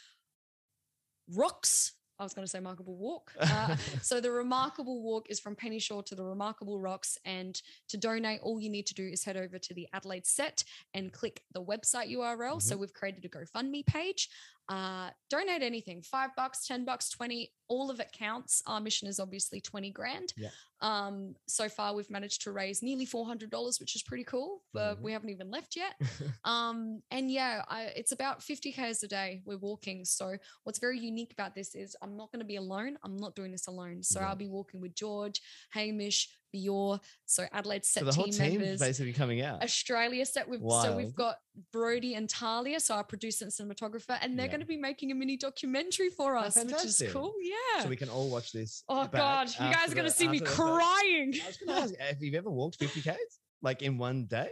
[1.29, 1.93] rocks.
[2.23, 3.33] I was going to say remarkable walk.
[3.39, 7.19] Uh, so the remarkable walk is from Penneshaw to the remarkable rocks.
[7.25, 10.63] And to donate, all you need to do is head over to the Adelaide set
[10.95, 12.63] and click the website URL.
[12.63, 14.31] So we've created a GoFundMe page.
[14.69, 18.63] Uh, donate anything, five bucks, 10 bucks, 20, all of it counts.
[18.67, 20.33] Our mission is obviously 20 grand.
[20.37, 20.49] Yeah.
[20.81, 25.03] Um, so far we've managed to raise nearly $400, which is pretty cool, but Amazing.
[25.05, 25.95] we haven't even left yet.
[26.45, 30.05] Um, and yeah, I, it's about 50 Ks a day we're walking.
[30.05, 32.97] So what's very unique about this is I'm not going to be alone.
[33.05, 34.03] I'm not doing this alone.
[34.03, 34.29] So Yeah.
[34.29, 35.41] I'll be walking with George,
[35.73, 38.81] Hamish, Bior, so Adelaide set so the whole team members.
[38.81, 39.63] basically coming out.
[39.63, 41.37] Australia set with so we've got
[41.73, 44.53] Brody and Talia, so our producer and cinematographer, and they're Yeah.
[44.53, 47.35] going to be making a mini documentary for Oh, us, which is cool.
[47.41, 47.83] Yeah.
[47.83, 48.85] So we can all watch this.
[48.89, 51.35] oh God, you guys are going to see me crying.
[51.43, 53.39] I was going to ask, have you ever walked 50 Ks?
[53.63, 54.49] Like in one day?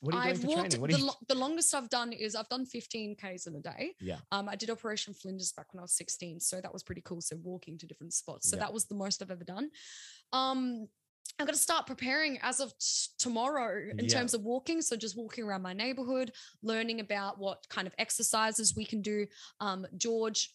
[0.00, 0.80] What are you I've doing for walked training?
[0.80, 1.10] What the, you?
[1.28, 3.92] the longest I've done is I've done 15 Ks in a day.
[4.00, 4.18] Yeah.
[4.32, 6.40] Um, I did Operation Flinders back when I was 16.
[6.40, 7.20] So that was pretty cool.
[7.20, 8.48] So walking to different spots.
[8.50, 8.60] So Yeah.
[8.60, 9.70] that was the most I've ever done.
[10.32, 10.88] Um,
[11.38, 14.08] I'm going to start preparing as of t- tomorrow in Yeah.
[14.18, 14.80] terms of walking.
[14.80, 16.32] So just walking around my neighborhood,
[16.62, 19.26] learning about what kind of exercises we can do.
[19.60, 20.54] Um, George,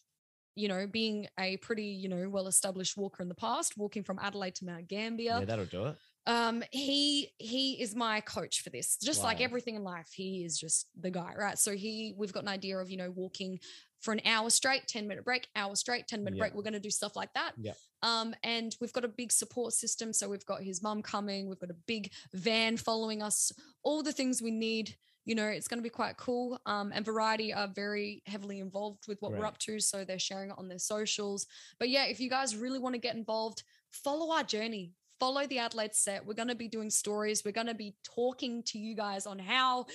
[0.54, 4.18] you know, being a pretty, you know, well established walker in the past, walking from
[4.18, 5.96] Adelaide to Mount Gambier yeah, that'll do it.
[6.26, 10.56] Um he he is my coach for this just like everything in life he is
[10.58, 11.58] just the guy right?
[11.58, 13.58] So he we've got an idea of you know walking
[14.00, 16.42] for an hour straight 10 minute break hour straight 10 minute Yeah.
[16.42, 17.52] break we're going to do stuff like that.
[17.56, 17.72] Yeah.
[18.02, 21.58] um and we've got a big support system so we've got his mum coming we've
[21.58, 23.50] got a big van following us
[23.82, 24.94] all the things we need
[25.24, 26.60] you know it's going to be quite cool.
[26.66, 30.50] Um and variety are very heavily involved with what we're up to so they're sharing
[30.50, 31.46] it on their socials.
[31.80, 34.92] But yeah if you guys really want to get involved follow our journey
[35.22, 36.26] follow the adelaide set.
[36.26, 37.44] We're going to be doing stories.
[37.44, 39.86] We're going to be talking to you guys on how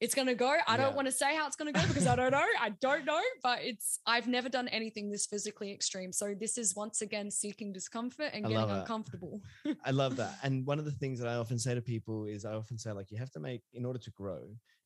[0.00, 0.50] it's going to go.
[0.50, 0.76] I Yeah.
[0.82, 2.46] don't want to say how it's going to go because i don't know.
[2.60, 6.12] I don't know but it's i've never done anything this physically extreme.
[6.12, 9.40] So this is once again seeking discomfort and I getting uncomfortable.
[9.84, 10.34] I love that.
[10.44, 12.92] And one of the things that I often say to people is I often say,
[12.92, 14.42] like, you have to make, in order to grow,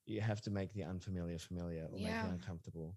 [0.06, 2.22] you have to make the unfamiliar familiar or make Yeah.
[2.26, 2.94] the uncomfortable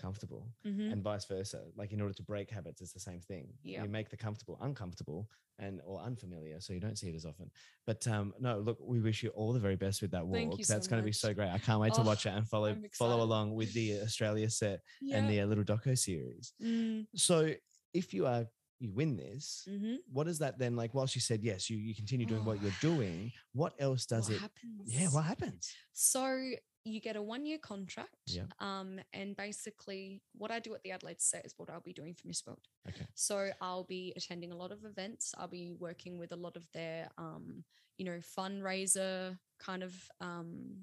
[0.00, 0.92] comfortable Mhm.
[0.92, 1.60] and vice versa.
[1.76, 3.46] Like, in order to break habits, it's the same thing.
[3.62, 3.82] Yeah.
[3.84, 5.28] You make the comfortable uncomfortable
[5.58, 7.50] and or unfamiliar so you don't see it as often.
[7.86, 10.34] But um, no, look, we wish you all the very best with that walk.
[10.36, 11.50] Thank you so That's going to be so great.
[11.50, 14.80] I can't wait to Oh, watch it and follow follow along with the Australia set
[15.02, 15.16] yeah.
[15.18, 16.54] and the uh, little doco series.
[16.62, 17.54] Mm, So
[17.92, 18.46] if you are
[18.82, 19.96] you win this, mhm.
[20.10, 22.72] what is that then like whilst you said yes you, you continue doing what you're
[22.72, 22.80] Oh.
[22.96, 26.24] doing what else does what it happens yeah what happens So
[26.84, 28.16] you get a one year contract.
[28.26, 28.44] Yeah.
[28.58, 32.14] Um, and basically, what I do at the Adelaide set is what I'll be doing
[32.14, 32.60] for Miss World.
[32.88, 33.06] Okay.
[33.14, 35.34] So I'll be attending a lot of events.
[35.36, 37.64] I'll be working with a lot of their, um,
[37.98, 40.76] you know, fundraiser kind of um,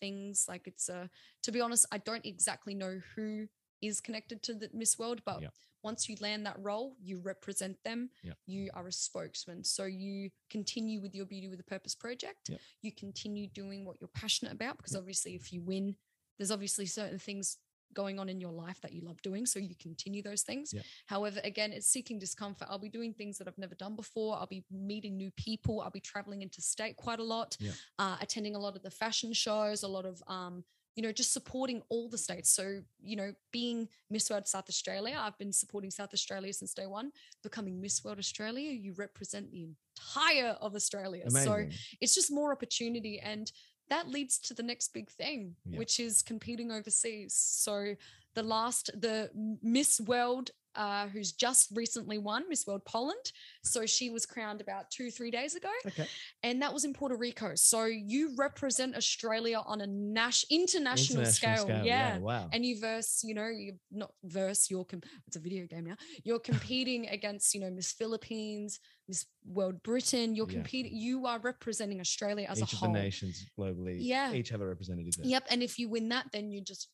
[0.00, 0.46] things.
[0.48, 1.08] Like it's a,
[1.42, 3.46] to be honest, I don't exactly know who
[3.80, 5.42] is connected to the Miss World, but.
[5.82, 8.10] Once you land that role, you represent them.
[8.22, 8.32] Yeah.
[8.46, 9.64] You are a spokesman.
[9.64, 12.48] So you continue with your Beauty with a Purpose project.
[12.50, 12.58] Yeah.
[12.82, 14.98] You continue doing what you're passionate about because Yeah.
[15.00, 15.96] obviously, if you win,
[16.38, 17.58] there's obviously certain things
[17.92, 19.44] going on in your life that you love doing.
[19.46, 20.72] So you continue those things.
[20.72, 20.82] Yeah.
[21.06, 22.68] However, again, it's seeking discomfort.
[22.70, 24.36] I'll be doing things that I've never done before.
[24.36, 25.80] I'll be meeting new people.
[25.80, 27.72] I'll be traveling interstate quite a lot, Yeah.
[27.98, 30.64] uh, attending a lot of the fashion shows, a lot of, um,
[30.96, 32.50] you know, just supporting all the states.
[32.50, 36.86] So, you know, being Miss World South Australia, I've been supporting South Australia since day
[36.86, 37.12] one.
[37.42, 41.24] Becoming Miss World Australia, you represent the entire of Australia.
[41.28, 41.70] Amazing.
[41.70, 43.50] So it's just more opportunity and
[43.88, 45.78] that leads to the next big thing Yeah.
[45.78, 47.96] which is competing overseas so
[48.34, 49.30] the last the
[49.62, 50.52] miss world
[50.82, 53.26] uh, who's just recently won miss world poland
[53.62, 56.06] so she was crowned about two three days ago okay
[56.42, 61.66] and that was in puerto rico so you represent australia on a nas- international, scale,
[61.84, 65.66] yeah wow and you verse, you know, you not verse, you're, com- it's a video
[65.66, 65.96] game now.
[66.24, 70.34] You're competing against, you know, Miss Philippines, Miss World Britain.
[70.34, 70.54] You're Yeah.
[70.58, 74.32] competing, you are representing Australia as each a of the nations globally Yeah.
[74.32, 75.26] each have a representative there.
[75.26, 75.46] Yep.
[75.50, 76.88] And if you win that, then you just,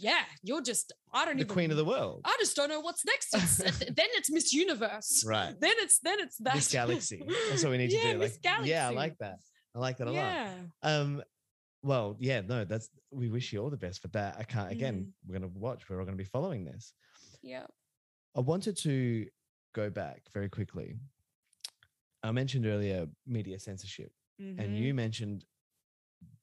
[0.00, 2.80] yeah, you're just, I don't the even, queen of the world I just don't know
[2.80, 3.34] what's next.
[3.34, 5.24] It's, then it's Miss Universe.
[5.26, 6.54] right Then it's, then it's that.
[6.56, 7.22] Miss Galaxy.
[7.48, 8.18] That's what we need to Yeah, do.
[8.18, 9.38] Miss Like, yeah, I like that.
[9.74, 10.16] I like that a lot.
[10.16, 10.54] yeah.
[10.82, 11.22] Um,
[11.82, 14.36] well, yeah, no, that's we wish you all the best for that.
[14.38, 15.12] I can't again, Mm.
[15.26, 16.92] we're gonna watch, we're all gonna be following this.
[17.42, 17.66] Yeah.
[18.36, 19.26] I wanted to
[19.74, 20.98] go back very quickly.
[22.22, 24.78] I mentioned earlier media censorship, and Mhm.
[24.78, 25.44] you mentioned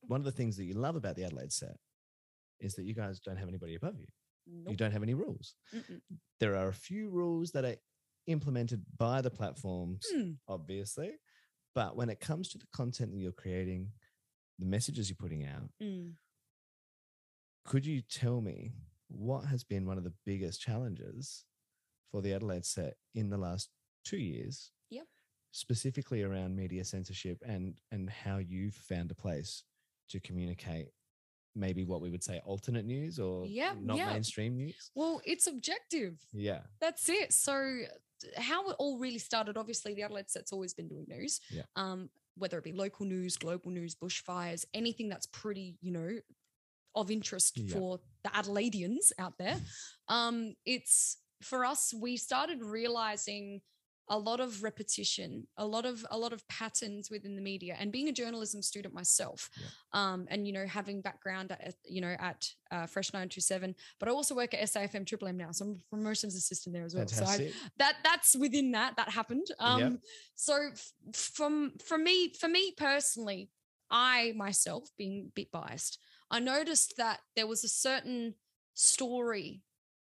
[0.07, 1.77] one of the things that you love about the Adelaide set
[2.59, 4.07] is that you guys don't have anybody above you.
[4.67, 5.55] You don't have any rules.
[5.75, 5.99] Mm-mm.
[6.39, 7.75] There are a few rules that are
[8.27, 10.31] implemented by the platforms, Hmm.
[10.47, 11.11] obviously,
[11.75, 13.91] but when it comes to the content that you're creating,
[14.57, 16.15] the messages you're putting out, Mm.
[17.65, 18.73] could you tell me
[19.09, 21.45] what has been one of the biggest challenges
[22.11, 23.69] for the Adelaide set in the last
[24.05, 24.71] two years?
[24.89, 25.07] Yep.
[25.51, 29.63] Specifically around media censorship and and how you've found a place
[30.09, 30.88] to communicate
[31.57, 34.13] maybe what we would say alternate news or Yeah, not yeah.
[34.13, 34.91] mainstream news.
[34.95, 36.19] Well, it's objective.
[36.31, 36.61] Yeah.
[36.79, 37.34] That's it.
[37.34, 37.81] So
[38.35, 41.39] how it all really started, obviously the Adelaide set's always been doing news.
[41.51, 41.63] Yeah.
[41.75, 46.11] Um, whether it be local news, global news, bushfires, anything that's pretty, you know,
[46.95, 47.73] of interest Yeah.
[47.75, 49.59] for the Adelaideans out there.
[50.09, 53.59] Um, it's for us, we started realizing
[54.09, 57.75] a lot of repetition, a lot of a lot of patterns within the media.
[57.79, 59.67] And being a journalism student myself, Yeah.
[59.93, 63.75] um, and you know, having background at you know at uh, Fresh Nine Two Seven,
[63.99, 66.85] but I also work at SAFM Triple M now, so I'm a promotions assistant there
[66.85, 67.07] as well.
[67.07, 67.53] So I, Fantastic.
[67.79, 69.47] that that's within that that happened.
[69.59, 69.99] Um,
[70.35, 73.49] so f- from for me for me personally,
[73.91, 75.99] I myself, being a bit biased,
[76.31, 78.35] I noticed that there was a certain
[78.73, 79.63] story,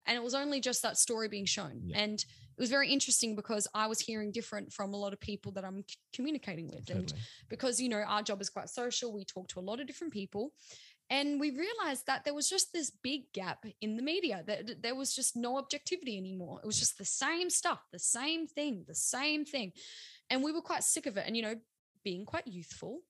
[0.06, 1.82] and it was only just that story being shown.
[1.84, 1.98] Yeah.
[1.98, 2.24] And
[2.60, 5.64] it was very interesting because I was hearing different from a lot of people that
[5.64, 5.82] I'm
[6.12, 6.90] communicating with.
[6.90, 7.10] And
[7.48, 10.12] because, you know, our job is quite social, we talk to a lot of different
[10.12, 10.52] people.
[11.08, 14.94] And we realized that there was just this big gap in the media, that there
[14.94, 16.60] was just no objectivity anymore.
[16.62, 19.72] It was just the same stuff, the same thing, the same thing.
[20.28, 21.24] And we were quite sick of it.
[21.26, 21.54] And, you know,
[22.04, 23.00] being quite youthful,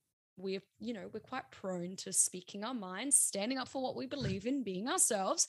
[0.41, 4.07] we're, you know, we're quite prone to speaking our minds, standing up for what we
[4.07, 5.47] believe in, being ourselves.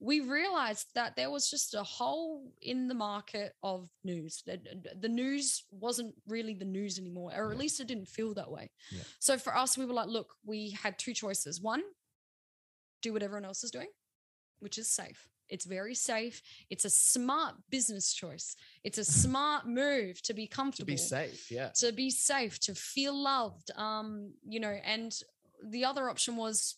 [0.00, 4.42] We realized that there was just a hole in the market of news.
[4.44, 7.58] The, uh, the news wasn't really the news anymore, or at Yeah.
[7.60, 8.70] least it didn't feel that way.
[8.90, 9.02] Yeah.
[9.18, 11.60] So for us, we were like, look, we had two choices.
[11.60, 11.82] One,
[13.02, 13.88] do what everyone else is doing,
[14.58, 15.28] which is safe.
[15.48, 16.42] It's very safe.
[16.70, 18.56] It's a smart business choice.
[18.82, 20.86] It's a smart move to be comfortable.
[20.86, 21.70] To be safe, yeah.
[21.76, 23.70] to be safe, to feel loved.
[23.76, 25.14] Um, you know, and
[25.64, 26.76] the other option was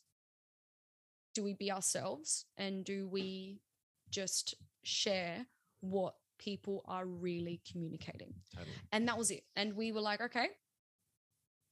[1.34, 3.60] do we be ourselves and do we
[4.10, 5.46] just share
[5.80, 8.32] what people are really communicating?
[8.54, 8.74] Totally.
[8.92, 9.44] And that was it.
[9.54, 10.48] And we were like, okay,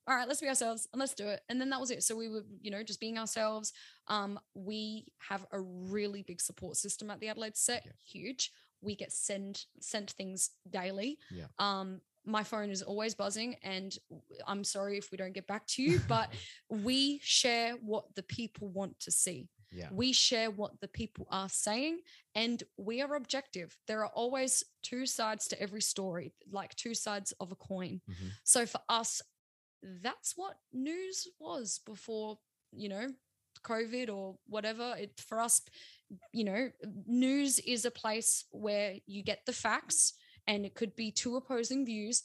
[0.06, 1.40] all right, let's be ourselves and let's do it.
[1.48, 2.02] And then that was it.
[2.02, 3.72] So we were, you know, just being ourselves.
[4.08, 7.92] Um, we have a really big support system at the Adelaide set, Yeah.
[8.04, 8.52] huge.
[8.82, 11.18] We get sent sent things daily.
[11.30, 11.46] Yeah.
[11.58, 13.96] Um, my phone is always buzzing, and
[14.46, 16.30] I'm sorry if we don't get back to you, but
[16.68, 19.48] we share what the people want to see.
[19.70, 19.88] Yeah.
[19.90, 22.00] We share what the people are saying,
[22.34, 23.76] and we are objective.
[23.88, 28.00] There are always two sides to every story, like two sides of a coin.
[28.08, 28.30] Mhm.
[28.44, 29.20] So for us,
[30.02, 32.38] that's what news was before,
[32.72, 33.08] you know,
[33.64, 34.94] COVID or whatever.
[34.98, 35.62] It for us,
[36.32, 36.70] you know,
[37.06, 40.14] news is a place where you get the facts
[40.46, 42.22] and it could be two opposing views.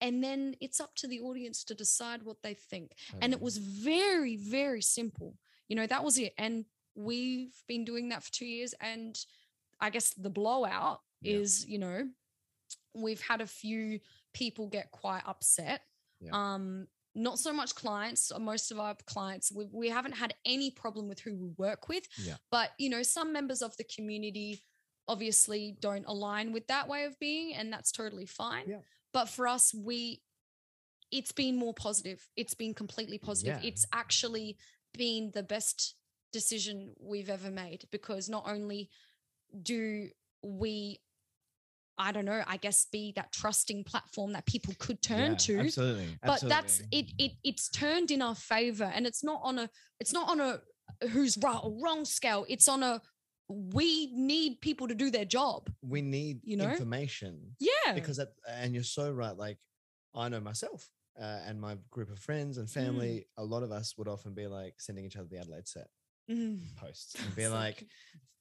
[0.00, 2.92] And then it's up to the audience to decide what they think.
[3.20, 5.34] And it was very, very simple.
[5.68, 6.32] You know, that was it.
[6.38, 6.64] And
[6.94, 8.74] we've been doing that for two years.
[8.80, 9.18] And
[9.78, 11.34] I guess the blowout Yeah.
[11.34, 12.08] is, you know,
[12.94, 14.00] we've had a few
[14.32, 15.82] people get quite upset.
[16.18, 16.30] Yeah.
[16.32, 18.32] Um, not so much clients.
[18.38, 22.04] Most of our clients, we, we haven't had any problem with who we work with.
[22.22, 22.34] Yeah.
[22.50, 24.62] But you know, some members of the community
[25.08, 28.64] obviously don't align with that way of being, and that's totally fine.
[28.68, 28.78] Yeah.
[29.12, 30.22] But for us, we
[31.10, 32.28] it's been more positive.
[32.36, 33.58] It's been completely positive.
[33.62, 33.68] Yeah.
[33.68, 34.56] It's actually
[34.96, 35.96] been the best
[36.32, 38.88] decision we've ever made because not only
[39.60, 40.08] do
[40.42, 41.00] we
[42.00, 45.58] I don't know, I guess be that trusting platform that people could turn Yeah, to
[45.60, 46.18] Absolutely.
[46.26, 49.68] but that's it it it's turned in our favor and it's not on a
[50.00, 50.60] it's not on a
[51.10, 53.00] who's right or wrong scale it's on a
[53.48, 56.64] we need people to do their job we need you know?
[56.70, 59.58] information yeah because that and you're so right like
[60.14, 60.88] i know myself
[61.20, 62.72] uh, and my group of friends and Mm.
[62.72, 65.88] family a lot of us would often be like sending each other the adelaide set
[66.30, 66.60] Mm.
[66.76, 67.84] posts and be like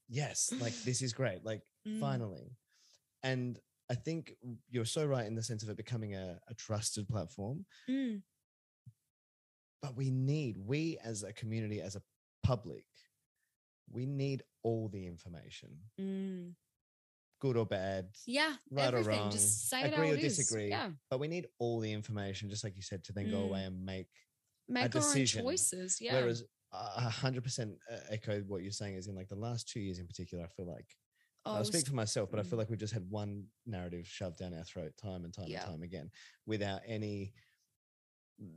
[0.07, 1.99] yes like this is great like Mm.
[1.99, 2.48] finally
[3.24, 3.60] and
[3.90, 4.34] i think
[4.70, 8.22] you're so right in the sense of it becoming a, a trusted platform Mm.
[9.82, 12.02] but we need we as a community as a
[12.44, 12.86] public
[13.91, 15.70] we need all the information
[16.00, 16.54] Mm.
[17.41, 21.28] good or bad yeah Right or wrong, just say agree or disagree, yeah but we
[21.28, 23.68] need all the information just like you said to then go away Mm.
[23.68, 24.08] and make
[24.68, 28.96] make our own decision, choices yeah whereas a hundred percent uh, echo what you're saying
[28.96, 30.86] is in like the last two years in particular i feel like
[31.50, 32.60] Oh, i'll speak for myself but i feel mm.
[32.60, 35.62] like we've just had one narrative shoved down our throat time and time Yeah.
[35.64, 36.12] and time again
[36.46, 37.34] without any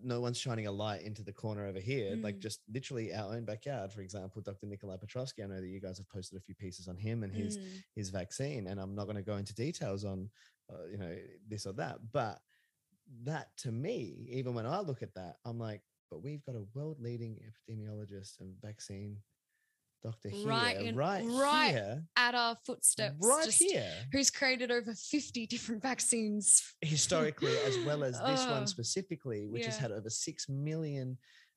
[0.03, 2.41] no one's shining a light into the corner over here like Mm.
[2.41, 5.99] just literally our own backyard for example dr nikolai petrovsky i know that you guys
[5.99, 7.83] have posted a few pieces on him and his Mm.
[7.97, 10.31] his vaccine and i'm not going to go into details on
[10.73, 11.17] uh, you know
[11.49, 12.41] this or that but
[13.25, 16.65] that to me even when i look at that i'm like but we've got a
[16.75, 19.17] world leading epidemiologist and vaccine
[20.03, 22.03] doctor here Right right, in- right here.
[22.17, 23.89] at our footsteps right just here.
[24.13, 26.61] who's created over 50 different vaccines.
[26.81, 31.17] Historically as well as this Oh, one specifically which has had over 6 million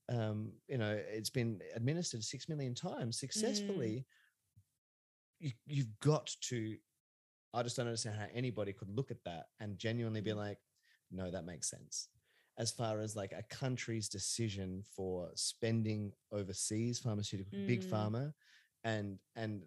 [0.10, 3.20] um you know it's been administered 6 million times Mm.
[3.20, 4.06] successfully
[5.40, 6.78] you, you've got to
[7.54, 10.38] i just don't understand how anybody could look at that and genuinely be Mm.
[10.38, 10.60] like
[11.12, 12.10] no that makes sense
[12.58, 17.90] as far as like a country's decision for spending overseas pharmaceutical big Mm.
[17.90, 18.34] pharma
[18.84, 19.64] and and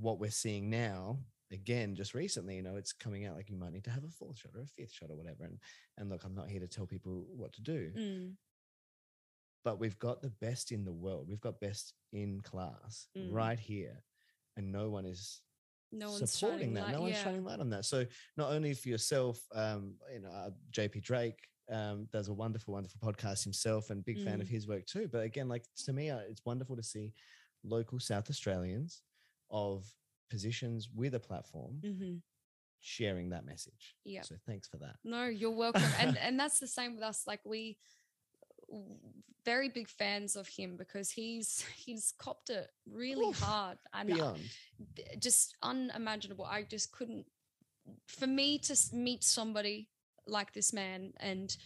[0.00, 1.18] what we're seeing now
[1.50, 4.08] again just recently you know it's coming out like you might need to have a
[4.08, 5.58] fourth shot or a fifth shot or whatever and
[5.98, 8.32] and look i'm not here to tell people what to do Mm.
[9.64, 13.32] but we've got the best in the world we've got best in class Mm.
[13.32, 14.02] right here
[14.56, 15.42] and no one is
[15.94, 17.24] no one's supporting that light, no one's yeah.
[17.24, 18.06] shining light on that so
[18.38, 23.00] not only for yourself um you know uh, jp drake um, does a wonderful, wonderful
[23.00, 24.50] podcast himself, and big fan of Mm.
[24.50, 25.08] his work too.
[25.10, 27.12] But again, like to me, uh, it's wonderful to see
[27.64, 29.02] local South Australians
[29.50, 29.84] of
[30.30, 32.16] positions with a platform hmm
[32.84, 33.94] sharing that message.
[34.04, 34.22] Yeah.
[34.22, 34.96] So thanks for that.
[35.04, 35.84] No, you're welcome.
[36.00, 37.24] and and that's the same with us.
[37.28, 37.78] Like we
[39.44, 44.14] very big fans of him because he's he's copped it really Oof, hard and I-
[44.14, 44.40] Beyond.
[45.20, 46.44] just unimaginable.
[46.44, 47.26] I just couldn't.
[48.08, 49.88] For me to meet somebody
[50.26, 51.56] like this man and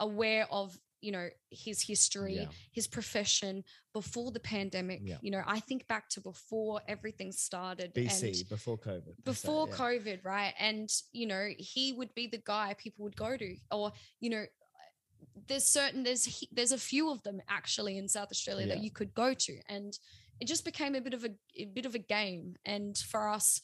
[0.00, 2.46] aware of you know his history, Yeah.
[2.72, 3.62] his profession
[3.92, 5.00] before the pandemic.
[5.04, 5.18] Yeah.
[5.20, 7.92] You know, I think back to before everything started.
[7.94, 9.22] and BC before COVID.
[9.22, 9.74] before yeah.
[9.76, 10.54] COVID, right?
[10.58, 14.44] And you know, he would be the guy people would go to, or you know,
[15.46, 19.12] there's certain there's there's a few of them actually in South Australia that you could
[19.14, 19.98] go to, and
[20.40, 22.56] it just became a bit of a, a bit of a game.
[22.64, 23.60] And for us,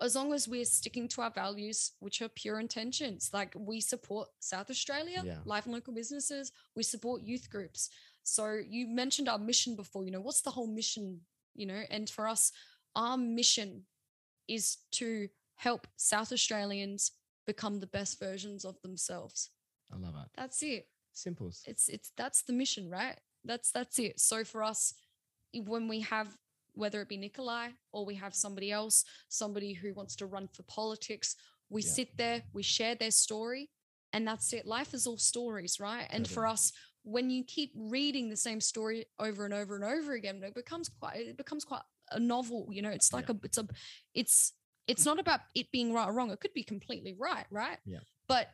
[0.00, 4.28] as long as we're sticking to our values, which are pure intentions, like we support
[4.40, 5.40] South Australia, Yeah.
[5.44, 7.88] life and local businesses, we support youth groups.
[8.22, 10.04] So you mentioned our mission before.
[10.04, 11.20] You know, what's the whole mission?
[11.54, 12.52] You know, and for us,
[12.94, 13.86] our mission
[14.48, 17.12] is to help South Australians
[17.46, 19.50] become the best versions of themselves.
[19.90, 20.28] I love it.
[20.36, 20.88] That's it.
[21.12, 21.62] Simples.
[21.66, 23.18] It's it's that's the mission, right?
[23.44, 24.20] That's that's it.
[24.20, 24.92] So for us,
[25.54, 26.36] when we have
[26.76, 30.62] whether it be Nikolai or we have somebody else, somebody who wants to run for
[30.64, 31.34] politics,
[31.68, 31.90] we Yeah.
[31.90, 33.70] sit there, we share their story,
[34.12, 34.66] and that's it.
[34.66, 36.06] Life is all stories, right?
[36.10, 36.72] And for us,
[37.02, 40.88] when you keep reading the same story over and over and over again, it becomes
[40.88, 41.82] quite it becomes quite
[42.12, 42.68] a novel.
[42.70, 43.66] You know, it's like a it's a
[44.14, 44.52] it's
[44.86, 46.30] it's not about it being right or wrong.
[46.30, 47.78] It could be completely right, right?
[47.84, 48.00] Yeah.
[48.28, 48.50] But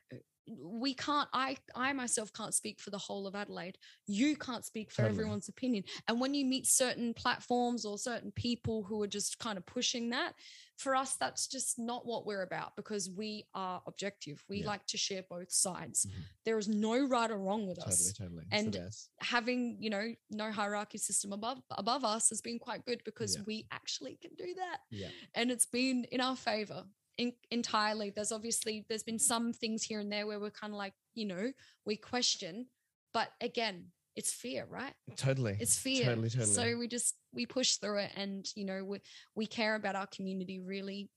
[0.48, 4.90] we can't i i myself can't speak for the whole of adelaide you can't speak
[4.90, 5.14] for Totally.
[5.20, 9.56] everyone's opinion and when you meet certain platforms or certain people who are just kind
[9.56, 10.34] of pushing that
[10.78, 14.66] for us that's just not what we're about because we are objective we Yeah.
[14.66, 16.24] like to share both sides Mhm.
[16.44, 18.46] There is no right or wrong with us Totally, totally.
[18.50, 18.90] And
[19.20, 23.42] having you know no hierarchy system above above us has been quite good because Yeah.
[23.46, 25.10] we actually can do that Yeah.
[25.34, 26.84] and it's been in our favor
[27.18, 30.78] in, entirely there's obviously there's been some things here and there where we're kind of
[30.78, 31.52] like you know
[31.84, 32.66] we question
[33.12, 33.84] but again
[34.16, 35.56] it's fear right Totally.
[35.60, 36.52] it's fear Totally, totally.
[36.52, 38.98] so we just we push through it and you know we,
[39.34, 41.10] we care about our community really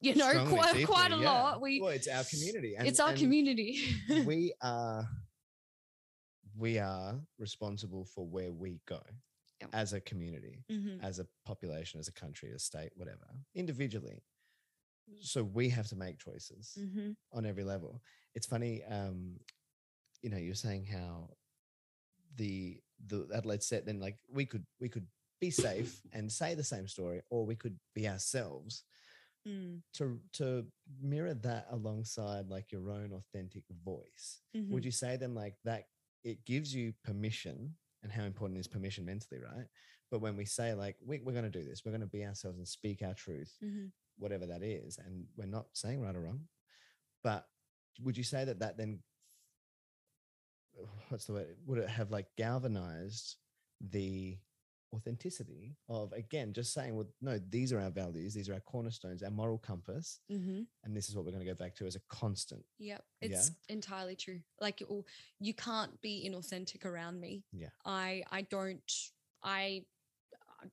[0.00, 1.30] you know Strongly, quite quite a yeah.
[1.30, 2.74] lot we well, it's our community.
[2.76, 3.78] And, it's our and community
[4.24, 5.08] we are
[6.56, 9.00] we are responsible for where we go
[9.60, 9.70] Yep.
[9.72, 11.02] as a community, Mhm.
[11.02, 13.24] as a population, as a country, a state, whatever,
[13.54, 14.20] individually.
[15.20, 17.16] So we have to make choices Mhm.
[17.32, 18.02] on every level.
[18.34, 19.38] It's funny, um,
[20.22, 21.36] you know, you're saying how
[22.36, 25.06] the the Adelaide set then like we could we could
[25.40, 28.84] be safe and say the same story, or we could be ourselves
[29.46, 29.82] Mm.
[29.92, 30.66] to to
[31.02, 34.70] mirror that alongside like your own authentic voice Mhm.
[34.70, 35.90] would you say then like that
[36.22, 39.68] it gives you permission and how important is permission mentally right
[40.10, 42.24] but when we say like we, we're going to do this we're going to be
[42.24, 43.92] ourselves and speak our truth Mhm.
[44.18, 46.40] Whatever that is and we're not saying right or wrong
[47.22, 47.46] but
[48.02, 49.00] would you say that that then
[51.08, 53.36] what's the word would it have like galvanized
[53.90, 54.36] the
[54.94, 59.24] authenticity of again just saying well no these are our values these are our cornerstones
[59.24, 60.66] our moral compass Mhm.
[60.84, 63.28] and this is what we're going to go back to as a constant Yep, Yeah?
[63.28, 64.40] it's entirely true.
[64.60, 65.04] Like you,
[65.40, 67.42] you can't be inauthentic around me.
[67.52, 67.70] Yeah.
[67.84, 68.92] I I don't
[69.42, 69.84] I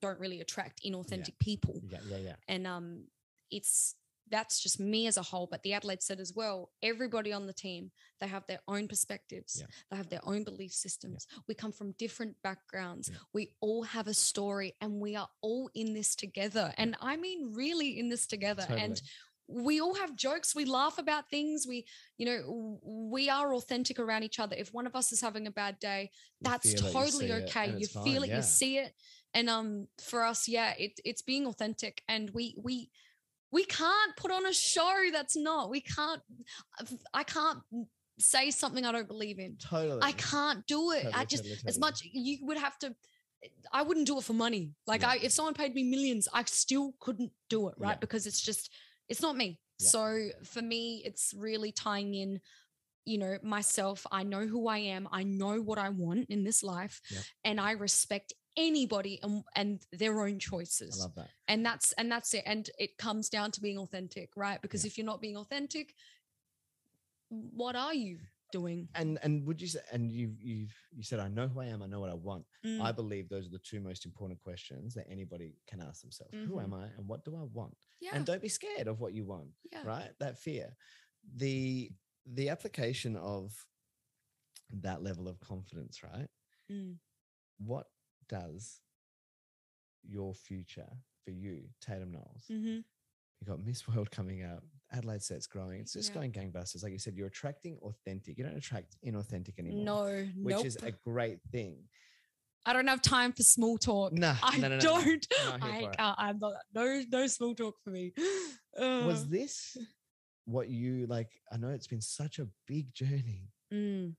[0.00, 3.04] don't really attract inauthentic people, yeah yeah yeah and um,
[3.52, 3.94] it's
[4.30, 5.46] that's just me as a whole.
[5.50, 6.70] But the Adelaide set as well.
[6.82, 9.58] Everybody on the team they have their own perspectives.
[9.58, 9.66] Yeah.
[9.90, 11.26] They have their own belief systems.
[11.48, 13.10] We come from different backgrounds.
[13.10, 13.18] Yeah.
[13.34, 16.72] We all have a story, and we are all in this together.
[16.78, 18.64] And I mean, really in this together.
[18.70, 19.00] And
[19.48, 21.84] we all have jokes we laugh about things we
[22.16, 25.50] you know we are authentic around each other if one of us is having a
[25.50, 26.10] bad day
[26.40, 28.36] You that's feel it, you totally okay you feel fine, it yeah.
[28.36, 28.92] you see it
[29.34, 32.90] and um for us yeah it, it's being authentic and we we
[33.52, 35.70] we can't put on a show that's not.
[35.70, 36.22] We can't
[36.80, 36.84] uh,
[37.14, 37.58] i can't
[38.18, 39.56] say something i don't believe in.
[39.56, 40.00] Totally.
[40.02, 41.06] i can't do it.
[41.14, 42.94] I just totally, as much you would have to
[43.72, 44.72] i wouldn't do it for money.
[44.86, 45.10] Like Yeah.
[45.10, 47.92] i if someone paid me millions i still couldn't do it right?
[47.92, 47.96] Yeah.
[48.04, 48.70] because it's just
[49.08, 49.58] it's not me.
[49.80, 49.88] Yeah.
[49.88, 52.40] so for me it's really tying in
[53.04, 54.06] you know myself.
[54.12, 55.08] I know who i am.
[55.10, 57.00] I know what i want in this life.
[57.44, 60.98] And i respect anybody and, and their own i choices.
[61.00, 61.28] love that.
[61.48, 62.42] And that's and that's it.
[62.46, 64.60] And it comes down to being authentic right?
[64.60, 64.88] Because Yeah.
[64.88, 65.94] if you're not being authentic
[67.28, 68.18] what are you
[68.52, 68.88] doing?
[68.94, 71.82] And and would you say and you you've you said i know who i am.
[71.82, 72.44] I know what i want.
[72.66, 76.34] Mm, i believe those are the two most important questions that anybody can ask themselves.
[76.34, 76.64] Who Mhm.
[76.64, 77.76] am i and what do i want?
[78.00, 78.10] Yeah.
[78.14, 79.82] And don't be scared of what you want yeah.
[79.84, 80.10] right?
[80.20, 80.76] That fear.
[81.36, 81.90] The
[82.26, 83.52] the application of
[84.70, 86.28] that level of confidence, right?
[86.70, 86.98] Mm.
[87.58, 87.86] What
[88.32, 88.80] does
[90.08, 90.88] your future
[91.24, 92.44] for you, Taydam Knowles?
[92.50, 92.78] Mm-hmm.
[93.40, 94.62] You got Miss World coming up.
[94.92, 95.80] Adelaide set's growing.
[95.80, 96.14] It's just Yeah.
[96.16, 96.82] going gangbusters.
[96.82, 98.36] Like you said, you're attracting authentic.
[98.38, 99.84] You don't attract inauthentic anymore.
[99.84, 100.04] No,
[100.42, 100.66] which nope.
[100.66, 101.76] is a great thing.
[102.64, 104.12] I don't have time for small talk.
[104.12, 105.00] Nah, I no, no, no, no.
[105.00, 105.26] don't.
[105.62, 105.96] I can't.
[105.98, 106.54] I'm not.
[106.74, 108.12] No, no small talk for me.
[108.78, 109.76] Uh, Was this
[110.44, 111.30] what you like?
[111.52, 113.50] I know it's been such a big journey.
[113.72, 114.14] mm,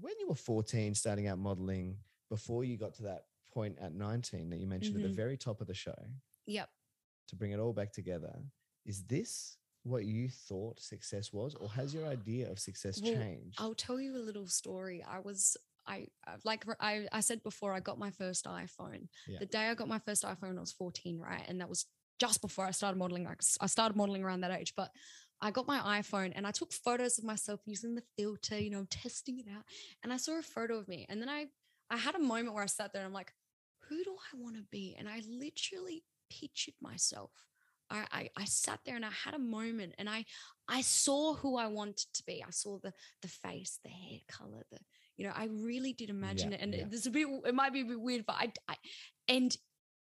[0.00, 1.96] When you were 14, starting out modeling,
[2.28, 5.08] before you got to that point at 19 that you mentioned at Mhm.
[5.08, 6.10] the very top of the show,
[6.46, 6.70] yep.
[7.28, 8.42] to bring it all back together,
[8.84, 13.56] is this what you thought success was, or has your idea of success Well, changed?
[13.60, 15.02] I'll tell you a little story.
[15.02, 15.56] I was.
[15.86, 19.08] I uh, like I said before I got my first iPhone.
[19.26, 19.38] Yeah.
[19.38, 21.42] The day I got my first iPhone, I was 14, right?
[21.48, 21.86] And that was
[22.18, 23.24] just before I started modeling.
[23.24, 24.92] Like I started modeling around that age, but
[25.40, 28.84] I got my iPhone and I took photos of myself using the filter, you know,
[28.90, 29.64] testing it out.
[30.02, 31.06] And I saw a photo of me.
[31.08, 31.46] And then I
[31.88, 33.32] I had a moment where I sat there and I'm like,
[33.90, 34.96] who do I want to be?
[34.98, 37.32] And I literally pictured myself.
[37.90, 40.24] I, I I sat there and I had a moment and I
[40.68, 42.42] I saw who I wanted to be.
[42.46, 44.78] I saw the the face, the hair color, the
[45.16, 46.60] you know, I really did imagine it.
[46.62, 46.84] And yeah.
[46.90, 48.76] it's a bit it might be a bit weird, but I, I
[49.28, 49.56] and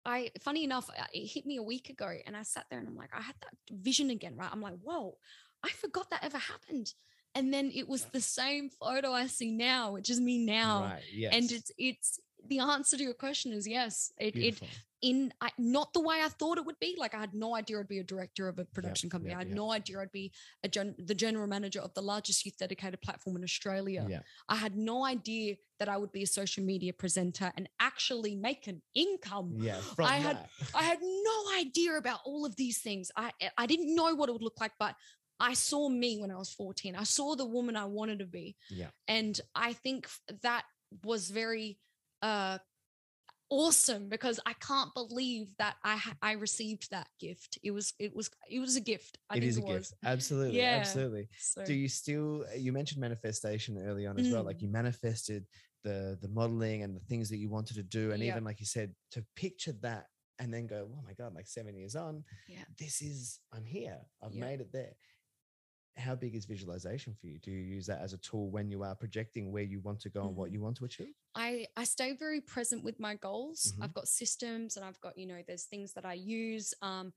[0.06, 2.88] I funny enough, uh, it hit me a week ago and I sat there and
[2.88, 4.50] I'm like, I had that vision again, right?
[4.52, 5.18] I'm like, whoa,
[5.64, 6.94] I forgot that ever happened.
[7.36, 10.84] And then it was the same photo I see now, which is me now.
[10.84, 11.02] right.
[11.12, 11.34] Yes.
[11.34, 14.12] And it's it's the answer to your question is yes.
[14.18, 14.62] It it
[15.02, 16.96] in I, not the way I thought it would be.
[16.98, 19.32] Like I had no idea I'd be a director of a production company.
[19.32, 19.58] yep, I had yep.
[19.58, 20.32] no idea I'd be
[20.64, 24.08] a gen, the general manager of the largest youth dedicated platform in Australia.
[24.48, 28.68] I had no idea that I would be a social media presenter and actually make
[28.68, 29.58] an income.
[29.58, 29.82] Yeah.
[29.82, 33.12] From I had- I had no idea about all of these things.
[33.16, 34.96] I I didn't know what it would look like, but
[35.40, 36.96] I saw me when I was 14.
[36.96, 38.56] I saw the woman I wanted to be.
[38.70, 38.92] Yeah.
[39.10, 40.08] And I think
[40.44, 40.64] that
[41.04, 41.80] was very
[42.24, 42.58] uh
[43.50, 47.60] awesome because I can't believe that I ha- I received that gift.
[47.62, 49.18] It was it was it was a gift.
[49.30, 49.94] I it is a it gift.
[50.04, 50.60] Absolutely.
[50.60, 50.78] Yeah.
[50.80, 51.28] Absolutely.
[51.38, 54.62] So, do you still you mentioned manifestation early on as well like Mm.
[54.64, 55.46] you manifested
[55.84, 58.34] the the modeling and the things that you wanted to do and Yep.
[58.34, 60.08] even like you said to picture that
[60.40, 62.64] and then go oh my god like seven years on Yeah.
[62.80, 64.46] this is i'm here i've Yep.
[64.48, 64.94] made it there
[65.98, 68.84] how big is visualization for you do you use that as a tool when you
[68.84, 70.54] are projecting where you want to go and what Mhm.
[70.54, 73.74] you want to achieve I I stay very present with my goals.
[73.74, 73.84] Mhm.
[73.84, 76.74] I've got systems and I've got, you know, there's things that I use.
[76.82, 77.12] Um,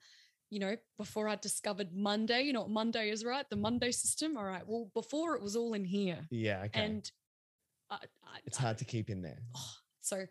[0.49, 3.49] you know, before I discovered Monday, you know what Monday is, right?
[3.51, 4.37] The Monday system.
[4.39, 4.67] All right.
[4.67, 6.27] Well, before it was all in here.
[6.31, 7.13] yeah okay And
[7.91, 10.27] I, I, it's hard to keep in there oh, so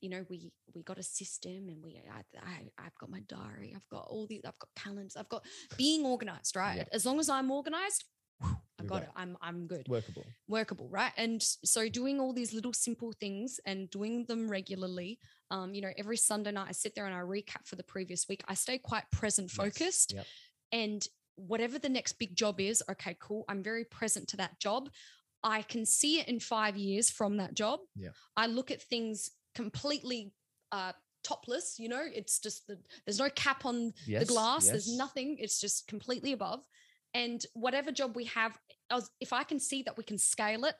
[0.00, 3.72] you know we we got a system and we I, I i've got my diary
[3.74, 5.44] i've got all these i've got calendars i've got
[5.76, 6.76] being organized right?
[6.78, 6.88] Yep.
[6.92, 8.04] as long as i'm organized
[8.42, 9.86] i got it i'm i'm good.
[9.88, 10.24] Workable.
[10.48, 11.12] Workable right?
[11.18, 15.18] And so doing all these little simple things and doing them regularly
[15.50, 18.26] um you know every sunday night i sit there and i recap for the previous
[18.28, 20.26] week i stay quite present Yes, focused yep.
[20.72, 21.06] and
[21.36, 24.88] whatever the next big job is okay cool i'm very present to that job.
[25.42, 27.80] I can see it in five years from that job.
[27.96, 28.10] Yeah.
[28.36, 30.32] i look at things completely
[30.72, 34.96] uh topless you know it's just the, there's no cap on yes the glass there's
[34.96, 36.60] nothing it's just completely above
[37.14, 38.56] and whatever job we have
[39.20, 40.74] if i can see that we can scale it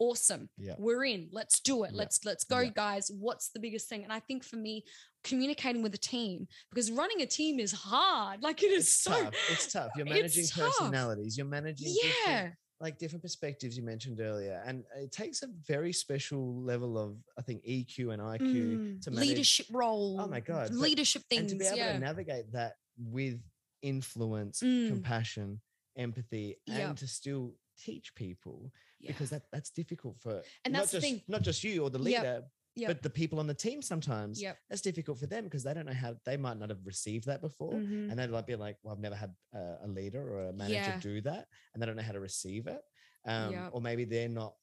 [0.00, 0.74] awesome Yeah.
[0.78, 1.98] we're in let's do it Yeah.
[1.98, 2.70] let's let's go Yeah.
[2.74, 4.84] guys what's the biggest thing and i think for me
[5.22, 9.12] communicating with a team because running a team is hard like it is it's so
[9.22, 10.72] tough it's tough you're managing tough.
[10.76, 12.50] personalities you're managing different- yeah
[12.84, 16.42] like different perspectives you mentioned earlier and it takes a very special
[16.72, 20.68] level of i think eq and iq Mm, to manage leadership role Oh my God,
[20.70, 22.72] but- leadership things and to be able yeah to navigate that
[23.18, 23.38] with
[23.82, 24.88] influence Mm.
[24.88, 25.60] compassion
[25.96, 26.88] empathy Yep.
[26.88, 27.54] and to still
[27.86, 28.70] teach people
[29.00, 29.12] yeah.
[29.12, 31.22] because that that's difficult for And not that's the just thing.
[31.28, 32.50] not just you or the leader yep.
[32.76, 34.58] But the people on the team sometimes Yep.
[34.68, 37.40] that's difficult for them because they don't know how they might not have received that
[37.40, 38.10] before Mhm.
[38.10, 40.74] and they might be like, "Well, I've never had a, a leader or a manager
[40.74, 41.00] Yeah.
[41.00, 42.82] do that, and they don't know how to receive it."
[43.24, 43.70] Um, Yep.
[43.74, 44.56] Or maybe they're not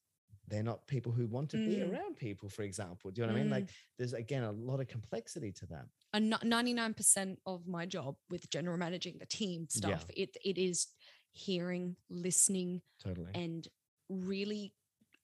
[0.47, 1.91] they're not people who want to be Mm.
[1.91, 3.09] around people, for example.
[3.11, 3.51] Do you know what I mean?
[3.51, 5.87] Like, there's again a lot of complexity to that.
[6.13, 10.87] And 99% of my job with general managing the team stuff it it is
[11.31, 13.31] hearing listening Totally.
[13.33, 13.67] and
[14.09, 14.73] really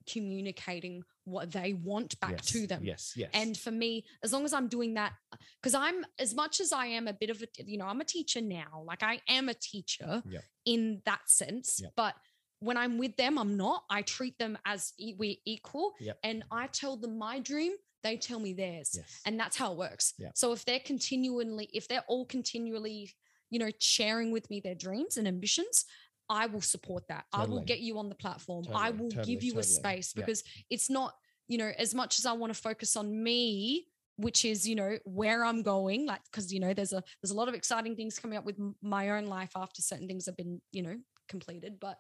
[0.08, 2.46] communicating what they want back yes.
[2.48, 3.14] to them Yes.
[3.16, 3.30] Yes.
[3.34, 5.14] and for me as long as i'm doing that
[5.62, 8.06] because i'm as much as i am a bit of a you know i'm a
[8.06, 10.44] teacher now like i am a teacher Yep.
[10.66, 11.92] in that sense Yep.
[11.96, 12.16] but
[12.60, 16.18] when i'm with them i'm not i treat them as e- we're equal Yep.
[16.24, 17.74] and i tell them my dream
[18.04, 19.22] they tell me theirs yes.
[19.26, 23.12] and that's how it works so if they're continually if they're all continually
[23.50, 25.86] you know sharing with me their dreams and ambitions
[26.30, 27.26] I will support that.
[27.34, 28.66] I will get you on the platform.
[28.74, 29.74] I will totally, give you a totally.
[29.74, 30.22] space Yeah.
[30.26, 31.14] because it's not,
[31.48, 33.88] you know, as much as I want to focus on me,
[34.18, 37.36] which is, you know, where I'm going, like, because, you know, there's a, there's a
[37.36, 40.60] lot of exciting things coming up with my own life after certain things have been,
[40.72, 40.98] you know,
[41.30, 41.80] completed.
[41.80, 41.98] But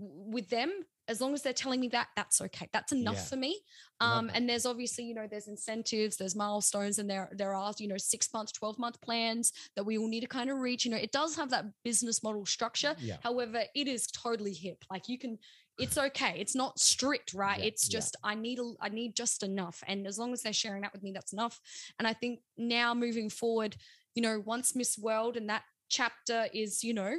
[0.00, 0.72] with them,
[1.08, 2.68] as long as they're telling me that, that's okay.
[2.72, 3.24] That's enough Yeah.
[3.24, 3.60] for me.
[4.00, 7.88] Um, and there's obviously, you know, there's incentives, there's milestones, and there there are, you
[7.88, 10.84] know, six months, 12 month plans that we all need to kind of reach.
[10.84, 12.94] You know, it does have that business model structure.
[12.98, 13.16] Yeah.
[13.22, 14.84] However, it is totally hip.
[14.90, 15.38] Like you can,
[15.78, 16.34] it's okay.
[16.38, 17.58] It's not strict, right?
[17.58, 20.52] Yeah, it's just I need a, I need just enough, and as long as they're
[20.52, 21.60] sharing that with me, that's enough.
[21.98, 23.76] And I think now moving forward,
[24.14, 27.16] you know, once Miss World and that chapter is, you know,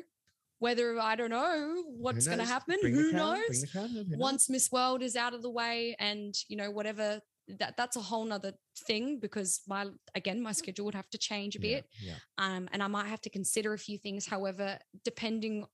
[0.61, 3.47] whether I don't know what's going to happen, Bring who crowd, knows?
[3.47, 3.89] Bring crowd.
[3.89, 4.19] in, who knows?
[4.19, 7.19] once Miss World is out of the way and you know whatever
[7.59, 8.53] that that's a whole nother
[8.88, 12.13] thing because my again my schedule would have to change a Yeah, bit Yeah.
[12.38, 15.65] um and I might have to consider a few things however depending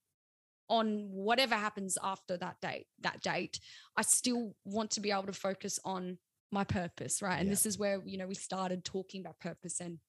[0.69, 3.59] on whatever happens after that date that date
[3.97, 6.17] I still want to be able to focus on
[6.51, 7.53] my purpose right and Yeah.
[7.55, 9.99] this is where you know we started talking about purpose and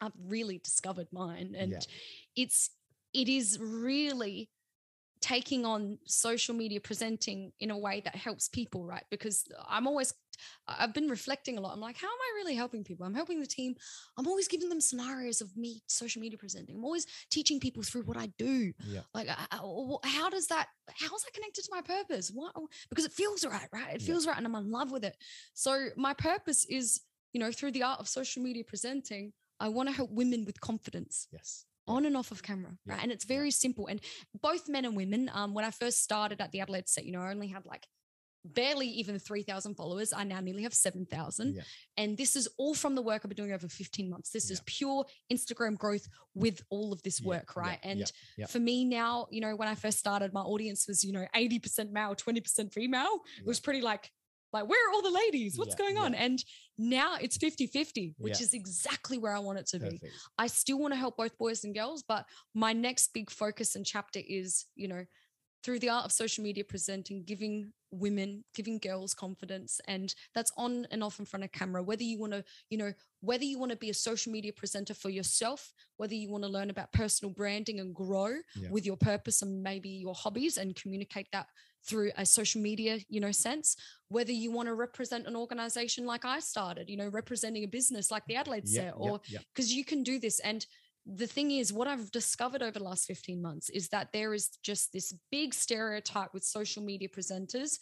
[0.00, 1.78] I've really discovered mine and Yeah.
[2.34, 2.70] it's
[3.14, 4.50] it is really
[5.20, 9.04] taking on social media presenting in a way that helps people right?
[9.10, 10.12] Because i'm always
[10.68, 11.72] i've been reflecting a lot.
[11.72, 13.06] I'm like how am i really helping people?
[13.06, 13.74] I'm helping the team.
[14.18, 16.76] I'm always giving them scenarios of me social media presenting.
[16.76, 18.72] I'm always teaching people through what i do.
[18.86, 19.00] Yeah.
[19.14, 19.28] like
[20.02, 20.66] how does that
[21.02, 22.30] how is that connected to my purpose?
[22.34, 23.94] What oh, because it feels right right?
[23.94, 24.08] It Yeah.
[24.08, 25.16] feels right and i'm in love with it.
[25.54, 27.00] So my purpose is
[27.32, 30.60] you know through the art of social media presenting i want to help women with
[30.60, 31.28] confidence.
[31.32, 31.64] Yes.
[31.86, 33.02] On and off of camera, Yeah, right?
[33.02, 33.36] And it's yeah.
[33.36, 33.86] very simple.
[33.86, 34.00] And
[34.40, 37.20] both men and women, um, when I first started at the Adelaide set, you know,
[37.20, 37.86] I only had like
[38.44, 40.12] barely even 3,000 followers.
[40.12, 41.54] I now nearly have 7,000.
[41.54, 41.62] Yeah.
[41.96, 44.30] And this is all from the work I've been doing over 15 months.
[44.30, 47.78] This is pure Instagram growth with all of this work, yeah, right?
[47.82, 48.46] yeah, and yeah.
[48.46, 51.90] for me now, you know, when I first started, my audience was, you know, 80%
[51.90, 53.20] male, 20% female.
[53.38, 54.10] It was pretty like,
[54.54, 55.58] like, where are all the ladies?
[55.58, 56.12] What's Yeah, going on?
[56.14, 56.24] yeah.
[56.24, 56.44] And
[56.78, 58.44] now it's 50 50, which Yeah.
[58.44, 60.00] is exactly where I want it to be.
[60.38, 62.24] I still want to help both boys and girls, but
[62.54, 65.04] my next big focus and chapter is, you know,
[65.64, 69.80] through the art of social media presenting, giving women, giving girls confidence.
[69.88, 71.82] And that's on and off in front of camera.
[71.82, 74.92] Whether you want to, you know, whether you want to be a social media presenter
[74.94, 78.36] for yourself, whether you want to learn about personal branding and grow
[78.70, 81.46] with your purpose and maybe your hobbies and communicate that
[81.86, 83.76] through a social media, you know, sense,
[84.08, 88.10] whether you want to represent an organization like I started, you know, representing a business
[88.10, 89.38] like the Adelaide Yeah, set yeah, or yeah.
[89.54, 90.40] because you can do this.
[90.40, 90.64] And
[91.06, 94.50] the thing is, what I've discovered over the last 15 months is that there is
[94.62, 97.78] just this big stereotype with social media presenters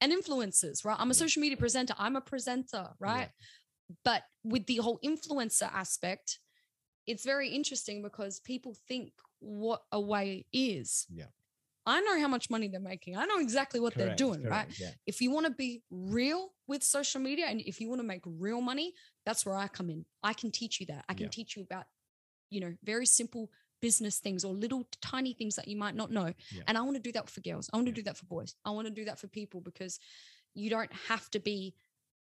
[0.00, 0.96] and influencers, right?
[0.98, 3.30] I'm a social media presenter, I'm a presenter, right?
[4.04, 6.38] But with the whole influencer aspect,
[7.06, 11.06] it's very interesting because people think what a way is.
[11.12, 11.26] Yeah.
[11.84, 13.16] I know how much money they're making.
[13.16, 14.68] I know exactly what they're Correct, doing, right?
[14.78, 14.90] Yeah.
[15.06, 18.22] if you want to be real with social media and if you want to make
[18.24, 18.92] real money,
[19.26, 20.04] that's where I come in.
[20.22, 21.04] I can teach you that.
[21.08, 21.30] I can Yeah.
[21.30, 21.86] teach you about,
[22.50, 23.50] you know, very simple
[23.80, 26.32] business things or little tiny things that you might not know.
[26.52, 26.62] Yeah.
[26.68, 27.68] And I want to do that for girls.
[27.72, 28.54] I want to do that for boys.
[28.64, 29.98] I want to do that for people because
[30.54, 31.74] you don't have to be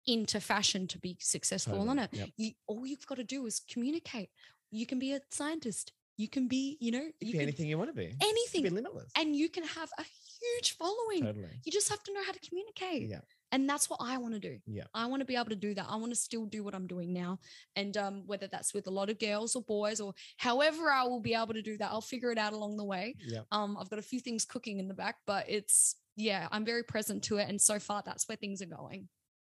[0.05, 2.09] into fashion to be successful on it.
[2.13, 2.29] yep.
[2.37, 4.29] You all you've got to do is communicate.
[4.69, 5.93] You can be a scientist.
[6.17, 8.13] You can be, you know, You you be can anything you want to be.
[8.21, 8.63] Anything.
[8.63, 9.11] be limitless.
[9.17, 11.23] and you can have a huge following.
[11.23, 11.59] Totally.
[11.63, 13.09] You just have to know how to communicate.
[13.09, 13.19] Yeah.
[13.51, 14.57] And that's what I want to do.
[14.65, 14.83] Yeah.
[14.93, 15.85] I want to be able to do that.
[15.89, 17.39] I want to still do what I'm doing now.
[17.75, 21.21] And um, whether that's with a lot of girls or boys or however I will
[21.21, 23.15] be able to do that, I'll figure it out along the way.
[23.25, 23.41] Yeah.
[23.51, 26.83] Um, I've got a few things cooking in the back, but it's, yeah, I'm very
[26.83, 27.47] present to it.
[27.49, 29.07] And so far, that's where things are going.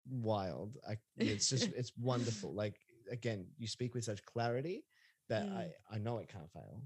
[0.08, 0.76] Wild.
[0.88, 2.54] I, it's just it's wonderful.
[2.54, 2.76] Like
[3.10, 4.84] again, you speak with such clarity
[5.28, 5.56] that Mm.
[5.56, 6.82] I I know it can't fail.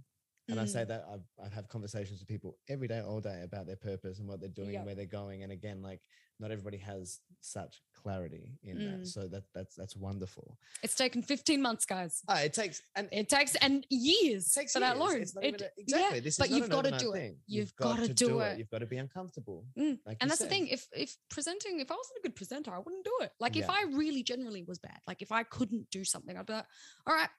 [0.48, 3.66] And I say that I've I have conversations with people every day, all day about
[3.68, 4.78] their purpose and what they're doing Yep.
[4.78, 5.44] and where they're going.
[5.44, 6.00] And again, like
[6.40, 9.00] not everybody has such clarity in Mm.
[9.00, 9.06] that.
[9.06, 10.58] So that that's that's wonderful.
[10.82, 12.22] It's taken 15 months, guys.
[12.26, 15.08] Ah, it takes and It takes and years it takes for that years.
[15.12, 15.22] loan.
[15.22, 16.16] It's It- a- exactly.
[16.16, 17.18] yeah, this is but you've got to do it.
[17.20, 17.40] thing.
[17.46, 18.58] You've got gotta to do it.
[18.58, 19.68] You've got to be uncomfortable.
[19.78, 22.72] Mm, Like and that's the thing if if presenting if i wasn't a good presenter
[22.74, 25.88] i wouldn't do it like if i really generally was bad like if i couldn't
[25.90, 26.66] do something i'd be like
[27.06, 27.30] all right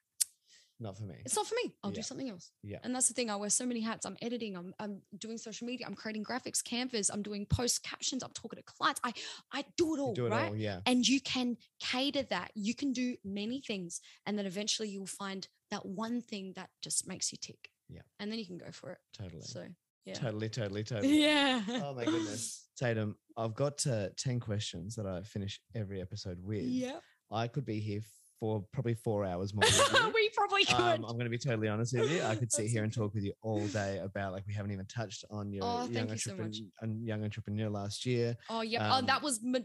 [0.82, 1.16] Not for me.
[1.24, 1.96] it's not for me i'll Yeah.
[1.96, 2.80] do something else Yeah.
[2.84, 5.68] and that's the thing i wear so many hats i'm editing i'm, I'm doing social
[5.68, 9.14] media i'm creating graphics canvas i'm doing post captions i'm talking to clients i
[9.54, 10.56] i do it all You do it right all.
[10.56, 10.80] Yeah.
[10.88, 15.48] and you can cater that you can do many things and then eventually you'll find
[15.70, 18.02] that one thing that just makes you tick Yeah.
[18.20, 19.44] and then you can go for it Totally.
[19.44, 19.66] so
[20.06, 21.22] yeah Totally, totally, totally.
[21.22, 22.68] yeah Oh my goodness.
[22.82, 26.64] Taydam, I've got uh, 10 questions that I finish every episode with.
[26.64, 26.98] yeah
[27.32, 28.02] I could be here
[28.42, 29.64] for probably four hours more.
[30.16, 30.76] we probably could.
[30.76, 32.24] Um, I'm going to be totally honest with you.
[32.24, 34.88] I could sit here and talk with you all day about like we haven't even
[34.88, 38.36] touched on your Oh, young, you so entrepreneur, and young entrepreneur last year.
[38.50, 39.64] Oh yeah, Um, oh, that was my,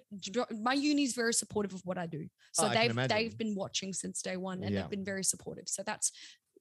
[0.61, 2.29] my uni's very supportive of what I do.
[2.53, 4.83] So Oh, they've they've been watching since day one and Yeah.
[4.83, 5.69] they've been very supportive.
[5.69, 6.13] So that's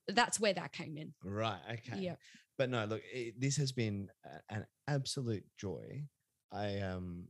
[0.08, 1.14] that's where that came in.
[1.22, 1.60] Right.
[1.74, 2.00] Okay.
[2.00, 2.16] Yeah.
[2.58, 4.08] But no, look, it, this has been
[4.50, 6.04] an absolute joy.
[6.54, 7.26] I um,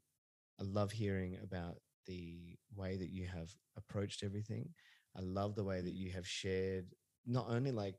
[0.59, 4.69] I love hearing about the way that you have approached everything.
[5.17, 6.87] I love the way that you have shared
[7.25, 7.95] not only like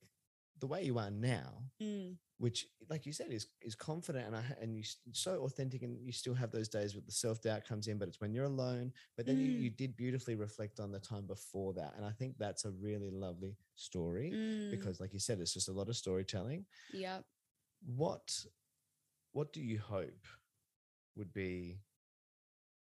[0.61, 1.65] the way you are now,
[2.39, 6.13] which, like you said, is is confident and I, and you so authentic, and you
[6.13, 8.93] still have those days where the self doubt comes in, but it's when you're alone.
[9.17, 9.63] But then you, Mm.
[9.63, 13.11] you did beautifully reflect on the time before that, and I think that's a really
[13.11, 16.67] lovely story Mm, because, like you said, it's just a lot of storytelling.
[16.93, 17.21] yeah.
[17.87, 18.45] What
[19.33, 20.27] what do you hope
[21.17, 21.81] would be,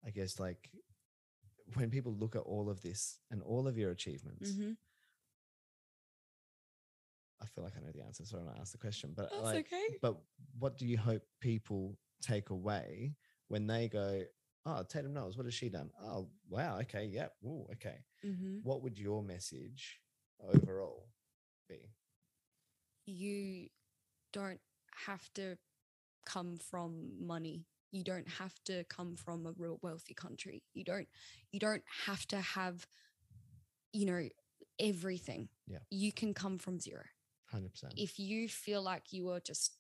[0.05, 0.69] I guess, like
[1.73, 4.53] when people look at all of this and all of your achievements?
[4.55, 4.71] hmm
[7.41, 9.11] I feel like I know the answer, so I want to ask the question.
[9.15, 9.97] But That's like, okay.
[10.01, 10.17] but
[10.57, 13.13] what do you hope people take away
[13.49, 14.23] when they go,
[14.65, 15.91] "Oh, Taydam Knowles, what has she done?
[16.01, 20.01] Oh, wow, okay, yeah, ooh, okay." hmm What would your message
[20.39, 21.09] overall
[21.67, 21.91] be?
[23.05, 23.67] You
[24.33, 24.61] don't
[25.05, 25.57] have to
[26.25, 27.65] come from money.
[27.91, 30.63] You don't have to come from a real wealthy country.
[30.73, 31.07] You don't
[31.51, 32.85] you don't have to have
[33.93, 34.27] you know
[34.79, 35.49] everything.
[35.67, 35.79] Yeah.
[35.89, 37.03] You can come from zero.
[37.51, 37.93] Hundred percent.
[37.95, 39.77] if you feel like you are just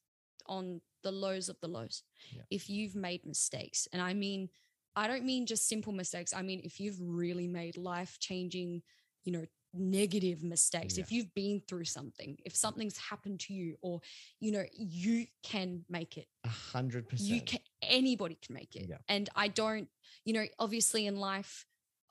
[0.47, 2.43] on the lows of the lows, Yeah.
[2.51, 4.49] if you've made mistakes, and I mean,
[4.95, 8.83] I don't mean just simple mistakes, I mean, if you've really made life changing,
[9.23, 9.45] you know,
[9.77, 14.01] negative mistakes, if you've been through something, if something's happened to you, or,
[14.39, 16.27] you know, you can make it.
[16.43, 17.29] A hundred percent.
[17.29, 18.87] You can, anybody can make it.
[18.89, 18.97] Yeah.
[19.07, 19.87] And I don't,
[20.23, 21.65] you know, obviously in life,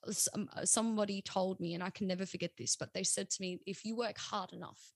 [0.06, 3.60] uh, somebody told me, and I can never forget this, but they said to me,
[3.66, 4.92] if you work hard enough,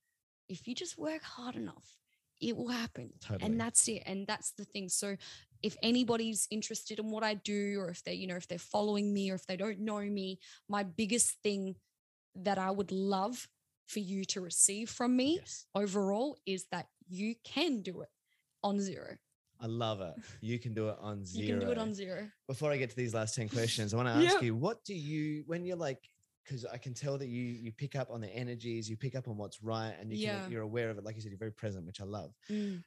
[0.49, 1.97] if you just work hard enough,
[2.41, 3.11] it will happen.
[3.21, 3.45] Totally.
[3.45, 4.03] And that's it.
[4.07, 4.89] And that's the thing.
[4.89, 5.17] So
[5.61, 9.13] if anybody's interested in what I do, or if they, you know, if they're following
[9.13, 10.39] me or if they don't know me,
[10.69, 11.75] my biggest thing
[12.45, 13.49] that I would love
[13.87, 15.67] for you to receive from me Yes.
[15.75, 18.11] overall is that you can do it
[18.63, 19.17] on zero.
[19.61, 20.15] I love it.
[20.41, 21.43] You can do it on zero.
[21.47, 22.31] You can do it on zero.
[22.47, 24.95] Before I get to these last 10 questions, I want to ask you, what do
[24.95, 26.09] you, when you're like,
[26.45, 29.29] because I can tell that you you pick up on the energies, you pick up
[29.29, 30.41] on what's right, and you Yeah.
[30.41, 31.05] can, you're aware of it.
[31.05, 32.33] Like you said, you're very present, which I love.
[32.51, 32.83] Mm.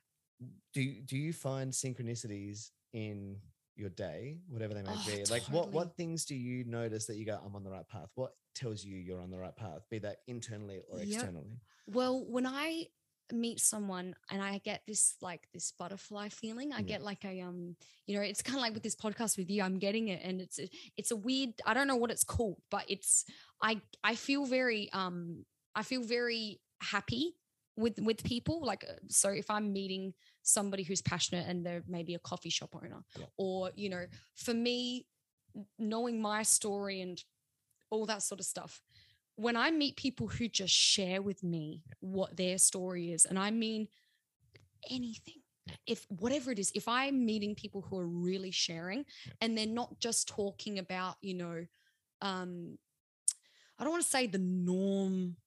[0.74, 3.38] Do do you find synchronicities in
[3.82, 5.26] your day, whatever they may Oh, be?
[5.26, 5.74] Like what totally.
[5.74, 8.10] what things do you notice that you go, I'm on the right path?
[8.16, 11.08] What tells you you're on the right path, be that internally or Yep.
[11.08, 11.60] externally?
[11.88, 12.86] Well, when I
[13.34, 17.76] meet someone and I get this like this butterfly feeling, I get like a um,
[18.06, 20.40] you know, it's kind of like with this podcast with you, I'm getting it, and
[20.42, 21.54] it's a, it's a weird.
[21.66, 23.26] I don't know what it's called, but it's
[23.62, 25.46] I I feel very um,
[25.76, 27.36] I feel very happy
[27.82, 28.62] with with people.
[28.64, 30.14] Like uh, so, if I'm meeting
[30.44, 33.26] somebody who's passionate and they're maybe a coffee shop owner, Yeah.
[33.38, 34.06] or you know,
[34.36, 35.06] for me,
[35.78, 37.22] knowing my story and
[37.90, 38.82] all that sort of stuff
[39.36, 43.50] when I meet people who just share with me what their story is, and I
[43.50, 43.88] mean
[44.90, 45.42] anything,
[45.88, 49.34] if whatever it is, if I'm meeting people who are really sharing Yeah.
[49.42, 51.66] and they're not just talking about, you know,
[52.22, 52.78] um,
[53.80, 55.38] I don't want to say the norm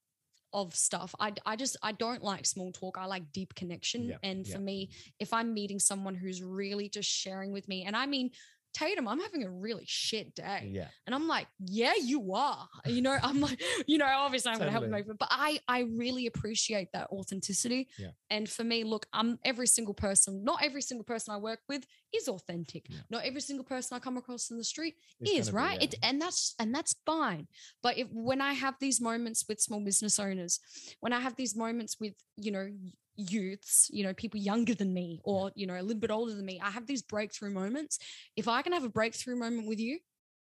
[0.55, 1.15] of stuff.
[1.21, 2.97] I, I just I don't like small talk.
[2.97, 4.07] I like deep connection.
[4.23, 8.07] And for me, if I'm meeting someone who's really just sharing with me, and I
[8.07, 8.31] mean
[8.75, 10.71] Taydam, I'm having a really shit day.
[10.73, 10.89] Yeah.
[11.07, 12.69] And I'm like, yeah, you are.
[12.87, 15.03] You know, I'm like, you know, obviously I'm gonna help Totally.
[15.03, 17.89] over, but I I really appreciate that authenticity.
[17.99, 18.09] Yeah.
[18.31, 21.85] And for me, look, I'm every single person, not every single person I work with
[22.15, 22.87] is authentic.
[22.89, 22.99] Yeah.
[23.11, 25.79] Not every single person I come across in the street It's is gonna be, right.
[25.81, 25.85] yeah.
[25.85, 27.47] It, and that's and that's fine.
[27.83, 30.61] But if when I have these moments with small business owners,
[31.01, 32.69] when I have these moments with you know
[33.17, 36.45] youths, you know people younger than me or you know a little bit older than
[36.45, 37.99] me, I have these breakthrough moments.
[38.37, 39.99] If I can have a breakthrough moment with you,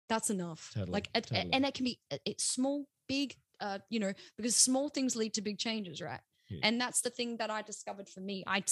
[0.09, 0.71] that's enough.
[0.75, 1.49] Totally, Like totally.
[1.53, 5.43] and it can be it's small, big, uh, you know, because small things lead to
[5.43, 6.21] big changes, right?
[6.63, 8.45] And that's the thing that I discovered for me.
[8.47, 8.63] I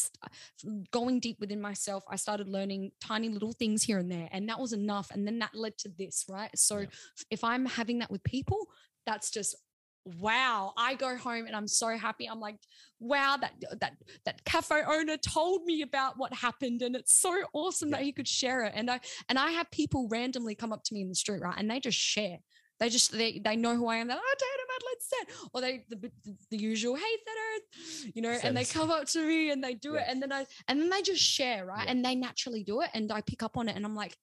[0.58, 4.48] from going deep within myself, I started learning tiny little things here and there, and
[4.50, 5.10] that was enough.
[5.10, 6.50] And then that led to this, right?
[6.58, 6.86] So Yeah.
[7.30, 8.68] if I'm having that with people,
[9.06, 9.56] that's just
[10.04, 10.72] wow.
[10.76, 12.26] I go home and I'm so happy.
[12.28, 12.56] I'm like,
[13.00, 13.92] wow, that that
[14.24, 18.04] that cafe owner told me about what happened, and it's so awesome that Yeah.
[18.06, 18.72] he could share it.
[18.74, 21.54] And I and I have people randomly come up to me in the street, right,
[21.58, 22.38] and they just share.
[22.78, 24.06] They just they they know who I am.
[24.08, 28.22] They're like, oh, Taydam Adelaide set, or they the, the, the usual, hey Theta, you
[28.22, 30.80] know, and they come up to me and they do it, and then I and
[30.80, 31.90] then they just share, right, Yeah.
[31.90, 34.16] and they naturally do it, and I pick up on it, and I'm like,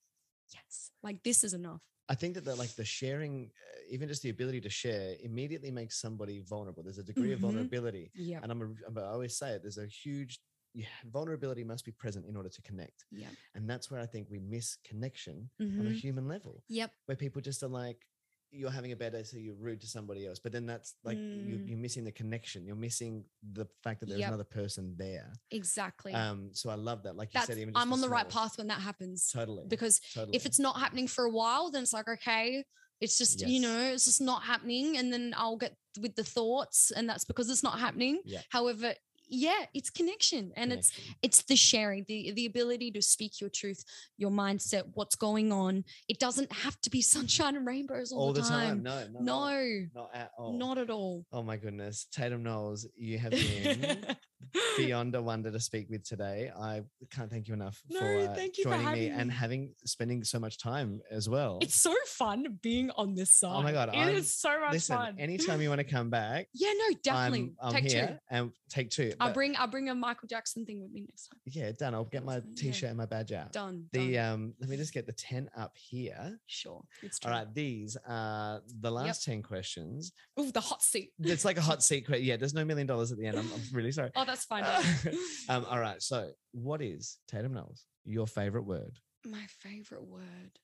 [0.52, 1.82] yes, like this is enough.
[2.08, 5.70] I think that the, like the sharing, uh, even just the ability to share, immediately
[5.70, 6.82] makes somebody vulnerable.
[6.82, 7.42] There's a degree of Mhm.
[7.42, 8.40] vulnerability, Yeah.
[8.42, 8.62] and I'm,
[8.96, 9.62] a, I always say it.
[9.62, 10.40] There's a huge
[10.74, 13.30] yeah, vulnerability must be present in order to connect, Yeah.
[13.54, 15.94] and that's where I think we miss connection on a Mhm.
[15.94, 16.92] human level, Yep.
[17.06, 18.06] where people just are like,
[18.50, 20.38] you're having a bad day, so you're rude to somebody else.
[20.38, 21.22] But then that's like you,
[21.58, 21.68] Mm.
[21.68, 22.64] you're missing the connection.
[22.64, 24.28] You're missing the fact that there's Yep.
[24.28, 25.32] another person there.
[25.50, 26.14] Exactly.
[26.14, 27.16] Um, so I love that.
[27.16, 29.28] Like you said, even just I'm on the right path when that happens.
[29.30, 29.66] Totally.
[29.68, 30.34] Because totally.
[30.36, 32.64] if it's not happening for a while, then it's like, okay,
[33.00, 34.96] it's just, you know, it's just not happening.
[34.96, 38.20] And then I'll get with the thoughts, and that's because it's not happening.
[38.24, 38.40] Yeah.
[38.50, 38.94] However,
[39.28, 41.14] yeah, it's connection and it's connection.
[41.22, 43.84] it's the sharing, the the ability to speak your truth,
[44.16, 45.84] your mindset, what's going on.
[46.08, 48.82] It doesn't have to be sunshine and rainbows all, all the time.
[48.82, 50.52] No, no, No, not at all.
[50.58, 51.24] not at all.
[51.32, 54.06] Oh my goodness, Taydam Knowles, you have been
[54.76, 56.50] beyond a wonder to speak with today.
[56.58, 59.74] I can't thank you enough No, for uh, you for joining me having and having
[59.84, 61.58] spending so much time as well.
[61.60, 63.52] It's so fun being on this side.
[63.54, 65.16] Oh my God, it I'm- is so much Listen, fun.
[65.18, 67.52] anytime you want to come back, yeah, no, definitely.
[67.60, 68.36] I'm, I'm Take here two.
[68.36, 69.12] and take two.
[69.20, 71.40] I'll bring I'll bring a Michael Jackson thing with me next time.
[71.46, 71.94] yeah, done.
[71.94, 73.52] I'll get my t-shirt and my badge out.
[73.52, 73.86] Done.
[73.92, 74.32] The done.
[74.32, 76.38] um, let me just get the ten up here.
[76.46, 76.82] sure.
[77.02, 80.12] It's All right, these are the last ten questions.
[80.36, 81.12] Oh, the hot seat.
[81.20, 82.06] It's like a hot seat.
[82.08, 83.38] Yeah, there's no million dollars at the end.
[83.38, 84.10] I'm, I'm really sorry.
[84.16, 84.64] Oh, that's fine.
[84.64, 84.82] Uh,
[85.48, 86.00] um, all right.
[86.02, 88.98] So, what is Taydam Knowles your favorite word?
[89.26, 90.58] My favorite word.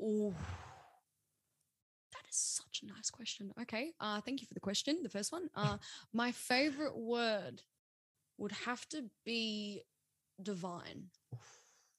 [0.00, 0.34] Oh,
[2.12, 3.52] that is such a nice question.
[3.62, 3.92] Okay.
[4.00, 5.00] Uh, thank you for the question.
[5.02, 5.48] The first one.
[5.54, 5.78] Uh,
[6.12, 7.62] my favorite word
[8.38, 9.82] would have to be
[10.42, 11.06] divine.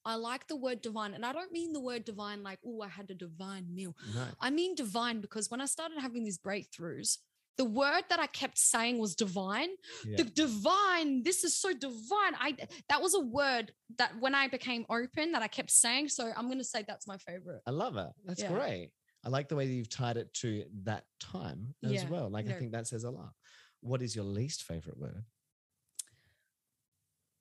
[0.06, 2.88] I like the word divine, and I don't mean the word divine like, oh, I
[2.88, 3.94] had a divine meal.
[4.16, 4.26] No.
[4.40, 7.18] I mean divine because when I started having these breakthroughs,
[7.58, 9.70] the word that I kept saying was divine.
[10.06, 10.18] Yeah.
[10.18, 12.36] The divine, this is so divine.
[12.40, 12.56] I
[12.90, 16.10] that was a word that when I became open that I kept saying.
[16.10, 17.62] So I'm gonna say that's my favorite.
[17.66, 18.10] I love it.
[18.26, 18.54] That's Yeah.
[18.54, 18.92] great.
[19.24, 22.30] I like the way that you've tied it to that time as Yeah, well.
[22.30, 23.34] Like, I think that says a lot.
[23.82, 25.26] What is your least favorite word?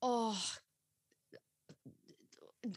[0.01, 0.37] Oh,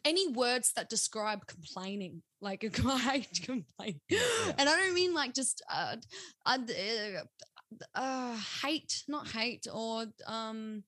[0.05, 4.53] any words that describe complaining, like I hate complaining, Yeah, yeah.
[4.59, 5.97] and I don't mean like just uh,
[6.47, 6.59] uh,
[7.95, 10.85] uh, hate, not hate, or um.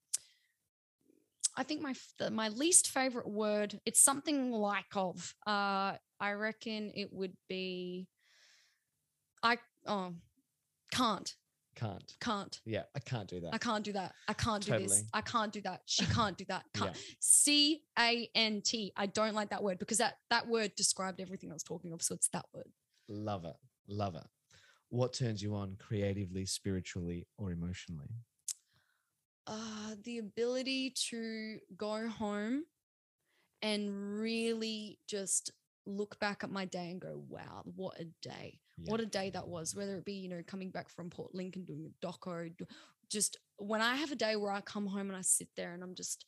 [1.55, 3.79] I think my the- my least favorite word.
[3.85, 5.35] It's something like of.
[5.47, 8.09] Uh, I reckon it would be.
[9.43, 10.15] I oh,
[10.93, 11.35] can't
[11.75, 12.15] Can't.
[12.21, 12.61] can't.
[12.65, 13.55] Yeah, I can't do that.
[13.55, 14.13] I can't do that.
[14.29, 15.05] I can't do this.
[15.13, 15.83] I can't do that.
[15.87, 16.65] She can't do that.
[16.75, 16.97] Can't.
[17.21, 18.93] C A N T.
[18.97, 22.03] I don't like that word because that that word described everything I was talking of.
[22.03, 22.69] So it's that word.
[23.09, 23.57] Love it.
[23.89, 24.27] Love it.
[24.91, 28.11] What turns you on creatively, spiritually, or emotionally?
[29.47, 32.65] Uh, the ability to go home
[33.63, 35.51] and really just
[35.87, 38.61] look back at my day and go, wow, what a day.
[38.85, 38.91] Yeah.
[38.91, 41.65] What a day that was, whether it be, you know, coming back from Port Lincoln
[41.65, 42.51] doing a doco,
[43.11, 45.83] just when I have a day where I come home and I sit there and
[45.83, 46.25] I'm just,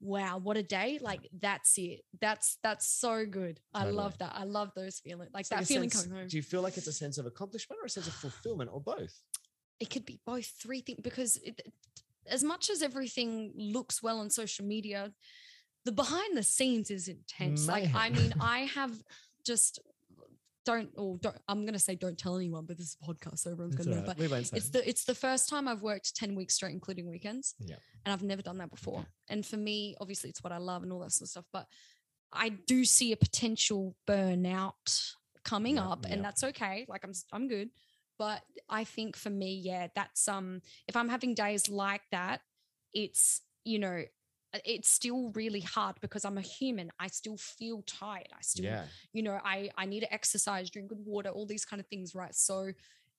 [0.00, 0.98] wow, what a day.
[1.00, 2.00] Like that's it.
[2.20, 3.60] That's that's so good.
[3.74, 4.32] I love that.
[4.36, 5.30] I love those feelings.
[5.34, 6.28] Like It's that feeling sense- coming home.
[6.28, 8.80] Do you feel like it's a sense of accomplishment or a sense of fulfillment or
[8.80, 9.14] both?
[9.80, 11.60] it could be both three things because it,
[12.28, 15.10] as much as everything looks well on social media
[15.84, 18.92] the behind the scenes is intense like i mean i have
[19.44, 19.80] just
[20.64, 23.40] don't or don't i'm going to say don't tell anyone but this is a podcast
[23.40, 24.06] so everyone's It's to all know right.
[24.06, 24.56] but we won't say.
[24.58, 27.76] it's the it's the first time i've worked 10 weeks straight including weekends Yeah.
[28.04, 30.92] and i've never done that before and for me obviously it's what i love and
[30.92, 31.66] all that sort of stuff but
[32.32, 35.14] i do see a potential burnout
[35.44, 36.14] coming Yeah, up yeah.
[36.14, 37.70] and that's okay like i'm i'm good
[38.18, 42.40] but i think for me yeah that's um if i'm having days like that
[42.94, 44.02] it's you know
[44.64, 48.84] it's still really hard because i'm a human i still feel tired i still yeah.
[49.12, 52.14] you know i i need to exercise drink good water all these kind of things
[52.14, 52.70] right so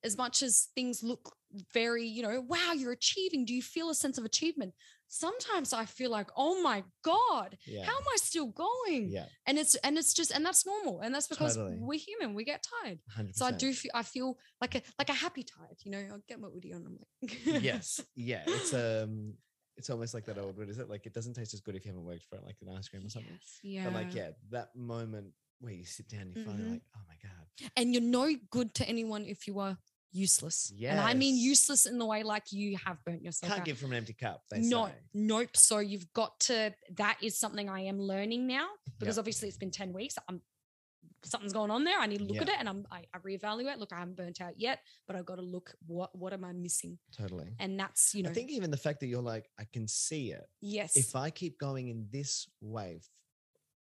[0.03, 1.35] as much as things look
[1.73, 4.73] very you know wow you're achieving do you feel a sense of achievement
[5.07, 7.83] sometimes i feel like oh my god Yeah.
[7.85, 9.25] how am i still going yeah.
[9.45, 11.77] and it's and it's just and that's normal and that's because Totally.
[11.79, 13.35] we're human we get tired 100%.
[13.35, 16.23] so i do feel i feel like a like a happy tired you know I'll
[16.27, 18.01] get my woody on i'm like yes.
[18.15, 18.43] Yeah.
[18.47, 19.35] It's um
[19.77, 20.89] it's almost like that old word, is it?
[20.89, 22.87] Like it doesn't taste as good if you haven't worked for it, like an ice
[22.87, 23.31] cream or something.
[23.33, 25.27] Yes, yeah But like, yeah, that moment
[25.59, 26.71] where you sit down, you finally Mhm.
[26.73, 27.71] like, oh my God.
[27.77, 29.77] and you're no good to anyone if you are
[30.15, 30.91] useless Yeah.
[30.91, 33.65] and i mean useless in the way like you have burnt yourself Can't out.
[33.65, 34.43] give from an empty cup.
[34.55, 34.93] No say.
[35.15, 38.67] nope so you've got to that is something i am learning now
[38.99, 39.21] because Yeah.
[39.21, 40.39] obviously it's been 10 weeks i'm
[41.25, 43.77] something's going on there i need to look at it and i'm I, I reevaluate
[43.77, 46.51] look i haven't burnt out yet but i've got to look what what am i
[46.51, 47.49] missing Totally.
[47.59, 50.31] and that's you know I think even the fact that you're like, I can see
[50.31, 50.45] it.
[50.61, 53.01] yes If I keep going in this way,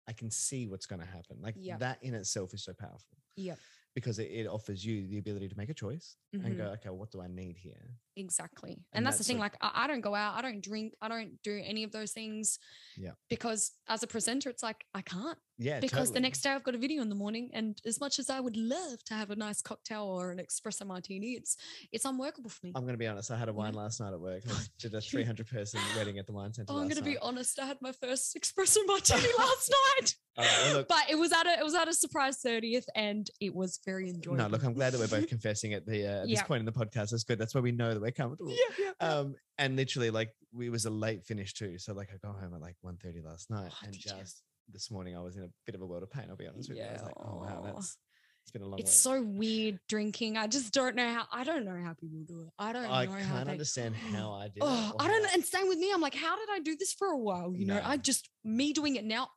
[0.07, 1.37] I can see what's going to happen.
[1.41, 1.77] Like Yeah.
[1.77, 3.17] that in itself is so powerful.
[3.35, 3.55] Yeah.
[3.93, 6.57] because it, it offers you the ability to make a choice and Mhm.
[6.57, 7.89] go, okay, what do I need here?
[8.17, 8.71] Exactly.
[8.71, 9.37] And, And that's, the thing.
[9.37, 11.91] what- Like, I, I don't go out, I don't drink, I don't do any of
[11.91, 12.59] those things.
[12.97, 13.11] Yeah.
[13.29, 15.37] Because as a presenter, it's like, I can't.
[15.59, 17.49] Yeah, because the next day I've got a video in the morning.
[17.51, 20.85] And as much as I would love to have a nice cocktail or an espresso
[20.85, 21.57] martini, it's
[21.91, 22.73] it's unworkable for me.
[22.75, 23.31] I'm going to be honest.
[23.31, 24.43] I had a wine last night at work.
[24.47, 26.71] I did a 300 person wedding at the wine center.
[26.71, 27.57] Oh, I'm going to be honest.
[27.59, 31.57] I had my first espresso martini last night, right, look, but it was at a
[31.59, 34.37] it was at a surprise thirtieth, and it was very enjoyable.
[34.43, 36.65] no, look, I'm glad that we're both confessing at the uh, at this point in
[36.67, 37.09] the podcast.
[37.09, 37.39] That's good.
[37.39, 38.51] That's where we know that we're comfortable.
[38.51, 38.91] yeah, yeah.
[39.01, 39.07] yeah.
[39.07, 41.77] Um, and literally, like, we was a late finish too.
[41.77, 44.11] So, like, I got home at like 1.30 last night, Oh, and did you?
[44.19, 46.25] just this morning, I was in a bit of a world of pain.
[46.29, 46.83] I'll be honest with you.
[46.85, 47.97] I was like, oh wow, that's
[48.43, 50.37] it's been a long it's so weird drinking.
[50.37, 51.25] I just don't know how.
[51.33, 52.47] I don't know how people do it.
[52.57, 53.51] I don't I know how can't they.
[53.51, 54.57] understand how I did.
[54.57, 55.91] it Oh, I don't how- And same with me.
[55.93, 57.53] I'm like, how did I do this for a while?
[57.53, 59.27] You know, I just me doing it now.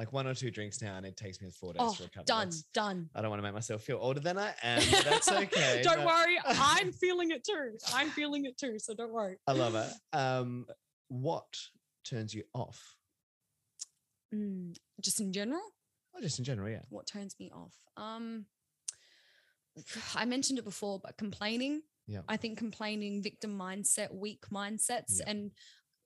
[0.00, 2.24] Like one or two drinks now, and it takes me four days Oh, to recover.
[2.24, 3.10] done, That's- done.
[3.14, 4.80] I don't want to make myself feel older than I am.
[5.04, 5.82] That's okay.
[5.84, 7.76] don't but- worry, I'm feeling it too.
[7.92, 8.78] I'm feeling it too.
[8.78, 9.36] So don't worry.
[9.46, 9.92] I love it.
[10.16, 10.64] Um,
[11.08, 11.54] what
[12.02, 12.96] turns you off?
[14.34, 15.60] Mm, just in general,
[16.14, 16.80] Well, just in general, yeah.
[16.88, 17.74] what turns me off?
[17.98, 18.46] Um,
[20.14, 21.82] I mentioned it before, but complaining.
[22.06, 22.20] Yeah.
[22.26, 25.24] I think complaining, victim mindset, weak mindsets, Yeah.
[25.26, 25.50] and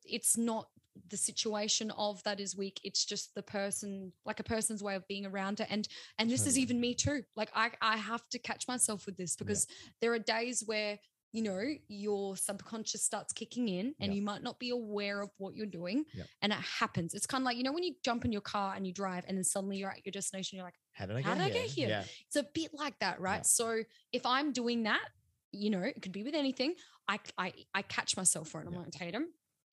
[0.03, 0.67] it's not
[1.11, 2.81] the situation of that is weak.
[2.85, 5.67] It's just the person, like a person's way of being around it.
[5.71, 5.89] And
[6.19, 7.23] and this is even me too.
[7.37, 9.67] Like I I have to catch myself with this because
[10.01, 10.99] there are days where
[11.33, 14.17] you know your subconscious starts kicking in and Yeah.
[14.19, 16.23] you might not be aware of what you're doing Yeah.
[16.43, 18.75] and it happens it's kind of like you know when you jump in your car
[18.77, 21.23] and you drive and then suddenly you're at your destination you're like How did I
[21.23, 21.63] How get did I here?
[21.67, 21.89] get here?
[21.89, 22.05] Yeah.
[22.29, 23.45] it's a bit like that, right?
[23.45, 25.09] So if I'm doing that,
[25.51, 26.75] you know, it could be with anything.
[27.09, 28.69] I I I catch myself for it.
[28.69, 28.79] I'm Yeah.
[28.83, 29.25] like, Taydam,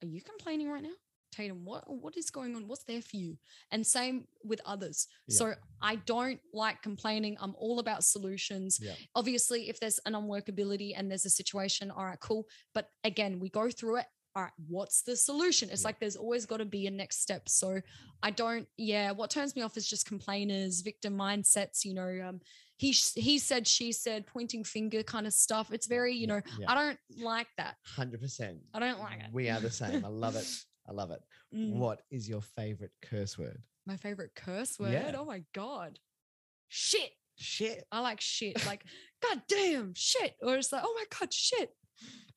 [0.02, 0.95] are you complaining right now?
[1.32, 2.68] Taydam, what what is going on?
[2.68, 3.38] What's there for you?
[3.72, 5.08] And same with others.
[5.28, 5.38] Yeah.
[5.38, 7.38] So I don't like complaining.
[7.40, 8.80] I'm all about solutions.
[8.82, 8.94] Yeah.
[9.16, 12.45] Obviously, if there's an unworkability and there's a situation, all right, cool.
[12.74, 14.06] But again, we go through it.
[14.34, 15.70] All right, what's the solution?
[15.70, 15.90] It's Yeah.
[15.90, 17.49] like there's always got to be a next step.
[17.49, 17.82] So
[18.24, 22.40] I don't, yeah, what turns me off is just complainers, victim mindsets, you know, um,
[22.78, 25.72] he he said, she said, pointing finger kind of stuff.
[25.74, 26.72] It's very, you know, Yeah.
[26.72, 27.76] I don't like that.
[27.86, 28.60] Hundred percent.
[28.74, 29.28] I don't like it.
[29.34, 30.03] We are the same.
[30.06, 30.48] I love it.
[30.88, 31.22] I love it.
[31.56, 33.62] Mm, What is your favorite curse word?
[33.86, 34.94] My favorite curse word.
[34.94, 35.14] Yeah.
[35.18, 35.99] Oh my god,
[36.68, 37.12] shit.
[37.38, 37.86] Shit.
[37.91, 38.66] I like shit.
[38.66, 38.84] Like,
[39.24, 40.36] god damn, shit.
[40.41, 41.72] Or it's like, oh my god, shit.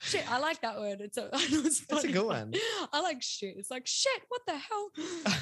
[0.00, 0.30] Shit.
[0.30, 1.00] I like that word.
[1.00, 2.52] It's a, it's That's a good one.
[2.92, 3.54] I like shit.
[3.56, 4.22] It's like shit.
[4.28, 4.90] What the hell?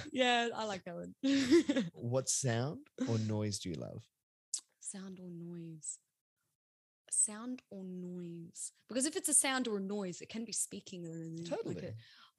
[0.12, 1.84] yeah, I like that one.
[1.94, 4.02] What sound or noise do you love?
[4.80, 5.98] sound or noise.
[7.10, 8.72] Sound or noise.
[8.88, 11.92] Because if it's a sound or a noise, it can be speaking or like Totally.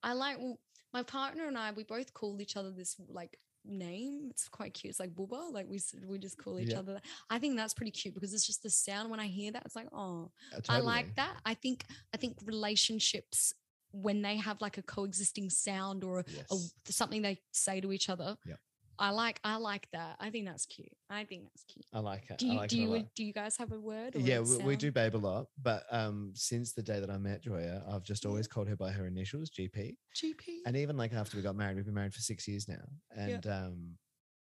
[0.04, 0.60] I like well,
[0.94, 4.28] my partner and I, we both call each other this like name.
[4.30, 4.92] It's quite cute.
[4.92, 5.52] It's like booba.
[5.52, 6.80] Like we we just call each Yeah.
[6.80, 7.06] other that.
[7.30, 9.64] I think that's pretty cute because it's just the sound when I hear that.
[9.66, 11.38] It's like, oh, Uh, I like that.
[11.46, 13.54] I think I think relationships
[13.92, 16.72] when they have like a coexisting sound or a, Yes.
[16.88, 18.38] a- something they say to each other.
[18.46, 18.60] Yep.
[19.00, 20.16] I like I like that.
[20.20, 20.92] I think that's cute.
[21.10, 21.86] I think that's cute.
[21.94, 22.38] I like it.
[22.38, 24.16] Do I you like do you do you guys have a word?
[24.16, 27.18] Or Yeah, we, we do babe a lot, but um, since the day that I
[27.18, 29.96] met Joya, I've just always called her by her initials, GP.
[30.16, 30.60] GP.
[30.66, 32.84] And even like after we got married, we've been married for six years now,
[33.16, 33.98] and um,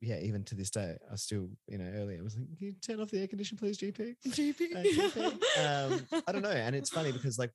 [0.02, 2.74] yeah, even to this day, I still, you know, earlier I was like, "Can you
[2.86, 4.76] turn off the air condition, please, GP?" GP.
[4.76, 5.66] Uh, GP.
[5.66, 7.52] um, I don't know, and it's funny because like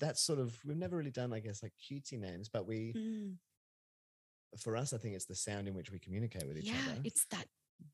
[0.00, 3.34] that's sort of we've never really done, I guess, like cutesy names, but we, Mm,
[4.58, 7.00] for us, I think it's the sound in which we communicate with each yeah, other
[7.04, 7.46] it's that.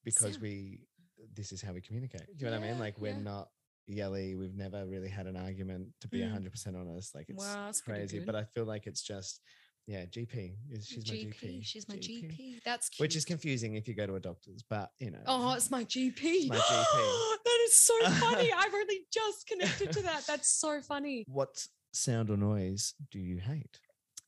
[0.04, 0.42] because sound.
[0.42, 0.86] we,
[1.34, 2.26] this is how we communicate.
[2.36, 2.78] Do you know what I mean?
[2.80, 3.20] Like we're yeah.
[3.20, 3.48] not
[3.86, 4.34] yelly.
[4.36, 5.88] We've never really had an argument.
[6.02, 6.30] To be Mm.
[6.32, 8.20] hundred percent honest, like it's Wow, crazy.
[8.20, 9.40] But I feel like it's just,
[9.86, 10.54] yeah, GP.
[10.70, 11.64] is She's my GP.
[11.64, 12.60] She's my GP.
[12.64, 13.04] That's cute.
[13.04, 15.22] Which is confusing if you go to a doctor's, but you know.
[15.26, 16.48] Oh, it's my GP.
[16.48, 17.34] my GP.
[17.44, 18.52] that is so funny.
[18.56, 20.24] I've only just connected to that.
[20.28, 21.24] That's so funny.
[21.26, 23.80] What sound or noise do you hate?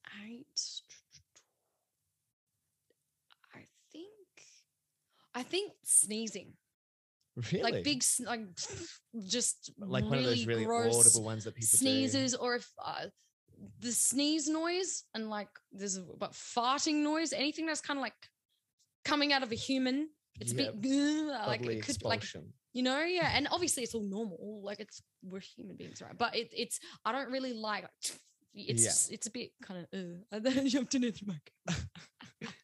[0.07, 0.43] I,
[3.55, 4.09] I think,
[5.35, 6.53] I think sneezing,
[7.53, 7.63] Really?
[7.63, 8.43] like big, like
[9.27, 11.77] just like really one of those really audible ones that people do.
[11.77, 13.07] sneezes, or if uh,
[13.81, 18.15] the sneeze noise and like there's a but farting noise, anything that's kind of like
[19.05, 20.09] coming out of a human.
[20.41, 22.25] It's a bit like it could like
[22.73, 26.35] you know yeah and obviously it's all normal like it's we're human beings right but
[26.35, 27.85] it, it's i don't really like
[28.53, 29.15] it's Yeah.
[29.15, 30.01] it's a bit kind of
[30.33, 31.53] uh, then you have to know the mic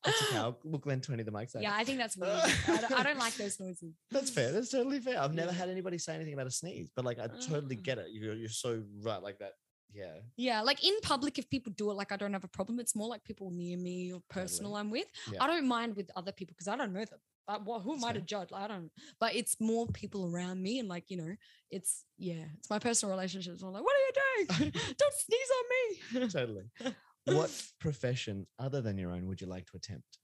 [0.04, 0.36] That's okay.
[0.38, 1.48] I'll, we'll Glen 20 the mic.
[1.58, 2.32] yeah i think that's weird
[2.68, 4.52] I, don't, I don't like those noises That's fair.
[4.52, 5.20] That's totally fair.
[5.20, 7.82] I've never had anybody say anything about a sneeze, but like I totally Ah.
[7.82, 8.06] get it.
[8.10, 9.22] You're, you're so right.
[9.22, 9.52] Like that.
[9.92, 10.14] Yeah.
[10.36, 12.94] yeah like in public if people do it like i don't have a problem it's
[12.94, 15.42] more like people near me or personal i'm with Yeah.
[15.42, 17.82] i don't mind with other people because i don't know them Like, what?
[17.82, 18.52] Who am I to judge?
[18.52, 18.92] Like, I don't.
[19.18, 21.34] But it's more people around me, and like you know,
[21.76, 23.62] it's yeah, it's my personal relationships.
[23.64, 24.14] I'm like, what are you
[24.46, 24.72] doing?
[25.02, 26.28] don't sneeze on me.
[26.28, 26.66] totally.
[27.26, 30.18] What profession other than your own would you like to attempt?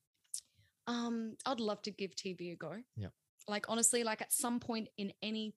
[0.86, 2.74] Um, I'd love to give TV a go.
[2.96, 3.08] Yeah.
[3.48, 5.54] Like honestly, like at some point in any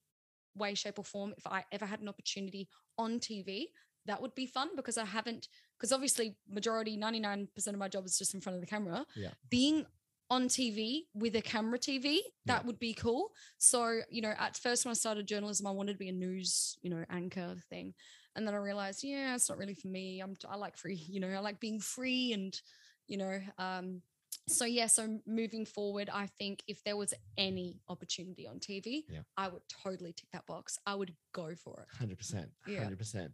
[0.56, 2.68] way, shape, or form, if I ever had an opportunity
[2.98, 3.66] on TV,
[4.06, 5.48] that would be fun because I haven't,
[5.78, 9.06] because obviously majority, 99% of my job is just in front of the camera.
[9.16, 9.32] Yeah.
[9.50, 9.86] Being
[10.30, 12.66] on TV with a camera TV, that Yeah.
[12.68, 13.34] would be cool.
[13.58, 16.78] So, you know, at first when I started journalism, I wanted to be a news,
[16.82, 17.94] you know, anchor thing.
[18.36, 20.20] And then I realized, yeah, it's not really for me.
[20.20, 22.60] I'm I like free, you know, I like being free and,
[23.08, 24.02] you know, um,
[24.48, 29.22] so yeah, so moving forward, I think if there was any opportunity on TV, Yeah.
[29.38, 30.78] I would totally tick that box.
[30.86, 31.88] I would go for it.
[31.98, 32.52] 100%.
[32.68, 32.84] Yeah.
[32.88, 33.34] 100%.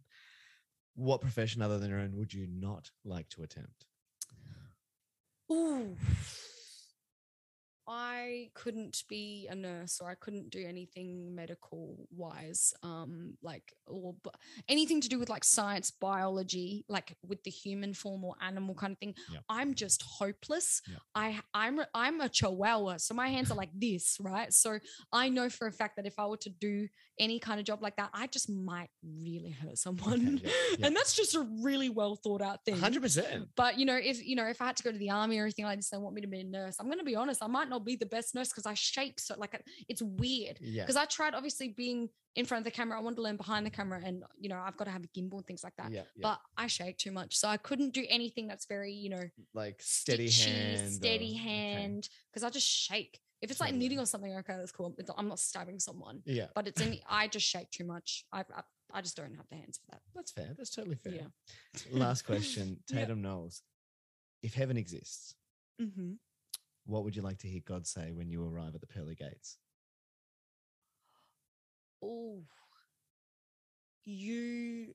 [0.96, 3.86] What profession other than your own would you not like to attempt?
[5.52, 5.96] Ooh.
[7.88, 14.16] I couldn't be a nurse or I couldn't do anything medical wise, um, like or
[14.68, 18.94] anything to do with like science, biology, like with the human form or animal kind
[18.94, 19.14] of thing.
[19.32, 19.44] Yep.
[19.50, 20.82] I'm just hopeless.
[20.88, 21.00] Yep.
[21.16, 24.52] I I'm a- I'm a chihuahua, so my hands are like this, right?
[24.54, 24.80] So
[25.12, 26.88] I know for a fact that if I were to do
[27.20, 30.50] any kind of job like that, I just might really hurt someone, yeah,
[30.80, 30.88] yeah.
[30.88, 32.76] and that's just a really well thought out thing.
[32.76, 33.48] 100%.
[33.56, 35.44] But you know, if you know, if I had to go to the army or
[35.44, 36.76] anything like this, they want me to be a nurse.
[36.80, 37.44] I'm going to be honest.
[37.44, 40.58] I might not be the best nurse because I shake so like it's weird.
[40.62, 40.84] Yeah.
[40.84, 42.98] Because I tried obviously being in front of the camera.
[42.98, 45.08] I wanted to learn behind the camera, and you know, I've got to have a
[45.20, 45.92] gimbal and things like that.
[45.92, 46.22] Yeah, yeah.
[46.22, 49.24] But I shake too much, so I couldn't do anything that's very you know
[49.54, 50.92] like steady stitchy, hand.
[50.92, 51.50] steady okay.
[51.50, 52.10] hand.
[52.32, 53.20] Because I just shake.
[53.42, 53.84] If it's like Totally.
[53.84, 54.96] knitting or something, okay, that's cool.
[55.18, 56.48] I'm not stabbing someone, Yeah.
[56.56, 56.92] but it's in.
[56.92, 58.24] the, I just shake too much.
[58.32, 58.62] I, I
[58.94, 60.02] I just don't have the hands for that.
[60.16, 60.54] That's fair.
[60.58, 61.14] That's totally fair.
[61.14, 61.22] Yeah.
[61.92, 63.06] Last question, Yeah.
[63.06, 63.62] Taydam Knowles.
[64.42, 65.36] If heaven exists,
[65.82, 66.14] Mm-hmm.
[66.86, 69.58] What would you like to hear God say when you arrive at the pearly gates?
[72.04, 72.44] Oh,
[74.06, 74.94] you.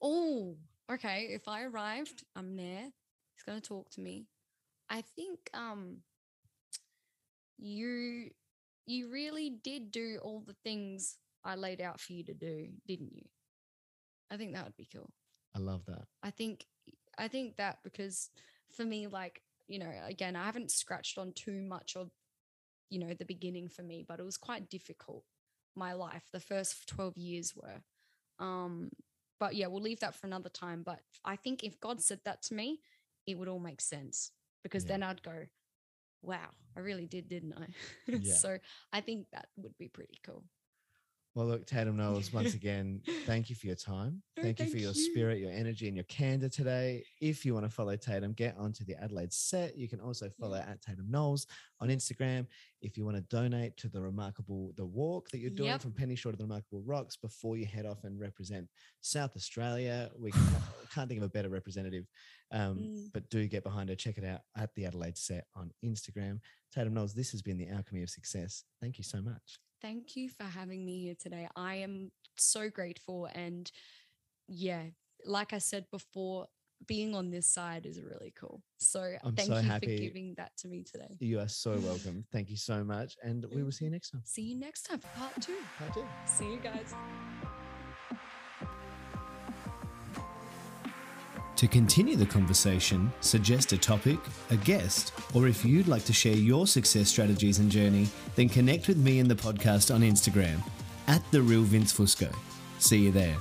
[0.00, 0.56] Oh,
[0.90, 1.28] okay.
[1.30, 2.84] If I arrived, I'm there.
[3.34, 4.26] He's gonna talk to me.
[4.88, 5.98] I think um.
[7.64, 8.30] You,
[8.86, 13.12] you really did do all the things I laid out for you to do, didn't
[13.12, 13.22] you?
[14.32, 15.10] I think that would be cool.
[15.54, 16.06] I love that.
[16.22, 16.66] I think
[17.18, 18.30] I think that because
[18.74, 19.42] for me, like,
[19.72, 22.10] you know, again, I haven't scratched on too much of,
[22.90, 25.24] you know, the beginning for me, but it was quite difficult.
[25.74, 27.82] My life, the first 12 years were.
[28.38, 28.90] Um,
[29.40, 30.82] but yeah, we'll leave that for another time.
[30.84, 32.80] But I think if God said that to me,
[33.26, 34.32] it would all make sense
[34.62, 34.88] because Yeah.
[34.88, 35.46] then I'd go,
[36.20, 37.66] wow, I really did, didn't I?
[38.12, 38.34] Yeah.
[38.34, 38.58] so
[38.92, 40.44] I think that would be pretty cool.
[41.34, 44.22] Well, look, Taydam Knowles, once again, thank you for your time.
[44.36, 45.10] No, Thank you for your you.
[45.12, 47.04] spirit, your energy, and your candor today.
[47.22, 49.76] If you want to follow Taydam, get onto the Adelaide set.
[49.78, 51.46] You can also follow at Taydam Knowles
[51.80, 52.46] on Instagram.
[52.82, 55.80] If you want to donate to the remarkable the walk that you're doing Yep.
[55.80, 58.68] from Penneshaw to the Remarkable Rocks before you head off and represent
[59.00, 60.46] South Australia, we can't,
[60.94, 62.04] can't think of a better representative.
[62.50, 63.06] Um, Mm.
[63.14, 63.94] But do get behind her.
[63.94, 66.40] Check it out at the Adelaide set on Instagram.
[66.76, 68.64] Taydam Knowles, this has been the Alchemy of Success.
[68.82, 69.58] Thank you so much.
[69.82, 71.48] Thank you for having me here today.
[71.56, 73.28] I am so grateful.
[73.34, 73.70] And
[74.48, 74.84] yeah,
[75.26, 76.46] like I said before,
[76.86, 78.62] being on this side is really cool.
[78.78, 81.16] So I'm thank so you happy- for giving that to me today.
[81.20, 82.24] You are so welcome.
[82.32, 83.16] Thank you so much.
[83.22, 83.94] And we will see you mm-hmm.
[83.94, 84.22] next time.
[84.24, 85.58] See you next time for part two.
[85.78, 86.04] Part two.
[86.26, 86.94] See you guys.
[91.62, 94.18] To continue the conversation, suggest a topic,
[94.50, 98.88] a guest, or if you'd like to share your success strategies and journey, then connect
[98.88, 100.60] with me in the podcast on Instagram
[101.06, 102.34] at The Real Vince Fusco.
[102.80, 103.36] See you there.